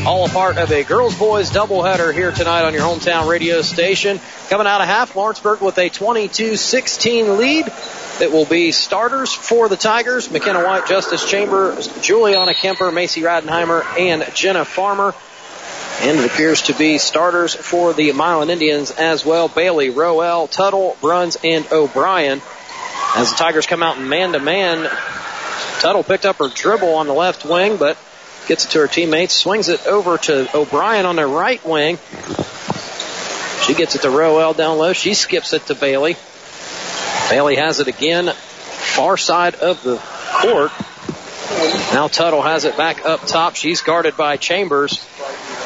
[0.06, 4.18] All a part of a girls boys doubleheader here tonight on your hometown radio station.
[4.48, 7.66] Coming out of half, Lawrenceburg with a 22-16 lead.
[8.22, 10.30] It will be starters for the Tigers.
[10.30, 15.14] McKenna White, Justice Chambers, Juliana Kemper, Macy Radenheimer, and Jenna Farmer.
[16.02, 19.46] And it appears to be starters for the Milan Indians as well.
[19.46, 22.42] Bailey, Roel, Tuttle, Bruns, and O'Brien.
[23.14, 24.90] As the Tigers come out in man to man,
[25.78, 27.96] Tuttle picked up her dribble on the left wing, but
[28.48, 31.98] gets it to her teammates, swings it over to O'Brien on the right wing.
[33.62, 34.92] She gets it to Roel down low.
[34.92, 36.16] She skips it to Bailey.
[37.30, 39.98] Bailey has it again, far side of the
[40.40, 40.72] court.
[41.92, 43.54] Now Tuttle has it back up top.
[43.54, 45.06] She's guarded by Chambers.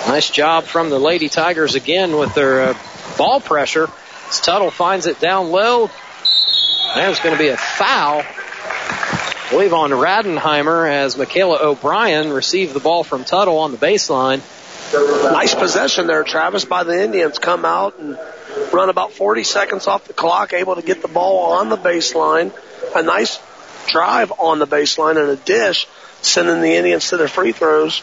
[0.06, 2.78] Nice job from the Lady Tigers again with their uh,
[3.18, 3.90] ball pressure.
[4.28, 5.90] As Tuttle finds it down low.
[6.94, 8.22] There's going to be a foul.
[8.22, 14.42] I believe on Radenheimer as Michaela O'Brien received the ball from Tuttle on the baseline.
[15.32, 17.40] Nice possession there, Travis, by the Indians.
[17.40, 18.16] Come out and
[18.72, 22.52] run about 40 seconds off the clock, able to get the ball on the baseline.
[22.94, 23.40] A nice
[23.88, 25.88] drive on the baseline and a dish,
[26.22, 28.02] sending the Indians to their free throws,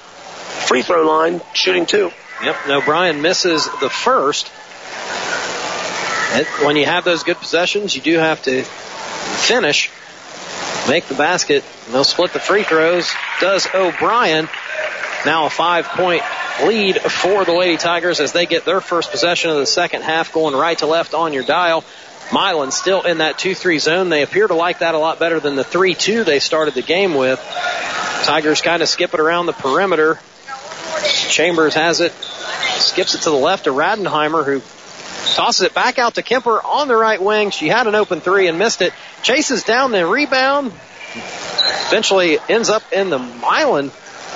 [0.68, 2.12] free throw line, shooting two.
[2.44, 4.50] Yep, and O'Brien misses the first.
[6.66, 9.92] When you have those good possessions, you do have to finish,
[10.90, 11.64] make the basket.
[11.86, 13.12] And they'll split the free throws.
[13.40, 14.50] Does O'Brien.
[15.26, 16.24] Now a five point
[16.64, 20.34] lead for the Lady Tigers as they get their first possession of the second half
[20.34, 21.84] going right to left on your dial.
[22.32, 24.10] Milan still in that 2-3 zone.
[24.10, 27.14] They appear to like that a lot better than the 3-2 they started the game
[27.14, 27.40] with.
[28.24, 30.20] Tigers kind of skip it around the perimeter.
[31.02, 34.62] Chambers has it, skips it to the left to Radenheimer who
[35.36, 37.50] tosses it back out to Kemper on the right wing.
[37.50, 38.94] She had an open three and missed it.
[39.24, 40.72] Chases down the rebound.
[41.88, 43.92] Eventually ends up in the Milan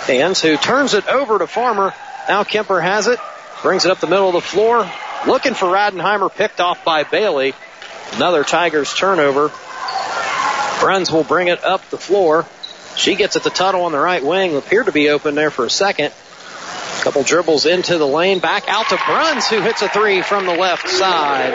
[0.06, 1.94] hands who turns it over to Farmer.
[2.28, 3.20] Now Kemper has it,
[3.62, 4.90] brings it up the middle of the floor.
[5.26, 7.54] Looking for Radenheimer, picked off by Bailey.
[8.14, 9.52] Another Tigers turnover.
[10.80, 12.46] Bruns will bring it up the floor.
[12.96, 14.56] She gets it to Tuttle on the right wing.
[14.56, 16.14] Appeared to be open there for a second.
[17.02, 18.40] Couple dribbles into the lane.
[18.40, 21.54] Back out to Bruns, who hits a three from the left side.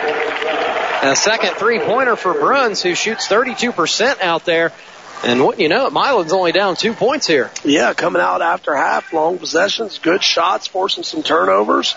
[1.03, 4.71] A second three pointer for Bruns, who shoots 32% out there.
[5.23, 7.49] And what you know, Milan's only down two points here.
[7.63, 11.95] Yeah, coming out after half, long possessions, good shots, forcing some turnovers,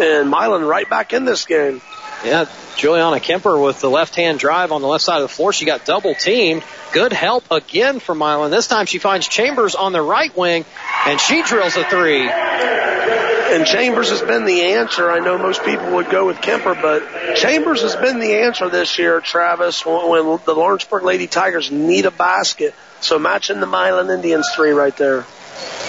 [0.00, 1.80] and Milan right back in this game.
[2.24, 2.46] Yeah,
[2.76, 5.52] Juliana Kemper with the left hand drive on the left side of the floor.
[5.52, 6.64] She got double teamed.
[6.92, 8.50] Good help again from Milan.
[8.50, 10.64] This time she finds Chambers on the right wing,
[11.06, 12.28] and she drills a three.
[12.28, 15.10] And Chambers has been the answer.
[15.10, 18.98] I know most people would go with Kemper, but Chambers has been the answer this
[18.98, 22.74] year, Travis, when, when the Lawrenceburg Lady Tigers need a basket.
[23.00, 25.24] So matching the Milan Indians three right there.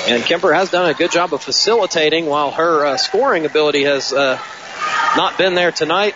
[0.07, 4.13] And Kemper has done a good job of facilitating while her uh, scoring ability has
[4.13, 4.39] uh,
[5.15, 6.15] not been there tonight.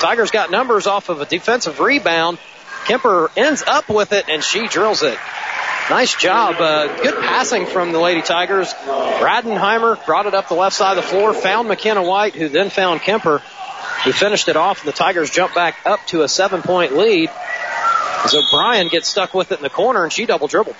[0.00, 2.38] Tigers got numbers off of a defensive rebound.
[2.86, 5.18] Kemper ends up with it and she drills it.
[5.88, 6.56] Nice job.
[6.60, 8.72] Uh, good passing from the Lady Tigers.
[8.74, 12.70] Radenheimer brought it up the left side of the floor, found McKenna White, who then
[12.70, 13.38] found Kemper,
[14.04, 17.30] who finished it off, and the Tigers jump back up to a seven point lead.
[18.24, 20.74] As O'Brien gets stuck with it in the corner and she double dribbled.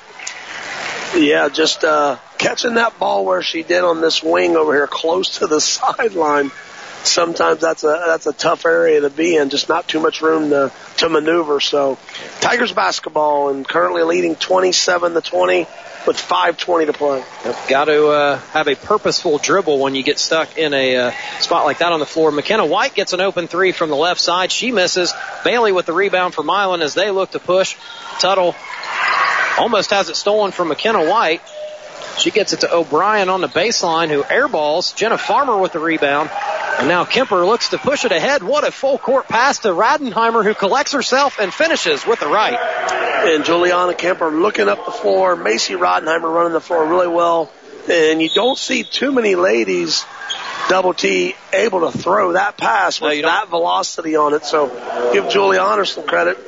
[1.15, 5.39] Yeah, just uh, catching that ball where she did on this wing over here, close
[5.39, 6.51] to the sideline.
[7.07, 9.51] Sometimes that's a that's a tough area to be in.
[9.51, 11.61] Just not too much room to to maneuver.
[11.61, 11.99] So,
[12.41, 15.67] Tigers basketball and currently leading 27 to 20
[16.07, 17.25] with 5:20 to play.
[17.69, 21.65] Got to uh, have a purposeful dribble when you get stuck in a uh, spot
[21.65, 22.31] like that on the floor.
[22.31, 24.53] McKenna White gets an open three from the left side.
[24.53, 25.13] She misses.
[25.45, 27.77] Bailey with the rebound for Milan as they look to push.
[28.19, 28.55] Tuttle
[29.59, 31.43] almost has it stolen from McKenna White.
[32.19, 34.95] She gets it to O'Brien on the baseline, who airballs.
[34.97, 36.31] Jenna Farmer with the rebound.
[36.79, 38.43] And now Kemper looks to push it ahead.
[38.43, 42.59] What a full court pass to Radenheimer, who collects herself and finishes with the right.
[43.29, 45.37] And Juliana Kemper looking up the floor.
[45.37, 47.51] Macy Rodenheimer running the floor really well.
[47.91, 50.05] And you don't see too many ladies
[50.69, 54.45] double T able to throw that pass with that velocity on it.
[54.45, 54.69] So
[55.13, 56.39] give Juliana some credit.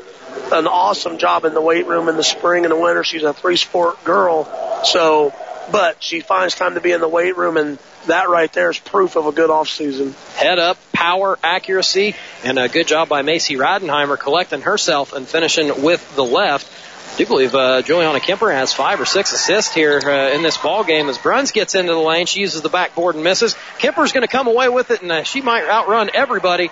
[0.52, 3.04] An awesome job in the weight room in the spring and the winter.
[3.04, 4.44] She's a three sport girl.
[4.84, 5.34] So,
[5.70, 8.78] but she finds time to be in the weight room and that right there is
[8.78, 10.14] proof of a good off season.
[10.34, 12.14] Head up, power, accuracy,
[12.44, 16.70] and a good job by Macy Radenheimer collecting herself and finishing with the left.
[17.14, 20.56] I do believe uh, Juliana Kemper has five or six assists here uh, in this
[20.56, 22.26] ball game as Bruns gets into the lane.
[22.26, 23.56] She uses the backboard and misses.
[23.78, 26.70] Kemper's going to come away with it, and uh, she might outrun everybody.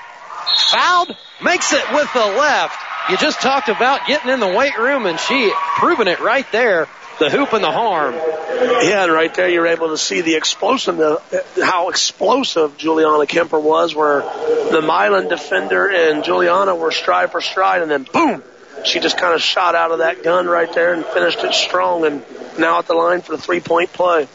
[0.70, 2.78] Fouled, makes it with the left.
[3.11, 6.86] You just talked about getting in the weight room, and she proving it right there.
[7.19, 8.14] The hoop and the harm.
[8.14, 11.19] Yeah, and right there you're able to see the explosive, uh,
[11.62, 17.83] how explosive Juliana Kemper was, where the Milan defender and Juliana were stride for stride,
[17.83, 18.43] and then boom,
[18.85, 22.05] she just kind of shot out of that gun right there and finished it strong,
[22.05, 22.23] and
[22.59, 24.29] now at the line for the three point play.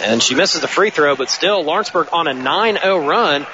[0.00, 3.46] And she misses the free throw, but still Lawrenceburg on a 9-0 run.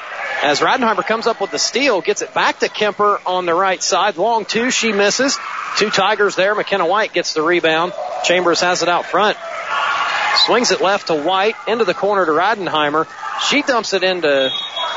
[0.42, 3.80] As Radenheimer comes up with the steal, gets it back to Kemper on the right
[3.80, 4.16] side.
[4.16, 5.38] Long two, she misses.
[5.76, 6.56] Two Tigers there.
[6.56, 7.92] McKenna White gets the rebound.
[8.24, 9.38] Chambers has it out front.
[10.46, 13.06] Swings it left to White, into the corner to Radenheimer.
[13.48, 14.50] She dumps it into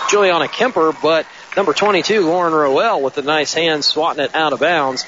[0.09, 4.59] Juliana Kemper, but number 22, Lauren Roel, with a nice hand swatting it out of
[4.59, 5.03] bounds.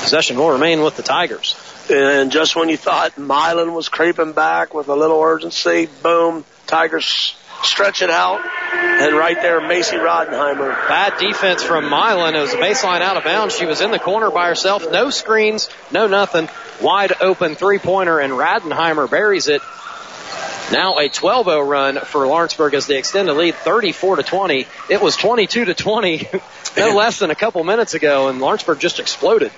[0.00, 1.56] Possession will remain with the Tigers.
[1.90, 7.34] And just when you thought Milan was creeping back with a little urgency, boom, Tigers
[7.62, 8.40] stretch it out.
[8.72, 10.88] And right there, Macy Rodenheimer.
[10.88, 12.34] Bad defense from Milan.
[12.34, 13.56] It was a baseline out of bounds.
[13.56, 14.90] She was in the corner by herself.
[14.90, 16.48] No screens, no nothing.
[16.80, 19.62] Wide open three pointer and Radenheimer buries it.
[20.70, 24.66] Now a 12-0 run for Lawrenceburg as they extend the lead 34 to 20.
[24.90, 26.28] It was 22 to 20
[26.76, 29.50] no less than a couple minutes ago and Lawrenceburg just exploded.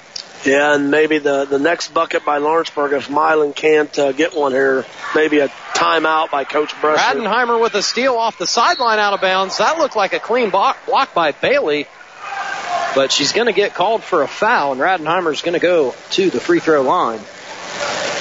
[0.45, 4.53] Yeah, and maybe the, the next bucket by Lawrenceburg, if Milan can't uh, get one
[4.53, 6.97] here, maybe a timeout by Coach Bresser.
[6.97, 9.59] Radenheimer with a steal off the sideline out of bounds.
[9.59, 11.87] That looked like a clean block, block by Bailey.
[12.95, 16.31] But she's going to get called for a foul, and Radenheimer's going to go to
[16.31, 17.21] the free throw line.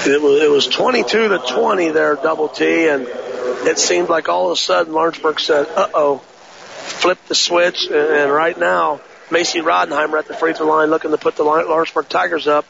[0.06, 4.48] It was, it was 22 to 20 there, double T, and it seemed like all
[4.48, 9.02] of a sudden Lawrenceburg said, uh-oh, flip the switch, and, and right now
[9.32, 12.66] Macy Rodenheimer at the free throw line looking to put the Lawrenceburg Tigers up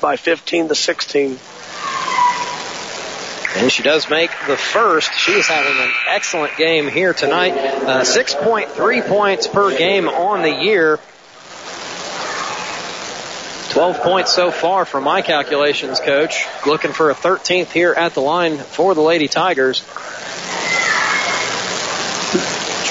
[0.00, 1.38] by 15 to 16.
[3.56, 5.14] And she does make the first.
[5.14, 7.52] She is having an excellent game here tonight.
[7.52, 10.98] Uh, 6.3 points per game on the year.
[13.70, 16.46] 12 points so far from my calculations, coach.
[16.66, 19.84] Looking for a 13th here at the line for the Lady Tigers.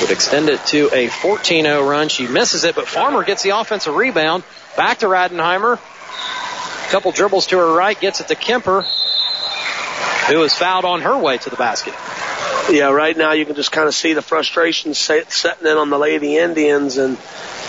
[0.03, 2.09] Would extend it to a 14-0 run.
[2.09, 4.43] She misses it, but Farmer gets the offensive rebound.
[4.75, 5.79] Back to Radenheimer.
[6.91, 8.81] Couple dribbles to her right, gets it to Kemper,
[10.27, 11.93] who is fouled on her way to the basket.
[12.69, 15.89] Yeah, right now you can just kind of see the frustration set, setting in on
[15.89, 17.17] the Lady Indians, and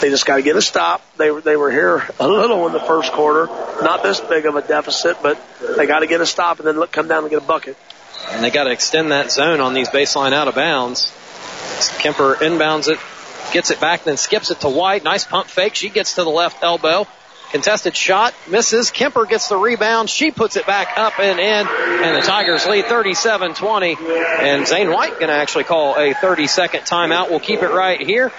[0.00, 1.02] they just got to get a stop.
[1.16, 3.46] They were they were here a little in the first quarter,
[3.80, 5.40] not this big of a deficit, but
[5.76, 7.76] they got to get a stop and then look, come down and get a bucket.
[8.32, 11.12] And they got to extend that zone on these baseline out of bounds.
[11.98, 12.98] Kemper inbounds it,
[13.52, 15.04] gets it back, then skips it to White.
[15.04, 15.74] Nice pump fake.
[15.74, 17.06] She gets to the left elbow.
[17.50, 18.90] Contested shot misses.
[18.90, 20.10] Kemper gets the rebound.
[20.10, 23.96] She puts it back up and in, and the Tigers lead 37-20.
[24.40, 27.30] And Zane White to actually call a 30-second timeout.
[27.30, 28.32] We'll keep it right here.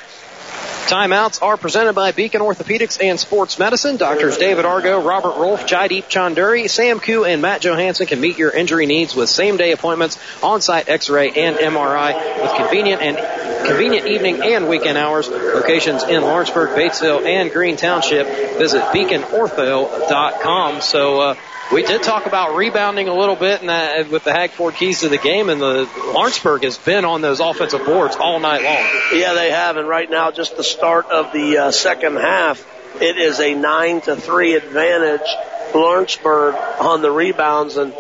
[0.86, 3.98] Timeouts are presented by Beacon Orthopedics and Sports Medicine.
[3.98, 8.52] Doctors David Argo, Robert Rolfe, Jaideep Chunduri, Sam Koo, and Matt Johansson can meet your
[8.52, 13.18] injury needs with same-day appointments, on-site X-ray, and MRI with convenient and
[13.66, 15.28] convenient evening and weekend hours.
[15.28, 18.28] Locations in Lawrenceburg, Batesville, and Green Township.
[18.60, 20.82] Visit beaconortho.com.
[20.82, 21.20] So.
[21.20, 21.36] Uh,
[21.72, 25.10] we did talk about rebounding a little bit and that, with the Hagford keys to
[25.10, 29.20] the game, and the Lawrenceburg has been on those offensive boards all night long.
[29.20, 32.66] Yeah, they have, and right now, just the start of the uh, second half,
[33.02, 35.28] it is a nine to three advantage.
[35.74, 37.94] Lawrenceburg on the rebounds, and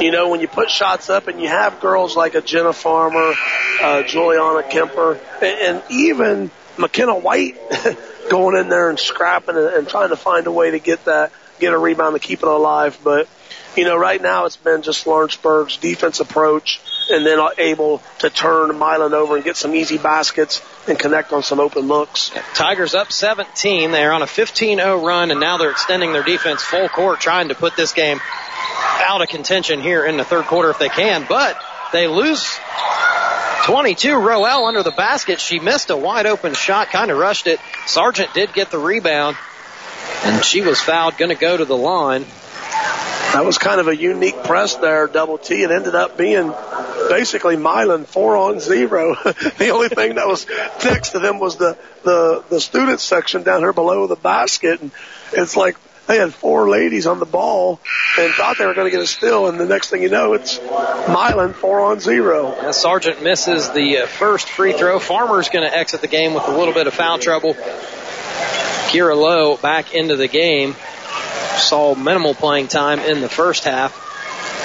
[0.00, 3.34] you know when you put shots up, and you have girls like a Jenna Farmer,
[3.82, 7.56] uh, Juliana Kemper, and, and even McKenna White
[8.30, 11.32] going in there and scrapping and, and trying to find a way to get that
[11.58, 12.98] get a rebound to keep it alive.
[13.02, 13.28] But,
[13.76, 16.80] you know, right now it's been just Lawrenceburg's defense approach
[17.10, 21.42] and then able to turn Milan over and get some easy baskets and connect on
[21.42, 22.30] some open looks.
[22.54, 23.90] Tigers up 17.
[23.90, 27.54] They're on a 15-0 run, and now they're extending their defense full court, trying to
[27.54, 28.20] put this game
[29.00, 31.24] out of contention here in the third quarter if they can.
[31.28, 31.58] But
[31.92, 32.46] they lose
[33.64, 34.16] 22.
[34.16, 35.40] Roel under the basket.
[35.40, 37.60] She missed a wide open shot, kind of rushed it.
[37.86, 39.36] Sargent did get the rebound,
[40.24, 42.24] and she was fouled, going to go to the line.
[43.32, 45.62] That was kind of a unique press there, double T.
[45.62, 46.52] It ended up being
[47.08, 49.14] basically Milan four on zero.
[49.58, 50.46] the only thing that was
[50.82, 54.80] next to them was the, the, the student section down here below the basket.
[54.80, 54.90] And
[55.32, 55.76] it's like
[56.08, 57.80] they had four ladies on the ball
[58.18, 59.46] and thought they were going to get a steal.
[59.46, 62.52] And the next thing you know, it's Milan four on zero.
[62.54, 66.48] As Sargent misses the uh, first free throw, Farmer's going to exit the game with
[66.48, 67.54] a little bit of foul trouble.
[68.88, 70.74] Kira Lowe back into the game.
[71.58, 74.06] Saw minimal playing time in the first half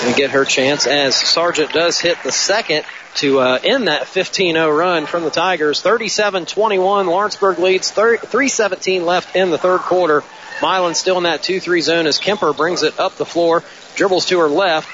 [0.06, 2.86] and get her chance as Sargent does hit the second
[3.16, 5.84] to uh, end that 15-0 run from the Tigers.
[5.84, 7.08] 37-21.
[7.08, 7.92] Lawrenceburg leads.
[7.92, 10.24] 3:17 left in the third quarter.
[10.62, 13.64] Milan still in that 2-3 zone as Kemper brings it up the floor,
[13.96, 14.88] dribbles to her left,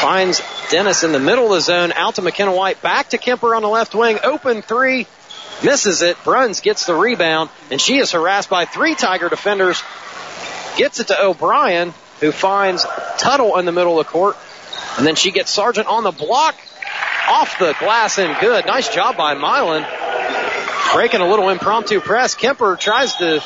[0.00, 3.54] finds Dennis in the middle of the zone, out to McKenna White, back to Kemper
[3.54, 5.06] on the left wing, open three,
[5.62, 6.16] misses it.
[6.24, 9.82] Bruns gets the rebound, and she is harassed by three Tiger defenders.
[10.76, 12.84] Gets it to O'Brien, who finds
[13.18, 14.36] Tuttle in the middle of the court,
[14.96, 16.54] and then she gets Sargent on the block,
[17.28, 18.66] off the glass and good.
[18.66, 19.86] Nice job by Milan.
[20.94, 22.34] Breaking a little impromptu press.
[22.34, 23.42] Kemper tries to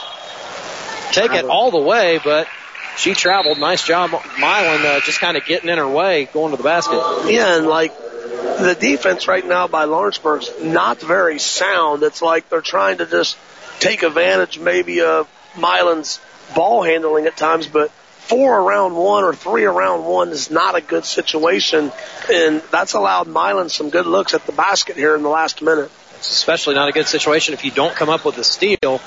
[1.13, 2.49] take it all the way, but
[2.97, 3.59] she traveled.
[3.59, 7.01] Nice job, Milan, uh, just kind of getting in her way, going to the basket.
[7.27, 12.03] Yeah, and like the defense right now by Lawrenceburg's not very sound.
[12.03, 13.37] It's like they're trying to just
[13.81, 16.21] take advantage maybe of Milan's
[16.55, 20.81] ball handling at times, but four around one or three around one is not a
[20.81, 21.93] good situation,
[22.33, 25.91] and that's allowed Milan some good looks at the basket here in the last minute.
[26.17, 29.01] It's especially not a good situation if you don't come up with a steal.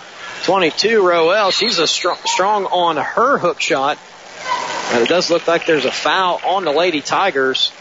[0.45, 3.97] 22 Roel, she's a strong, strong on her hook shot.
[4.91, 7.71] And it does look like there's a foul on the Lady Tigers.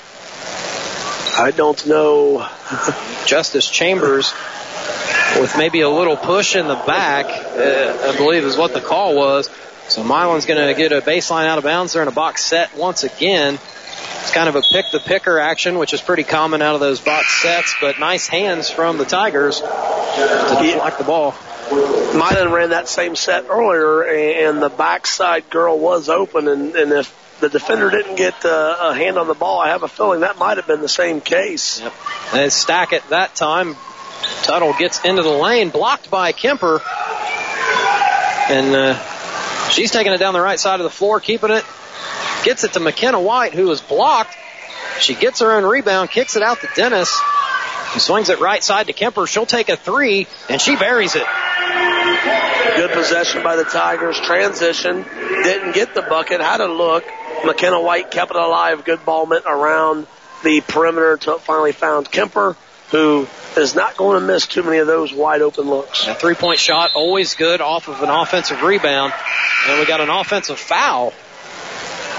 [1.36, 2.48] I don't know.
[3.26, 4.32] Justice Chambers
[5.39, 9.14] with maybe a little push in the back, uh, I believe is what the call
[9.14, 9.51] was.
[9.89, 11.93] So Milan's going to get a baseline out of bounds.
[11.93, 13.55] They're in a box set once again.
[13.55, 16.98] It's kind of a pick the picker action, which is pretty common out of those
[16.98, 21.34] box sets, but nice hands from the Tigers to deflect the ball.
[21.70, 27.39] Milan ran that same set earlier, and the backside girl was open, and, and if
[27.41, 30.39] the defender didn't get uh, a hand on the ball, I have a feeling that
[30.39, 31.81] might have been the same case.
[31.81, 31.93] Yep.
[32.32, 33.77] They stack it that time.
[34.43, 36.81] Tuttle gets into the lane, blocked by Kemper,
[38.49, 41.65] and uh, she's taking it down the right side of the floor, keeping it.
[42.45, 44.36] Gets it to McKenna White, who is blocked.
[45.01, 47.19] She gets her own rebound, kicks it out to Dennis.
[47.94, 49.26] He swings it right side to Kemper.
[49.26, 51.26] She'll take a three, and she buries it.
[52.76, 54.20] Good possession by the Tigers.
[54.20, 55.04] Transition.
[55.44, 56.40] Didn't get the bucket.
[56.40, 57.04] Had a look.
[57.44, 58.84] McKenna White kept it alive.
[58.84, 60.06] Good ball movement around
[60.42, 62.56] the perimeter until it finally found Kemper,
[62.90, 66.06] who is not going to miss too many of those wide open looks.
[66.08, 69.12] A three point shot, always good off of an offensive rebound.
[69.68, 71.12] And we got an offensive foul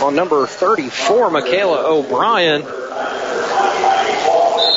[0.02, 2.64] on number 34, Michaela O'Brien.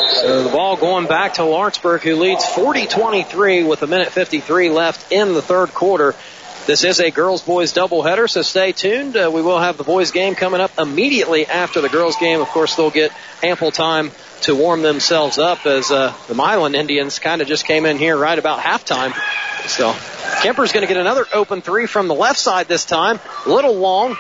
[0.09, 5.13] So the ball going back to Lawrenceburg, who leads 40-23 with a minute 53 left
[5.13, 6.15] in the third quarter.
[6.67, 9.19] This is a girls-boys doubleheader, so stay tuned.
[9.19, 12.41] Uh, we will have the boys game coming up immediately after the girls game.
[12.41, 13.13] Of course, they'll get
[13.43, 14.11] ample time
[14.43, 18.17] to warm themselves up as uh, the Milan Indians kind of just came in here
[18.17, 19.13] right about halftime.
[19.69, 19.95] So
[20.43, 23.21] Kemper's going to get another open three from the left side this time.
[23.45, 24.17] A little long.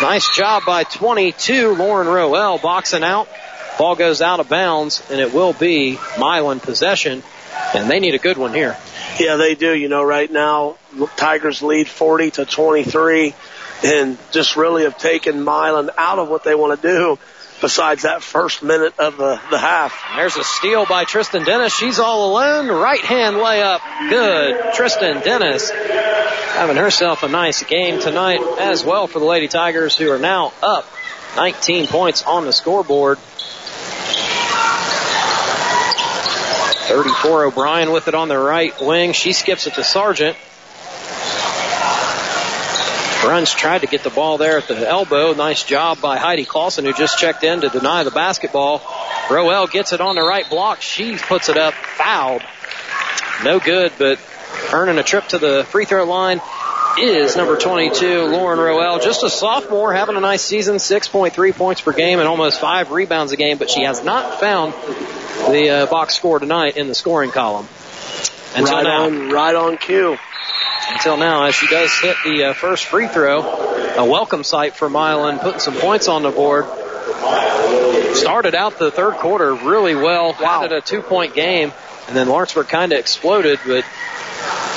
[0.00, 1.74] Nice job by 22.
[1.74, 3.28] Lauren Roel boxing out.
[3.78, 7.22] Ball goes out of bounds, and it will be Milan possession,
[7.74, 8.76] and they need a good one here.
[9.18, 9.74] Yeah, they do.
[9.74, 10.76] You know, right now,
[11.16, 13.34] Tigers lead 40 to 23
[13.84, 17.18] and just really have taken Milan out of what they want to do
[17.60, 19.98] besides that first minute of the, the half.
[20.16, 21.74] There's a steal by Tristan Dennis.
[21.74, 22.68] She's all alone.
[22.68, 23.80] Right hand layup.
[24.10, 24.74] Good.
[24.74, 30.10] Tristan Dennis having herself a nice game tonight as well for the Lady Tigers who
[30.10, 30.86] are now up
[31.36, 33.18] 19 points on the scoreboard.
[36.86, 39.12] 34 O'Brien with it on the right wing.
[39.12, 40.36] She skips it to Sargent.
[43.22, 45.34] Bruns tried to get the ball there at the elbow.
[45.34, 48.82] Nice job by Heidi Clausen, who just checked in to deny the basketball.
[49.28, 50.80] Roel gets it on the right block.
[50.80, 52.42] She puts it up, fouled.
[53.42, 54.20] No good, but
[54.72, 56.40] earning a trip to the free throw line
[56.98, 58.98] is number 22, Lauren Roel.
[58.98, 63.32] Just a sophomore, having a nice season, 6.3 points per game and almost five rebounds
[63.32, 64.72] a game, but she has not found
[65.52, 67.68] the uh, box score tonight in the scoring column.
[68.54, 69.04] Until right now.
[69.04, 70.16] on, right on cue.
[70.90, 74.88] Until now, as she does hit the uh, first free throw, a welcome sight for
[74.88, 76.64] Milan, putting some points on the board.
[78.14, 80.62] Started out the third quarter really well, wow.
[80.62, 81.72] had a two-point game,
[82.06, 83.84] and then Lawrenceburg kind of exploded, but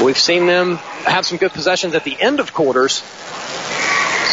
[0.01, 3.03] we've seen them have some good possessions at the end of quarters.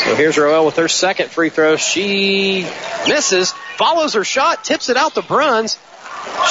[0.05, 1.77] So here's Roel with her second free throw.
[1.77, 2.63] She
[3.09, 5.79] misses, follows her shot, tips it out to Bruns.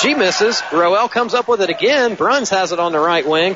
[0.02, 0.62] She misses.
[0.74, 2.16] Roel comes up with it again.
[2.16, 3.56] Bruns has it on the right wing.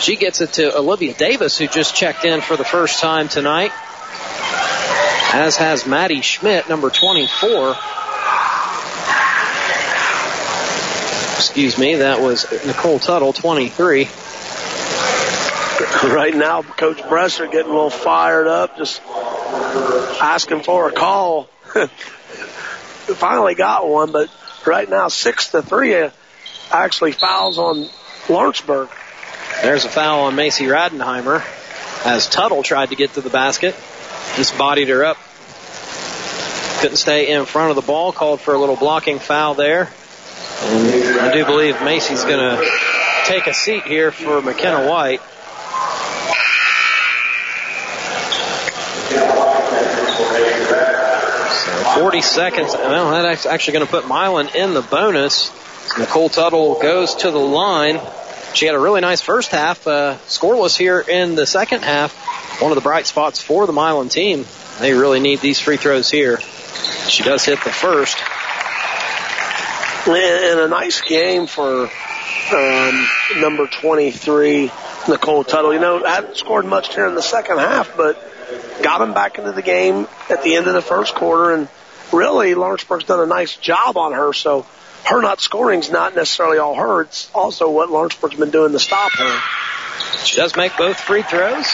[0.00, 3.72] She gets it to Olivia Davis, who just checked in for the first time tonight.
[5.34, 7.76] As has Maddie Schmidt, number 24.
[11.36, 14.08] Excuse me, that was Nicole Tuttle, 23.
[16.04, 19.02] Right now, Coach Bresser getting a little fired up, just
[20.20, 21.44] asking for a call.
[23.16, 24.30] Finally got one, but
[24.66, 26.10] right now, six to three uh,
[26.70, 27.88] actually fouls on
[28.28, 28.88] Lawrenceburg.
[29.62, 31.44] There's a foul on Macy Radenheimer
[32.04, 33.74] as Tuttle tried to get to the basket.
[34.36, 35.18] Just bodied her up.
[36.80, 38.12] Couldn't stay in front of the ball.
[38.12, 39.90] Called for a little blocking foul there.
[40.62, 42.78] And I do believe Macy's going to
[43.24, 45.20] take a seat here for McKenna White.
[51.98, 52.74] 40 seconds.
[52.74, 55.50] Well, that's actually going to put Milan in the bonus.
[55.98, 58.00] Nicole Tuttle goes to the line.
[58.52, 62.12] She had a really nice first half, uh, scoreless here in the second half.
[62.60, 64.44] One of the bright spots for the Milan team.
[64.78, 66.38] They really need these free throws here.
[67.08, 68.18] She does hit the first.
[70.06, 71.90] And a nice game for
[72.52, 73.08] um,
[73.38, 74.70] number 23,
[75.08, 75.72] Nicole Tuttle.
[75.72, 78.22] You know, hadn't scored much here in the second half, but
[78.82, 81.52] got him back into the game at the end of the first quarter.
[81.52, 81.68] And
[82.12, 84.32] really, Lawrenceburg's done a nice job on her.
[84.32, 84.66] So
[85.06, 87.02] her not scoring's not necessarily all her.
[87.02, 89.40] It's also what Lawrenceburg's been doing to stop her.
[90.24, 91.66] She does make both free throws.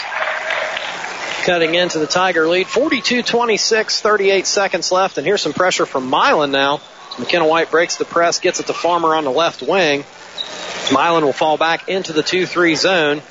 [1.45, 2.67] Cutting into the Tiger lead.
[2.67, 5.19] 42-26, 38 seconds left.
[5.19, 6.81] And here's some pressure from Milan now.
[7.19, 10.05] McKenna White breaks the press, gets it to Farmer on the left wing.
[10.93, 13.23] Milan will fall back into the 2-3 zone.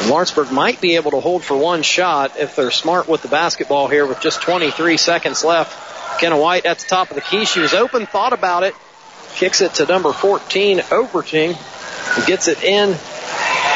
[0.00, 3.28] And Lawrenceburg might be able to hold for one shot if they're smart with the
[3.28, 6.18] basketball here with just 23 seconds left.
[6.18, 7.44] Kenna White at the top of the key.
[7.44, 8.74] She was open, thought about it,
[9.34, 12.96] kicks it to number 14, Oberting, who gets it in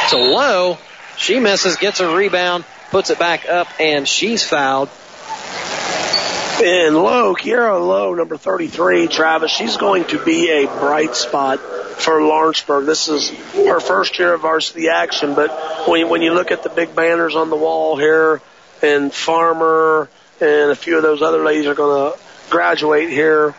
[0.08, 0.78] to low.
[1.18, 4.88] She misses, gets a rebound, puts it back up, and she's fouled.
[6.64, 12.22] And Lowe, Kiera Lowe, number 33, Travis, she's going to be a bright spot for
[12.22, 12.86] Lawrenceburg.
[12.86, 15.50] This is her first year of varsity action, but
[15.86, 18.40] when, when you look at the big banners on the wall here,
[18.80, 20.08] and Farmer
[20.40, 22.18] and a few of those other ladies are going to
[22.48, 23.54] graduate here,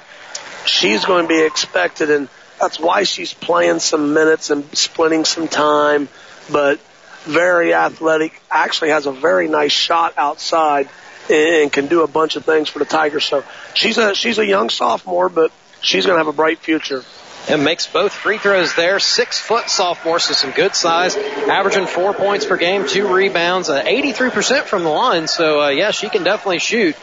[0.66, 2.28] she's going to be expected, and
[2.60, 6.10] that's why she's playing some minutes and splitting some time,
[6.52, 6.80] but
[7.22, 10.90] very athletic, actually has a very nice shot outside
[11.30, 13.26] and can do a bunch of things for the Tigers.
[13.26, 13.44] So
[13.74, 17.04] she's a she's a young sophomore, but she's going to have a bright future.
[17.48, 19.00] and makes both free throws there.
[19.00, 21.16] Six foot sophomore, so some good size.
[21.16, 25.28] Averaging four points per game, two rebounds, uh, 83% from the line.
[25.28, 26.96] So, uh, yeah, she can definitely shoot.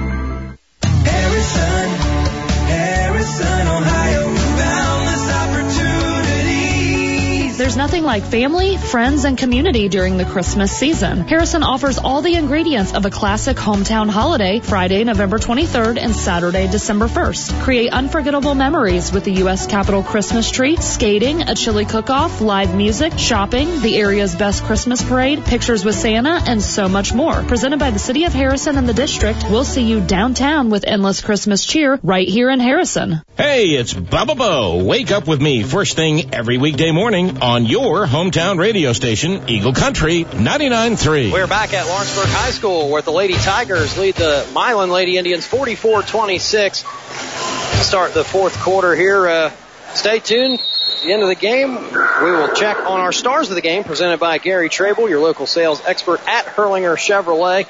[7.70, 11.20] There's nothing like family, friends, and community during the Christmas season.
[11.28, 16.66] Harrison offers all the ingredients of a classic hometown holiday Friday, November 23rd and Saturday,
[16.66, 17.62] December 1st.
[17.62, 19.68] Create unforgettable memories with the U.S.
[19.68, 25.44] Capitol Christmas tree, skating, a chili cook-off, live music, shopping, the area's best Christmas parade,
[25.44, 27.40] pictures with Santa, and so much more.
[27.44, 31.20] Presented by the City of Harrison and the District, we'll see you downtown with endless
[31.20, 33.22] Christmas cheer right here in Harrison.
[33.36, 34.84] Hey, it's Bubba Bo.
[34.84, 39.72] Wake up with me first thing every weekday morning on your hometown radio station, Eagle
[39.72, 41.32] Country 99.3.
[41.32, 45.46] We're back at Lawrenceburg High School where the Lady Tigers lead the Milan Lady Indians
[45.46, 49.26] 44-26 to start the fourth quarter here.
[49.26, 49.52] Uh,
[49.94, 50.58] stay tuned.
[51.02, 54.20] The end of the game, we will check on our stars of the game presented
[54.20, 57.66] by Gary Trable, your local sales expert at Hurlinger Chevrolet.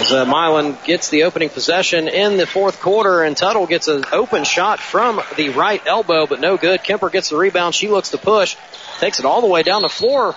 [0.00, 4.06] As uh, Milan gets the opening possession in the fourth quarter, and Tuttle gets an
[4.12, 6.82] open shot from the right elbow, but no good.
[6.82, 7.74] Kemper gets the rebound.
[7.74, 8.56] She looks to push,
[8.98, 10.32] takes it all the way down the floor.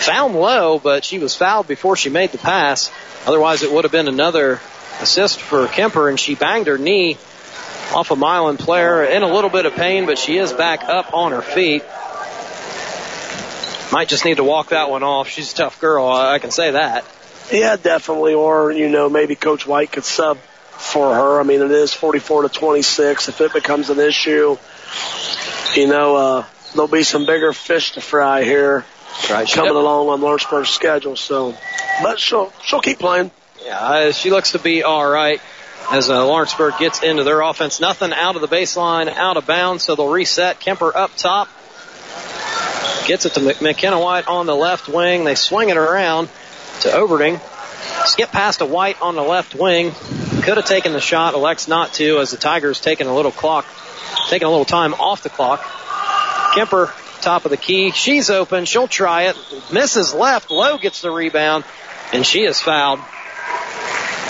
[0.00, 2.90] Found Lowe, but she was fouled before she made the pass.
[3.26, 4.62] Otherwise, it would have been another
[5.02, 7.18] assist for Kemper, and she banged her knee
[7.92, 11.12] off a Milan player in a little bit of pain, but she is back up
[11.12, 11.82] on her feet.
[13.92, 15.28] Might just need to walk that one off.
[15.28, 17.04] She's a tough girl, I I can say that.
[17.52, 18.34] Yeah, definitely.
[18.34, 21.40] Or, you know, maybe Coach White could sub for her.
[21.40, 23.28] I mean, it is 44 to 26.
[23.28, 24.56] If it becomes an issue,
[25.74, 26.44] you know, uh,
[26.74, 28.84] there'll be some bigger fish to fry here
[29.30, 31.16] Right, coming def- along on Lawrenceburg's schedule.
[31.16, 31.56] So,
[32.02, 33.30] but she'll, she'll keep playing.
[33.64, 35.40] Yeah, she looks to be all right
[35.90, 37.80] as uh, Lawrenceburg gets into their offense.
[37.80, 40.60] Nothing out of the baseline, out of bounds, so they'll reset.
[40.60, 41.48] Kemper up top.
[43.06, 45.24] Gets it to McKenna White on the left wing.
[45.24, 46.28] They swing it around
[46.80, 47.40] to Overding.
[48.06, 49.92] Skip past a White on the left wing.
[50.42, 53.66] Could have taken the shot, elects not to as the Tigers taking a little clock,
[54.28, 55.64] taking a little time off the clock.
[56.54, 57.90] Kemper, top of the key.
[57.90, 58.64] She's open.
[58.64, 59.36] She'll try it.
[59.72, 60.50] Misses left.
[60.50, 61.64] Lowe gets the rebound,
[62.12, 63.00] and she is fouled.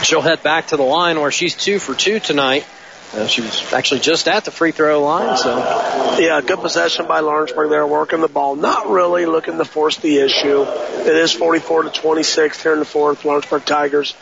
[0.02, 2.66] She'll head back to the line where she's two for two tonight.
[3.14, 5.56] Uh, she was actually just at the free throw line, so
[6.18, 8.54] Yeah, good possession by Lawrenceburg there, working the ball.
[8.54, 10.62] Not really looking to force the issue.
[10.62, 13.24] It is 44 to 26 here in the fourth.
[13.24, 14.14] Lawrenceburg Tigers.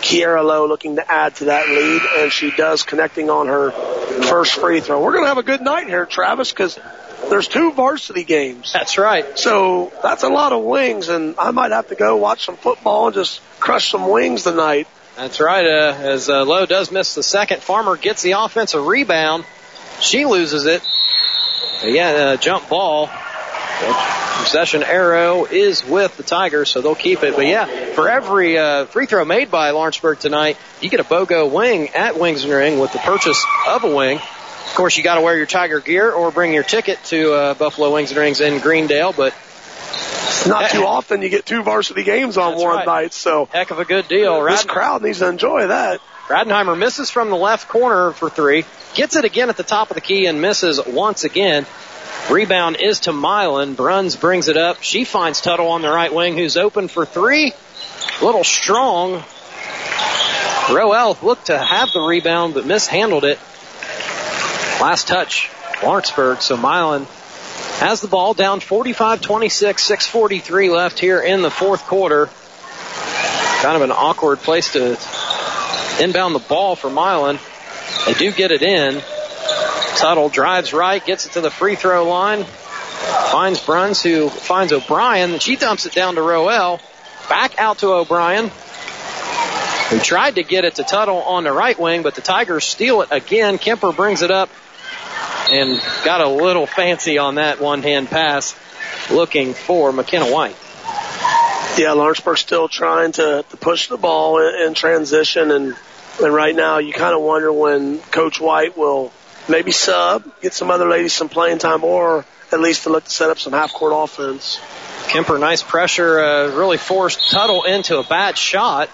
[0.00, 4.54] Kiera Lowe looking to add to that lead, and she does connecting on her first
[4.54, 5.02] free throw.
[5.02, 6.78] We're going to have a good night here, Travis, because
[7.28, 8.72] there's two varsity games.
[8.72, 9.38] That's right.
[9.38, 13.08] So that's a lot of wings, and I might have to go watch some football
[13.08, 14.88] and just crush some wings tonight.
[15.16, 15.66] That's right.
[15.66, 19.44] Uh, as uh, Lowe does miss the second, Farmer gets the offensive rebound.
[20.00, 20.82] She loses it.
[21.82, 23.10] Uh, yeah, uh, jump ball.
[24.42, 27.36] Possession arrow is with the Tigers, so they'll keep it.
[27.36, 31.50] But yeah, for every uh, free throw made by Lawrenceburg tonight, you get a BOGO
[31.50, 34.18] wing at Wings and Ring with the purchase of a wing.
[34.18, 37.54] Of course, you got to wear your Tiger gear or bring your ticket to uh,
[37.54, 39.12] Buffalo Wings and Rings in Greendale.
[39.12, 39.34] But
[40.46, 42.86] Not too often you get two varsity games on That's one right.
[42.86, 44.42] night, so heck of a good deal.
[44.44, 46.00] this crowd needs to enjoy that.
[46.28, 49.96] Radenheimer misses from the left corner for three, gets it again at the top of
[49.96, 51.66] the key and misses once again.
[52.30, 53.74] Rebound is to Milan.
[53.74, 54.82] Bruns brings it up.
[54.82, 57.52] She finds Tuttle on the right wing who's open for three.
[58.20, 59.24] A little strong.
[60.70, 63.38] Roel looked to have the rebound but mishandled it.
[64.80, 65.50] Last touch,
[65.82, 66.40] Lawrenceburg.
[66.40, 67.06] So Milan
[67.80, 72.28] has the ball down 45-26, 6.43 left here in the fourth quarter.
[73.62, 74.98] Kind of an awkward place to
[75.98, 77.38] inbound the ball for Milan.
[78.04, 79.00] They do get it in.
[79.96, 85.32] Tuttle drives right, gets it to the free throw line, finds Bruns, who finds O'Brien,
[85.32, 86.82] and she dumps it down to Roel.
[87.30, 88.50] Back out to O'Brien,
[89.88, 93.00] who tried to get it to Tuttle on the right wing, but the Tigers steal
[93.00, 93.56] it again.
[93.56, 94.50] Kemper brings it up
[95.50, 98.54] and got a little fancy on that one hand pass,
[99.10, 100.56] looking for McKenna White.
[101.78, 105.76] Yeah, Lawrenceburg still trying to, to push the ball in, in transition, and
[106.22, 109.12] and right now you kind of wonder when Coach White will
[109.48, 113.10] maybe sub, get some other ladies some playing time, or at least to look to
[113.10, 114.60] set up some half court offense.
[115.08, 118.90] Kemper, nice pressure, uh, really forced Tuttle into a bad shot.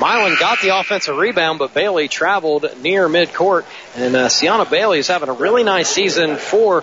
[0.00, 3.64] Milan got the offensive rebound, but Bailey traveled near midcourt.
[3.94, 6.82] And uh, Sienna Bailey is having a really nice season for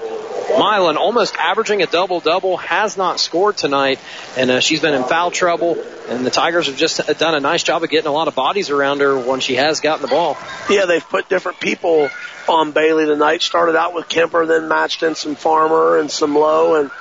[0.49, 3.99] Milan, almost averaging a double double, has not scored tonight,
[4.37, 5.77] and uh, she's been in foul trouble.
[6.09, 8.69] And the Tigers have just done a nice job of getting a lot of bodies
[8.69, 10.37] around her when she has gotten the ball.
[10.69, 12.09] Yeah, they've put different people
[12.49, 13.41] on Bailey tonight.
[13.41, 16.91] Started out with Kemper, then matched in some Farmer and some Lowe, and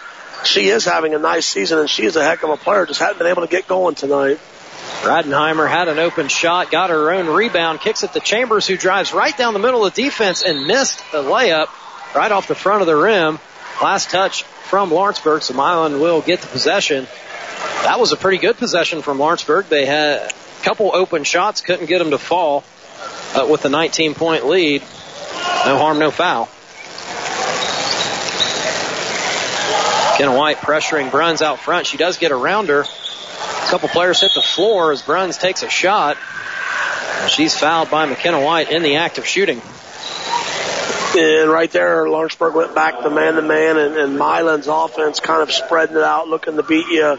[0.44, 2.86] she is having a nice season, and she is a heck of a player.
[2.86, 4.39] Just hadn't been able to get going tonight.
[5.03, 9.12] Radenheimer had an open shot, got her own rebound, kicks it to Chambers, who drives
[9.12, 11.66] right down the middle of the defense and missed the layup
[12.15, 13.41] right off the front of the rim.
[13.83, 17.09] Last touch from Lawrenceburg, so Milan will get the possession.
[17.83, 19.66] That was a pretty good possession from Lawrenceburg.
[19.66, 22.62] They had a couple open shots, couldn't get them to fall
[23.49, 24.83] with a 19 point lead.
[25.66, 26.49] No harm, no foul.
[30.16, 31.89] Kenna White pressuring Bruns out front.
[31.89, 32.85] She does get around her.
[33.73, 36.19] Couple players hit the floor as Bruns takes a shot.
[37.28, 39.62] She's fouled by McKenna White in the act of shooting.
[41.16, 45.40] And right there, Lawrenceburg went back to man to man, and, and Milan's offense kind
[45.40, 47.16] of spreading it out, looking to beat you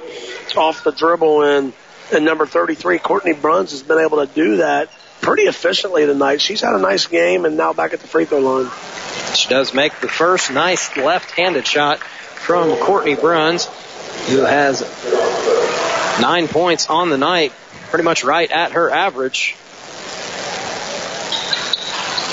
[0.55, 1.41] off the dribble.
[1.41, 1.73] And,
[2.13, 6.39] and number 33, Courtney Bruns, has been able to do that pretty efficiently tonight.
[6.39, 8.71] She's had a nice game, and now back at the free throw line.
[9.33, 13.67] She does make the first nice left-handed shot from Courtney Bruns,
[14.27, 14.81] who has
[16.21, 17.53] nine points on the night,
[17.89, 19.55] pretty much right at her average.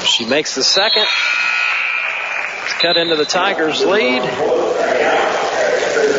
[0.06, 1.06] She makes the second.
[2.64, 4.22] It's cut into the Tigers' lead.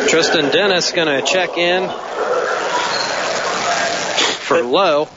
[0.08, 1.88] Tristan Dennis going to check in
[4.40, 5.08] for Lowe.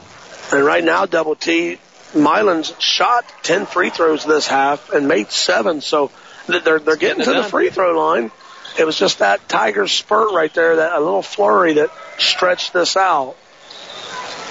[0.52, 1.78] And right now, Double T,
[2.14, 6.10] Milan's shot 10 free throws this half and made seven, so
[6.46, 8.30] they're, they're getting to the free throw line.
[8.78, 12.96] It was just that Tigers spurt right there, that a little flurry that stretched this
[12.96, 13.36] out.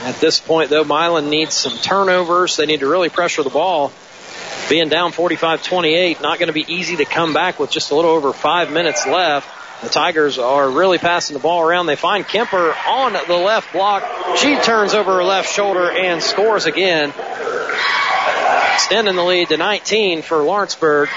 [0.01, 2.57] At this point, though, Milan needs some turnovers.
[2.57, 3.91] They need to really pressure the ball.
[4.67, 8.11] Being down 45-28, not going to be easy to come back with just a little
[8.11, 9.47] over five minutes left.
[9.83, 11.85] The Tigers are really passing the ball around.
[11.85, 14.03] They find Kemper on the left block.
[14.37, 17.13] She turns over her left shoulder and scores again.
[18.73, 21.09] Extending the lead to 19 for Lawrenceburg.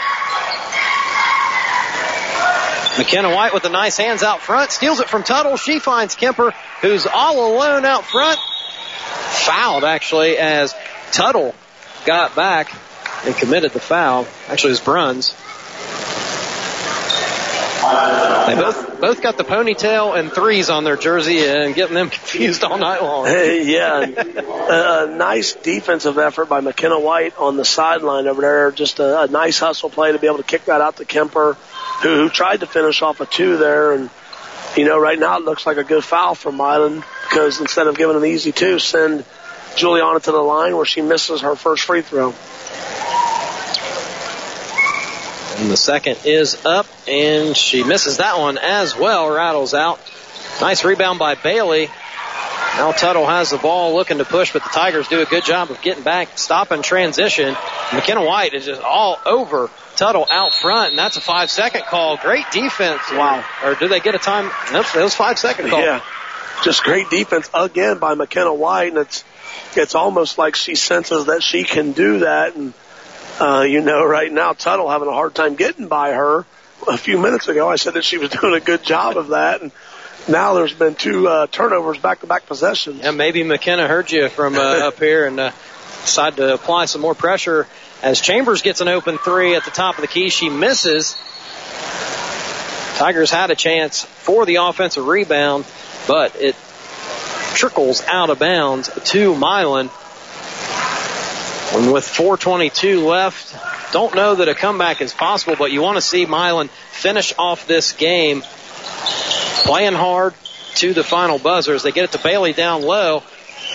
[2.99, 5.57] McKenna White with the nice hands out front, steals it from Tuttle.
[5.57, 6.53] She finds Kemper,
[6.83, 8.39] who's all alone out front.
[9.47, 10.75] Fouled actually as
[11.13, 11.55] Tuttle
[12.05, 12.75] got back
[13.25, 14.27] and committed the foul.
[14.49, 15.35] Actually, it was Bruns.
[18.49, 22.65] They both both got the ponytail and threes on their jersey and getting them confused
[22.65, 23.27] all night long.
[23.27, 28.71] Hey, yeah, a, nice defensive effort by McKenna White on the sideline over there.
[28.73, 31.57] Just a, a nice hustle play to be able to kick that out to Kemper,
[32.03, 33.93] who, who tried to finish off a two there.
[33.93, 34.11] And
[34.77, 37.97] you know, right now it looks like a good foul for Milan because instead of
[37.97, 39.25] giving an easy two, send
[39.77, 42.35] Juliana to the line where she misses her first free throw.
[45.59, 49.29] And the second is up, and she misses that one as well.
[49.29, 49.99] Rattles out.
[50.61, 51.89] Nice rebound by Bailey.
[52.79, 55.73] Now Tuttle has the ball looking to push, but the Tigers do a good job
[55.73, 57.57] of getting back, stopping transition.
[57.93, 62.19] McKenna White is just all over Tuttle out front, and that's a five second call.
[62.19, 63.03] Great defense.
[63.11, 63.45] Wow.
[63.65, 64.49] Or do they get a time?
[64.73, 65.81] Nope, it was five second call.
[65.81, 66.03] Yeah,
[66.63, 69.25] just great defense again by McKenna White, and it's
[69.77, 72.75] it's almost like she senses that she can do that, and
[73.41, 76.47] uh, you know, right now Tuttle having a hard time getting by her.
[76.87, 79.63] A few minutes ago, I said that she was doing a good job of that,
[79.63, 79.73] and
[80.29, 83.01] now there's been two uh, turnovers, back-to-back possessions.
[83.03, 85.53] Yeah, maybe McKenna heard you from uh, up here and uh,
[86.03, 87.67] decided to apply some more pressure.
[88.03, 91.17] As Chambers gets an open three at the top of the key, she misses.
[92.97, 95.65] Tigers had a chance for the offensive rebound,
[96.07, 96.57] but it
[97.55, 99.91] trickles out of bounds to Milan.
[101.73, 106.01] And with 422 left, don't know that a comeback is possible, but you want to
[106.03, 108.43] see Milan finish off this game
[109.65, 110.35] playing hard
[110.77, 113.23] to the final buzzer as they get it to Bailey down low.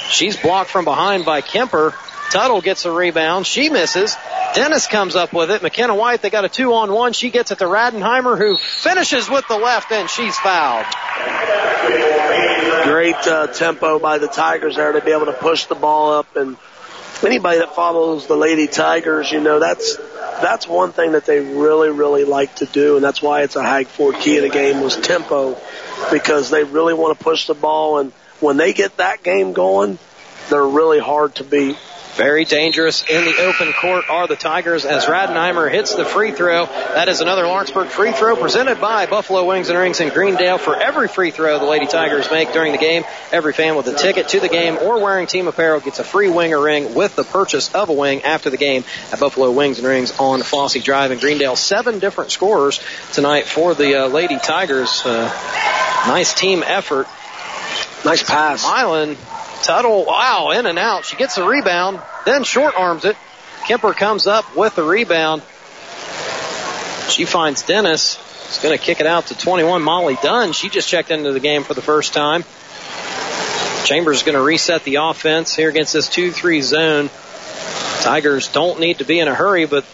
[0.10, 1.94] She's blocked from behind by Kemper.
[2.32, 3.46] Tuttle gets a rebound.
[3.46, 4.16] She misses.
[4.54, 5.62] Dennis comes up with it.
[5.62, 7.14] McKenna White, they got a two on one.
[7.14, 10.86] She gets it to Radenheimer who finishes with the left and she's fouled.
[12.84, 16.36] Great uh, tempo by the Tigers there to be able to push the ball up
[16.36, 16.58] and
[17.26, 19.98] anybody that follows the Lady Tigers, you know, that's
[20.42, 23.64] that's one thing that they really, really like to do, and that's why it's a
[23.64, 25.58] Hag Ford key of the game was tempo,
[26.12, 29.98] because they really want to push the ball, and when they get that game going,
[30.50, 31.78] they're really hard to beat.
[32.16, 36.68] Very dangerous in the open court are the Tigers as Radenheimer hits the free throw.
[36.68, 40.60] That is another Lawrenceburg free throw presented by Buffalo Wings and Rings in Greendale.
[40.60, 43.96] For every free throw the Lady Tigers make during the game, every fan with a
[43.96, 47.16] ticket to the game or wearing team apparel gets a free wing or ring with
[47.16, 50.84] the purchase of a wing after the game at Buffalo Wings and Rings on Fossey
[50.84, 51.56] Drive in Greendale.
[51.56, 52.80] Seven different scorers
[53.14, 55.02] tonight for the uh, Lady Tigers.
[55.04, 55.26] Uh,
[56.08, 57.08] nice team effort.
[58.06, 58.64] Nice pass.
[58.64, 59.18] Milan
[59.64, 61.06] Tuttle, wow, in and out.
[61.06, 63.16] She gets the rebound, then short arms it.
[63.66, 65.42] Kemper comes up with the rebound.
[67.10, 68.20] She finds Dennis.
[68.48, 69.82] She's going to kick it out to 21.
[69.82, 70.52] Molly Dunn.
[70.52, 72.44] She just checked into the game for the first time.
[73.86, 77.10] Chambers is going to reset the offense here against this 2-3 zone.
[78.04, 79.86] Tigers don't need to be in a hurry, but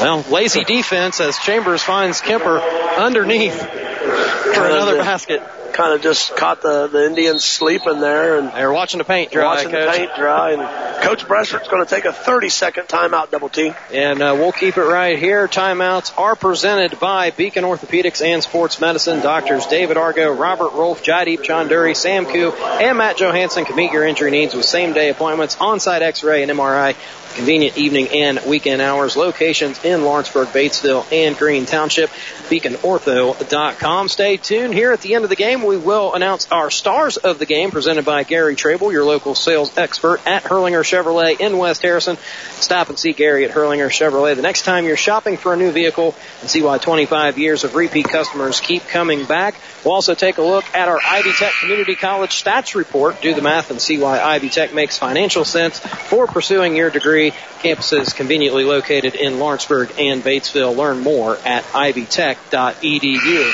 [0.00, 5.40] well, lazy defense as Chambers finds Kemper underneath for another basket
[5.78, 9.44] kind of just caught the, the Indians sleeping there and they're watching the paint dry.
[9.44, 9.92] Watching Coach.
[9.92, 13.72] the paint dry, and Coach Bressert's going to take a 30 second timeout, double T.
[13.92, 15.46] And uh, we'll keep it right here.
[15.46, 19.20] Timeouts are presented by Beacon Orthopedics and Sports Medicine.
[19.20, 24.04] Doctors David Argo, Robert Rolfe, Jaideep Chunduri, Sam Koo, and Matt Johansson can meet your
[24.04, 26.96] injury needs with same day appointments, on-site X-ray and MRI
[27.38, 29.16] convenient evening and weekend hours.
[29.16, 32.10] Locations in Lawrenceburg, Batesville, and Green Township.
[32.48, 34.08] BeaconOrtho.com.
[34.08, 34.74] Stay tuned.
[34.74, 37.70] Here at the end of the game, we will announce our stars of the game
[37.70, 42.16] presented by Gary Trable, your local sales expert at Hurlinger Chevrolet in West Harrison.
[42.52, 45.70] Stop and see Gary at Hurlinger Chevrolet the next time you're shopping for a new
[45.70, 49.54] vehicle and see why 25 years of repeat customers keep coming back.
[49.84, 53.42] We'll also take a look at our Ivy Tech Community College stats report, do the
[53.42, 57.27] math and see why Ivy Tech makes financial sense for pursuing your degree.
[57.30, 60.76] Campuses conveniently located in Lawrenceburg and Batesville.
[60.76, 63.52] Learn more at ivytech.edu.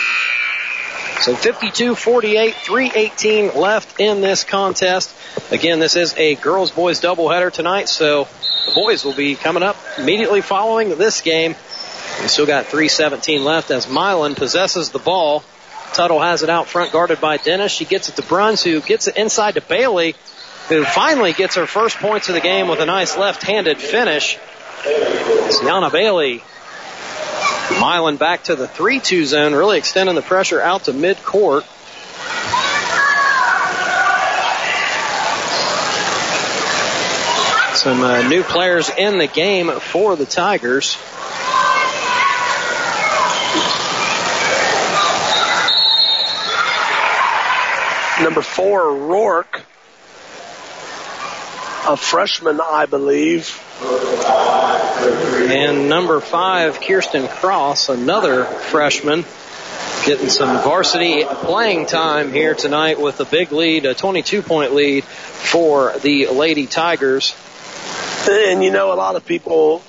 [1.20, 5.14] So 52-48, 318 left in this contest.
[5.50, 8.28] Again, this is a girls-boys doubleheader tonight, so
[8.66, 11.54] the boys will be coming up immediately following this game.
[12.20, 15.44] We still got 317 left as Milan possesses the ball.
[15.94, 17.72] Tuttle has it out front guarded by Dennis.
[17.72, 20.16] She gets it to Bruns who gets it inside to Bailey
[20.68, 24.38] who finally gets her first points of the game with a nice left-handed finish.
[25.62, 26.42] Yana Bailey.
[27.72, 31.64] Milan back to the 3-2 zone, really extending the pressure out to mid-court.
[37.76, 40.96] Some uh, new players in the game for the Tigers.
[48.22, 49.60] Number four, Rourke
[51.86, 53.60] a freshman, I believe.
[55.50, 59.24] And number five, Kirsten Cross, another freshman,
[60.06, 65.04] getting some varsity playing time here tonight with a big lead, a 22 point lead
[65.04, 67.34] for the Lady Tigers.
[68.28, 69.82] And you know, a lot of people,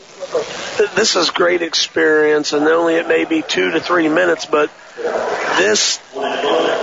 [0.95, 4.69] this is great experience, and only it may be two to three minutes, but
[5.57, 5.99] this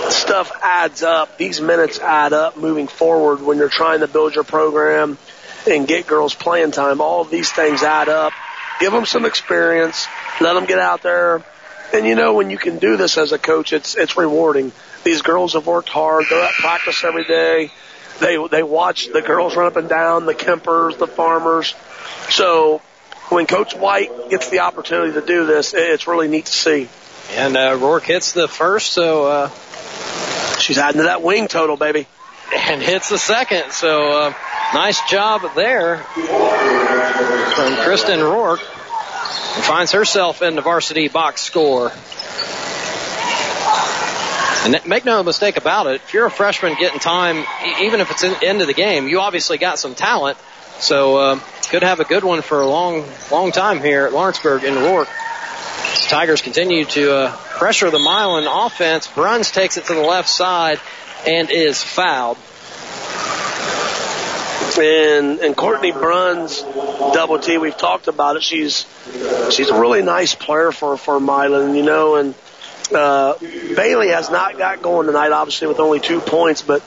[0.09, 1.37] stuff adds up.
[1.37, 5.17] These minutes add up moving forward when you're trying to build your program
[5.69, 7.01] and get girls playing time.
[7.01, 8.33] All of these things add up.
[8.79, 10.07] Give them some experience.
[10.41, 11.43] Let them get out there.
[11.93, 14.71] And you know, when you can do this as a coach, it's, it's rewarding.
[15.03, 16.25] These girls have worked hard.
[16.29, 17.71] They're at practice every day.
[18.19, 21.75] They, they watch the girls run up and down, the Kempers, the farmers.
[22.29, 22.81] So
[23.29, 26.89] when Coach White gets the opportunity to do this, it's really neat to see.
[27.35, 29.49] And uh, Rourke hits the first, so uh,
[30.59, 32.07] she's adding to that wing total, baby.
[32.53, 34.33] And hits the second, so uh,
[34.73, 38.61] nice job there from Kristen Rourke.
[39.55, 41.91] And finds herself in the varsity box score.
[44.65, 47.45] And make no mistake about it, if you're a freshman getting time,
[47.81, 50.37] even if it's in, into the game, you obviously got some talent.
[50.79, 51.39] So uh,
[51.69, 55.09] could have a good one for a long, long time here at Lawrenceburg in Rourke.
[56.09, 59.07] Tigers continue to uh, pressure the Milan offense.
[59.07, 60.79] Bruns takes it to the left side
[61.25, 62.37] and is fouled.
[64.77, 66.61] And and Courtney Bruns,
[67.13, 67.57] double T.
[67.57, 68.43] We've talked about it.
[68.43, 68.85] She's
[69.51, 72.15] she's a really nice player for for Milan, you know.
[72.15, 72.33] And
[72.91, 76.81] uh, Bailey has not got going tonight, obviously with only two points, but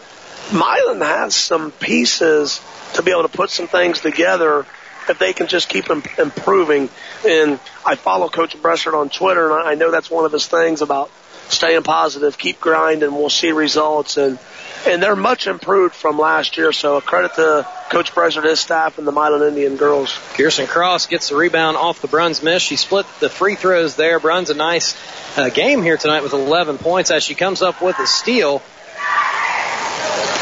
[0.53, 2.61] Milan has some pieces
[2.95, 4.67] to be able to put some things together
[5.09, 6.89] if they can just keep improving.
[7.27, 10.83] And I follow Coach Bressert on Twitter, and I know that's one of his things
[10.83, 11.11] about
[11.49, 14.17] staying positive, keep grinding, we'll see results.
[14.17, 14.39] And
[14.87, 16.73] and they're much improved from last year.
[16.73, 20.17] So a credit to Coach Bressert, his staff, and the Milan Indian girls.
[20.35, 22.63] Kirsten Cross gets the rebound off the Bruns miss.
[22.63, 24.21] She split the free throws there.
[24.21, 24.97] Bruns a nice
[25.37, 28.63] uh, game here tonight with 11 points as she comes up with a steal.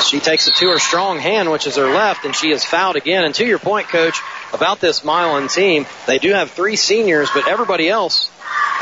[0.03, 2.97] She takes it to her strong hand, which is her left, and she is fouled
[2.97, 3.25] again.
[3.25, 4.21] And to your point, coach,
[4.53, 8.31] about this Milan team, they do have three seniors, but everybody else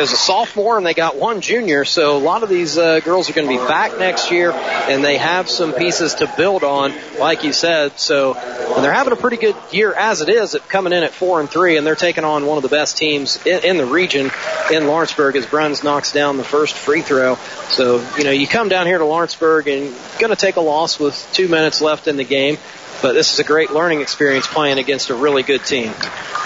[0.01, 1.85] is a sophomore and they got one junior.
[1.85, 5.05] So a lot of these uh, girls are going to be back next year and
[5.05, 7.99] they have some pieces to build on, like you said.
[7.99, 11.13] So and they're having a pretty good year as it is at coming in at
[11.13, 13.87] four and three and they're taking on one of the best teams in, in the
[13.87, 14.31] region
[14.73, 17.37] in Lawrenceburg as Bruns knocks down the first free throw.
[17.69, 20.99] So, you know, you come down here to Lawrenceburg and going to take a loss
[20.99, 22.57] with two minutes left in the game.
[23.03, 25.93] But this is a great learning experience playing against a really good team.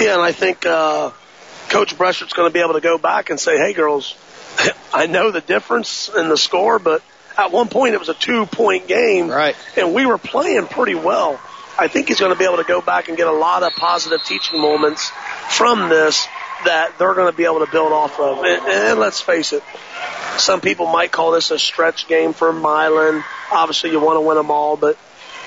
[0.01, 1.10] Yeah, and I think uh,
[1.68, 4.14] Coach Breschert's going to be able to go back and say, "Hey, girls,
[4.94, 7.02] I know the difference in the score, but
[7.36, 9.56] at one point it was a two-point game, right?
[9.76, 11.40] And we were playing pretty well.
[11.78, 13.72] I think he's going to be able to go back and get a lot of
[13.74, 15.10] positive teaching moments
[15.51, 16.26] from this
[16.64, 18.38] that they're going to be able to build off of.
[18.38, 19.62] And, and let's face it,
[20.38, 23.22] some people might call this a stretch game for Milan.
[23.52, 24.97] Obviously, you want to win them all, but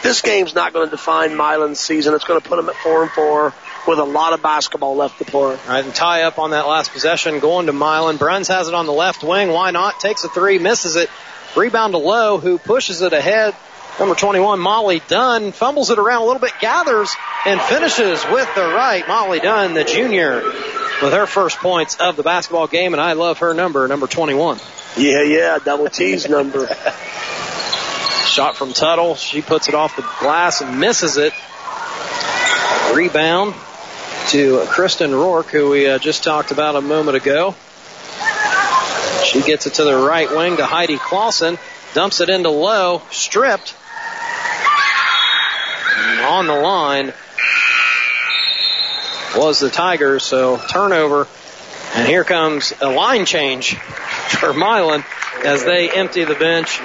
[0.04, 2.14] this game's not going to define Milan's season.
[2.14, 3.54] It's going to put them at four and four
[3.88, 5.42] with a lot of basketball left to play.
[5.42, 8.18] All right, and tie up on that last possession, going to Milan.
[8.18, 9.50] Bruns has it on the left wing.
[9.50, 10.00] Why not?
[10.00, 11.10] Takes a three, misses it.
[11.56, 13.56] Rebound to Lowe, who pushes it ahead.
[14.00, 17.14] Number 21, Molly Dunn, fumbles it around a little bit, gathers,
[17.46, 19.06] and finishes with the right.
[19.08, 20.42] Molly Dunn, the junior,
[21.02, 24.60] with her first points of the basketball game, and I love her number, number 21.
[24.96, 26.68] Yeah, yeah, double T's number.
[28.26, 29.16] Shot from Tuttle.
[29.16, 31.34] She puts it off the glass and misses it.
[32.96, 33.54] Rebound
[34.30, 37.56] to Kristen Rourke, who we uh, just talked about a moment ago.
[39.26, 41.58] She gets it to the right wing to Heidi Clausen.
[41.96, 43.02] Dumps it into low.
[43.10, 43.76] Stripped.
[45.98, 47.12] And on the line
[49.36, 51.28] was the Tigers, so turnover.
[51.96, 55.04] And here comes a line change for Milan
[55.44, 56.80] as they empty the bench.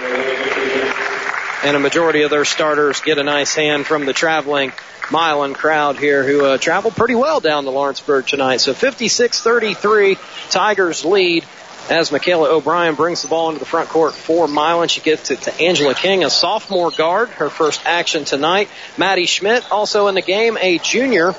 [1.64, 4.70] And a majority of their starters get a nice hand from the traveling
[5.10, 8.58] Milan crowd here who uh, traveled pretty well down to Lawrenceburg tonight.
[8.58, 11.44] So 56-33, Tigers lead
[11.88, 14.88] as Michaela O'Brien brings the ball into the front court for Milan.
[14.88, 18.68] She gets it to Angela King, a sophomore guard, her first action tonight.
[18.98, 21.34] Maddie Schmidt also in the game, a junior,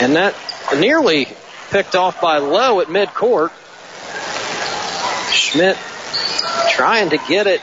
[0.00, 0.34] and that
[0.76, 1.26] nearly
[1.70, 3.50] picked off by Lowe at midcourt.
[5.32, 5.76] Schmidt
[6.70, 7.60] trying to get it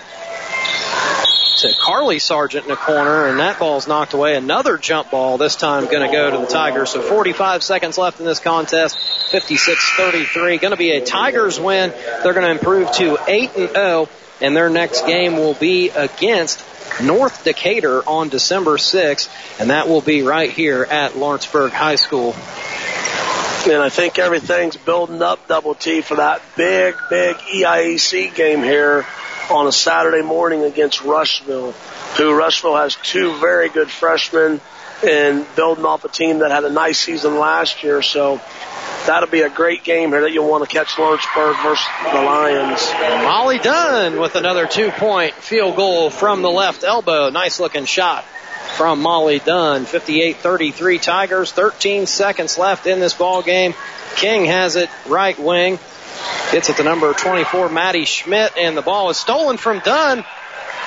[1.57, 4.35] to Carly Sargent in the corner, and that ball's knocked away.
[4.35, 6.91] Another jump ball, this time going to go to the Tigers.
[6.91, 8.97] So 45 seconds left in this contest.
[9.31, 10.59] 56-33.
[10.59, 11.91] Going to be a Tigers win.
[12.23, 14.09] They're going to improve to 8 and 0,
[14.41, 16.63] and their next game will be against
[17.01, 19.29] North Decatur on December 6th,
[19.59, 22.33] and that will be right here at Lawrenceburg High School.
[23.67, 29.05] And I think everything's building up double T for that big, big EIEC game here
[29.49, 31.71] on a Saturday morning against Rushville,
[32.17, 34.61] who Rushville has two very good freshmen
[35.03, 38.01] and building off a team that had a nice season last year.
[38.01, 38.39] So
[39.07, 42.91] that'll be a great game here that you'll want to catch Lawrenceburg versus the Lions.
[43.23, 47.29] Molly Dunn with another two point field goal from the left elbow.
[47.29, 48.23] Nice looking shot
[48.75, 49.85] from Molly Dunn.
[49.85, 51.51] 58-33 Tigers.
[51.51, 53.73] 13 seconds left in this ball game.
[54.15, 55.79] King has it right wing.
[56.51, 60.23] Gets it to number 24, Maddie Schmidt, and the ball is stolen from Dunn.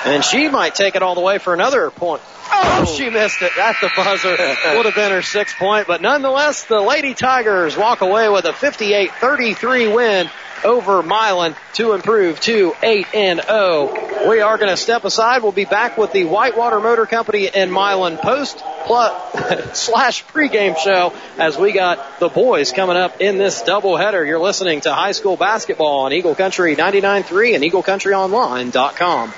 [0.05, 2.21] And she might take it all the way for another point.
[2.51, 4.29] Oh, she missed it at the buzzer.
[4.75, 8.51] Would have been her sixth point, but nonetheless, the Lady Tigers walk away with a
[8.51, 10.29] 58-33 win
[10.63, 14.27] over Milan to improve to 8 and 0.
[14.27, 15.43] We are going to step aside.
[15.43, 21.13] We'll be back with the Whitewater Motor Company and Milan post plus, slash pregame show
[21.37, 24.25] as we got the boys coming up in this doubleheader.
[24.25, 29.33] You're listening to high school basketball on Eagle Country 99.3 and EagleCountryOnline.com.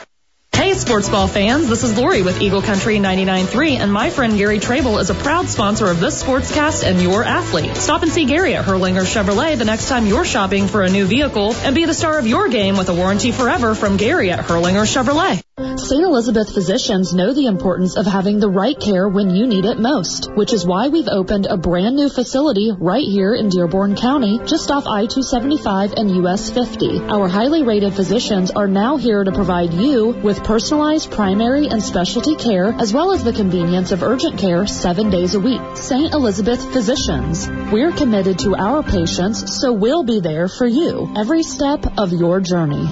[0.61, 4.59] Hey, sports ball fans, this is Lori with Eagle Country 99.3, and my friend Gary
[4.59, 7.75] Trable is a proud sponsor of this sportscast and your athlete.
[7.77, 11.07] Stop and see Gary at Hurlinger Chevrolet the next time you're shopping for a new
[11.07, 14.41] vehicle, and be the star of your game with a warranty forever from Gary at
[14.41, 15.41] Hurlinger Chevrolet.
[15.77, 16.03] St.
[16.03, 20.31] Elizabeth physicians know the importance of having the right care when you need it most,
[20.33, 24.71] which is why we've opened a brand new facility right here in Dearborn County, just
[24.71, 27.01] off I-275 and US 50.
[27.01, 32.35] Our highly rated physicians are now here to provide you with personalized primary and specialty
[32.35, 35.61] care, as well as the convenience of urgent care seven days a week.
[35.75, 36.13] St.
[36.13, 37.47] Elizabeth Physicians.
[37.71, 42.39] We're committed to our patients, so we'll be there for you every step of your
[42.39, 42.87] journey.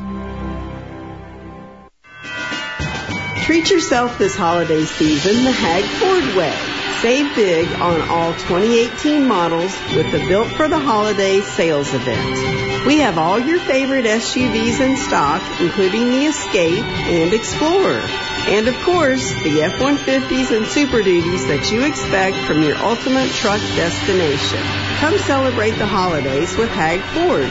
[3.49, 6.53] Treat yourself this holiday season the Hag Ford way.
[7.01, 12.85] Save big on all 2018 models with the Built for the Holiday sales event.
[12.85, 18.03] We have all your favorite SUVs in stock, including the Escape and Explorer.
[18.45, 23.61] And of course, the F-150s and Super Duties that you expect from your ultimate truck
[23.73, 24.61] destination.
[24.99, 27.49] Come celebrate the holidays with Hag Ford.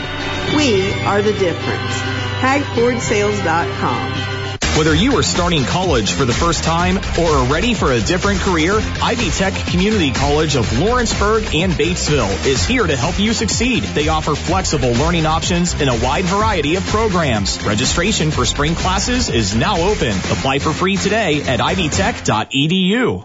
[0.57, 1.99] We are the difference.
[2.39, 4.38] HagFordSales.com.
[4.79, 8.39] Whether you are starting college for the first time or are ready for a different
[8.39, 13.83] career, Ivy Tech Community College of Lawrenceburg and Batesville is here to help you succeed.
[13.83, 17.61] They offer flexible learning options in a wide variety of programs.
[17.65, 20.17] Registration for spring classes is now open.
[20.17, 23.25] Apply for free today at ivytech.edu.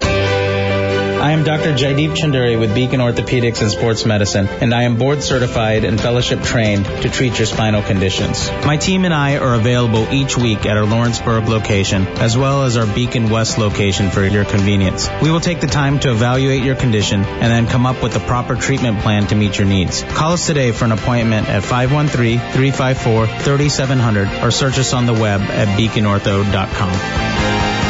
[1.23, 1.71] I am Dr.
[1.71, 6.41] Jaideep Chunduri with Beacon Orthopedics and Sports Medicine, and I am board certified and fellowship
[6.41, 8.51] trained to treat your spinal conditions.
[8.65, 12.75] My team and I are available each week at our Lawrenceburg location, as well as
[12.75, 15.09] our Beacon West location for your convenience.
[15.21, 18.19] We will take the time to evaluate your condition and then come up with the
[18.19, 20.03] proper treatment plan to meet your needs.
[20.03, 25.69] Call us today for an appointment at 513-354-3700 or search us on the web at
[25.79, 27.82] beaconortho.com.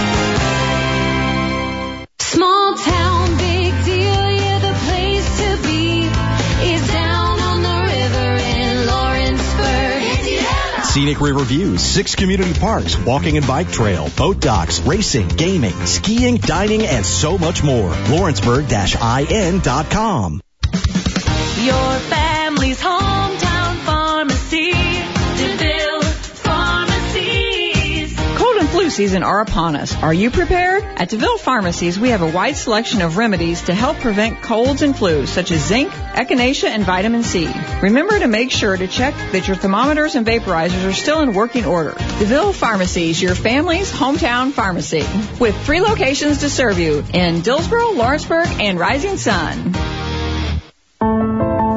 [10.93, 16.37] Scenic river views, six community parks, walking and bike trail, boat docks, racing, gaming, skiing,
[16.37, 17.89] dining, and so much more.
[17.89, 20.41] Lawrenceburg-in.com.
[21.63, 21.92] Your
[28.93, 29.95] season are upon us.
[30.01, 30.83] Are you prepared?
[30.83, 34.93] At DeVille Pharmacies, we have a wide selection of remedies to help prevent colds and
[34.93, 37.49] flus, such as zinc, echinacea, and vitamin C.
[37.81, 41.65] Remember to make sure to check that your thermometers and vaporizers are still in working
[41.65, 41.95] order.
[42.19, 45.05] DeVille Pharmacies, your family's hometown pharmacy,
[45.39, 49.73] with three locations to serve you in Dillsboro, Lawrenceburg, and Rising Sun.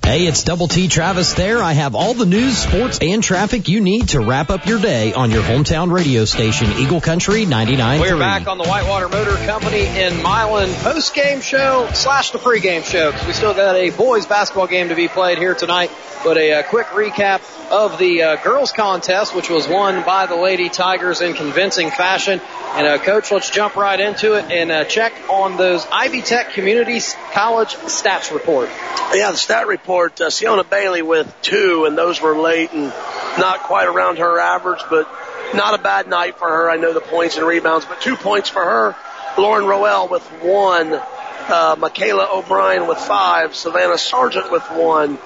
[0.10, 1.62] Hey, it's Double T Travis there.
[1.62, 5.14] I have all the news, sports, and traffic you need to wrap up your day
[5.14, 8.00] on your hometown radio station, Eagle Country 99.
[8.00, 12.84] We're back on the Whitewater Motor Company in Milan post game show slash the pregame
[12.84, 15.92] show because we still got a boys basketball game to be played here tonight.
[16.24, 20.36] But a, uh quick recap of the uh, girls contest, which was won by the
[20.36, 22.42] Lady Tigers in convincing fashion.
[22.74, 26.54] And uh, coach, let's jump right into it and uh, check on those Ivy Tech
[26.54, 27.00] Community
[27.32, 28.70] College stats report.
[29.14, 32.94] Yeah, the stat report, uh, Siona Bailey with two, and those were late and
[33.38, 35.08] not quite around her average, but
[35.54, 36.70] not a bad night for her.
[36.70, 38.96] I know the points and rebounds, but two points for her.
[39.38, 45.18] Lauren Roel with one, uh, Michaela O'Brien with five, Savannah Sargent with one,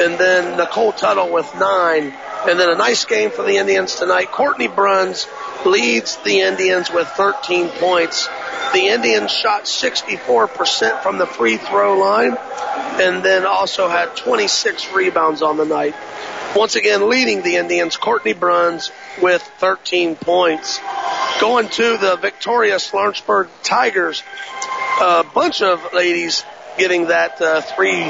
[0.00, 2.14] and then Nicole Tuttle with nine.
[2.48, 4.30] And then a nice game for the Indians tonight.
[4.30, 5.26] Courtney Bruns
[5.64, 8.28] leads the Indians with 13 points.
[8.72, 12.36] The Indians shot 64% from the free throw line
[13.00, 15.94] and then also had 26 rebounds on the night.
[16.54, 20.78] Once again, leading the Indians, Courtney Bruns with 13 points.
[21.40, 24.22] Going to the victorious Lawrenceburg Tigers,
[25.00, 26.44] a bunch of ladies
[26.78, 28.04] getting that uh, three,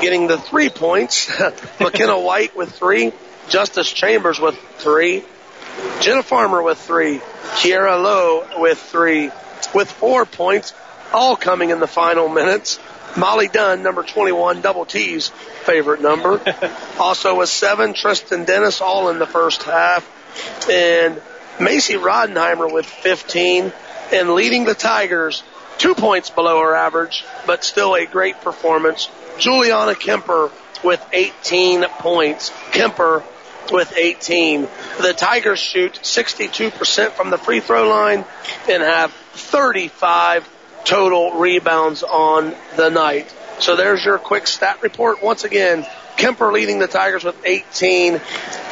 [0.00, 1.28] getting the three points.
[1.80, 3.12] McKenna White with three,
[3.48, 5.24] Justice Chambers with three,
[6.00, 7.20] Jenna Farmer with three,
[7.56, 9.30] Kiera Lowe with three,
[9.74, 10.72] with four points,
[11.12, 12.78] all coming in the final minutes.
[13.16, 16.40] Molly Dunn, number 21, double T's favorite number.
[16.98, 20.10] also with seven, Tristan Dennis, all in the first half.
[20.68, 21.20] And
[21.60, 23.72] Macy Rodenheimer with 15
[24.12, 25.44] and leading the Tigers
[25.78, 29.08] two points below her average, but still a great performance.
[29.38, 30.50] Juliana Kemper
[30.82, 32.50] with 18 points.
[32.72, 33.22] Kemper
[33.72, 34.68] with 18.
[35.00, 38.24] The Tigers shoot 62% from the free throw line
[38.68, 40.48] and have 35
[40.84, 43.32] total rebounds on the night.
[43.58, 45.22] So there's your quick stat report.
[45.22, 45.86] Once again,
[46.16, 48.20] Kemper leading the Tigers with 18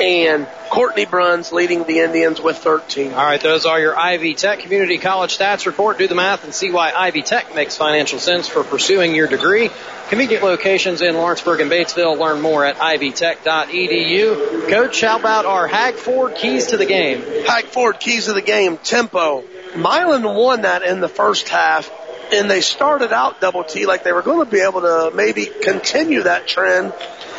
[0.01, 3.13] and Courtney Bruns leading the Indians with 13.
[3.13, 5.99] All right, those are your Ivy Tech Community College stats report.
[5.99, 9.71] Do the math and see why Ivy Tech makes financial sense for pursuing your degree.
[10.09, 12.19] Convenient locations in Lawrenceburg and Batesville.
[12.19, 14.69] Learn more at ivytech.edu.
[14.71, 17.21] Coach, how about our Hag Ford keys to the game?
[17.47, 19.45] Hag Ford keys to the game, tempo.
[19.77, 21.91] Milan won that in the first half
[22.33, 25.47] and they started out double T like they were going to be able to maybe
[25.47, 26.93] continue that trend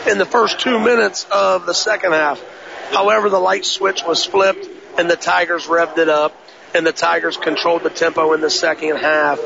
[0.07, 2.43] in the first two minutes of the second half.
[2.91, 4.67] However, the light switch was flipped
[4.97, 6.35] and the Tigers revved it up
[6.75, 9.39] and the Tigers controlled the tempo in the second half.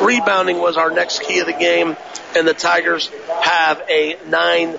[0.00, 1.96] Rebounding was our next key of the game
[2.36, 3.10] and the Tigers
[3.42, 4.78] have a nine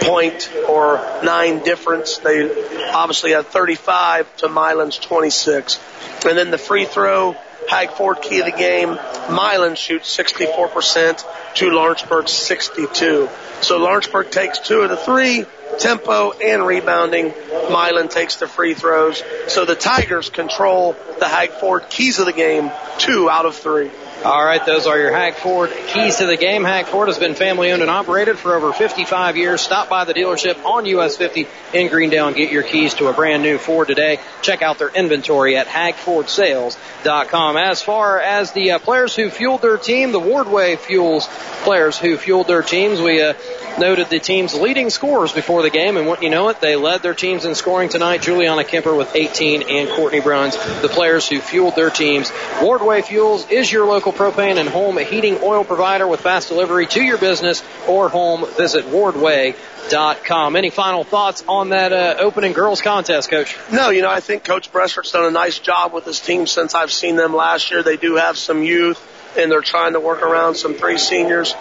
[0.00, 2.18] point or nine difference.
[2.18, 5.80] They obviously had 35 to Milan's 26.
[6.26, 7.36] And then the free throw,
[7.68, 8.98] Hag Ford key of the game.
[9.30, 11.24] Milan shoots 64%
[11.54, 13.28] to Lawrenceburg 62.
[13.60, 15.46] So Lawrenceburg takes two of the three,
[15.78, 17.32] tempo and rebounding.
[17.70, 19.22] Milan takes the free throws.
[19.48, 23.90] So the Tigers control the Hag Ford keys of the game, two out of three.
[24.24, 26.64] All right, those are your Hag Ford keys to the game.
[26.64, 29.60] Hag Ford has been family owned and operated for over 55 years.
[29.60, 33.12] Stop by the dealership on US 50 in Greendale and get your keys to a
[33.12, 34.18] brand new Ford today.
[34.40, 37.58] Check out their inventory at hagfordsales.com.
[37.58, 41.28] As far as the uh, players who fueled their team, the Wardway fuels
[41.64, 43.00] players who fueled their teams.
[43.00, 43.34] We uh,
[43.78, 47.02] noted the team's leading scorers before the game, and what you know it, they led
[47.02, 48.22] their teams in scoring tonight.
[48.22, 52.30] Juliana Kemper with 18 and Courtney Bruns, the players who fueled their teams.
[52.60, 57.02] Wardway Fuels is your local propane and home heating oil provider with fast delivery to
[57.02, 58.46] your business or home.
[58.56, 60.56] Visit wardway.com.
[60.56, 63.56] Any final thoughts on that uh, opening girls contest, Coach?
[63.72, 66.74] No, you know, I think Coach Bressert's done a nice job with his team since
[66.74, 67.82] I've seen them last year.
[67.82, 71.54] They do have some youth and they're trying to work around some three seniors.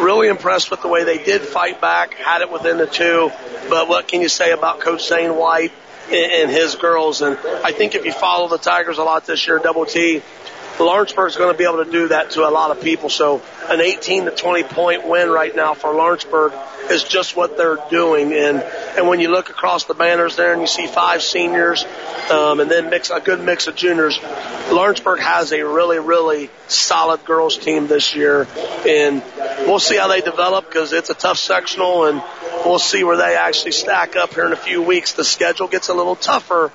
[0.00, 3.30] Really impressed with the way they did fight back, had it within the two.
[3.68, 5.72] But what can you say about Coach Zane White
[6.10, 7.22] and his girls?
[7.22, 10.22] And I think if you follow the Tigers a lot this year, Double T,
[10.84, 13.08] Lawrenceburg's going to be able to do that to a lot of people.
[13.08, 16.52] So an 18 to 20 point win right now for Lawrenceburg
[16.90, 18.32] is just what they're doing.
[18.32, 18.62] And
[18.96, 21.84] and when you look across the banners there and you see five seniors,
[22.30, 24.18] um, and then mix a good mix of juniors,
[24.70, 28.46] Lawrenceburg has a really really solid girls team this year,
[28.86, 29.22] and
[29.66, 32.22] we'll see how they develop because it's a tough sectional, and
[32.64, 35.12] we'll see where they actually stack up here in a few weeks.
[35.12, 36.72] The schedule gets a little tougher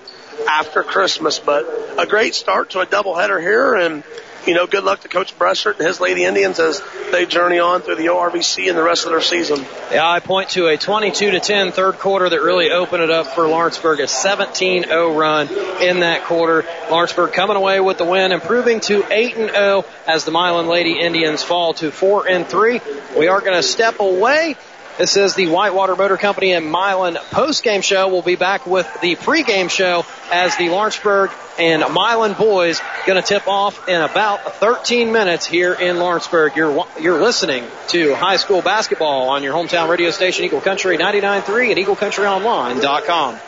[0.47, 1.65] after Christmas, but
[1.97, 4.03] a great start to a doubleheader here and
[4.47, 6.81] you know, good luck to Coach Bressert and his Lady Indians as
[7.11, 9.65] they journey on through the ORVC and the rest of their season.
[9.91, 13.27] Yeah, I point to a 22 to 10 third quarter that really opened it up
[13.27, 13.99] for Lawrenceburg.
[13.99, 15.47] A 17-0 run
[15.81, 16.65] in that quarter.
[16.89, 20.99] Lawrenceburg coming away with the win, improving to 8 and 0 as the Milan Lady
[20.99, 22.81] Indians fall to 4 and 3.
[23.17, 24.55] We are going to step away.
[24.97, 28.07] This is the Whitewater Motor Company and Milan post-game show.
[28.07, 33.27] We'll be back with the pre-game show as the Lawrenceburg and Milan boys going to
[33.27, 36.55] tip off in about 13 minutes here in Lawrenceburg.
[36.55, 41.71] You're you're listening to high school basketball on your hometown radio station Eagle Country 99.3
[41.71, 43.39] and EagleCountryOnline.com.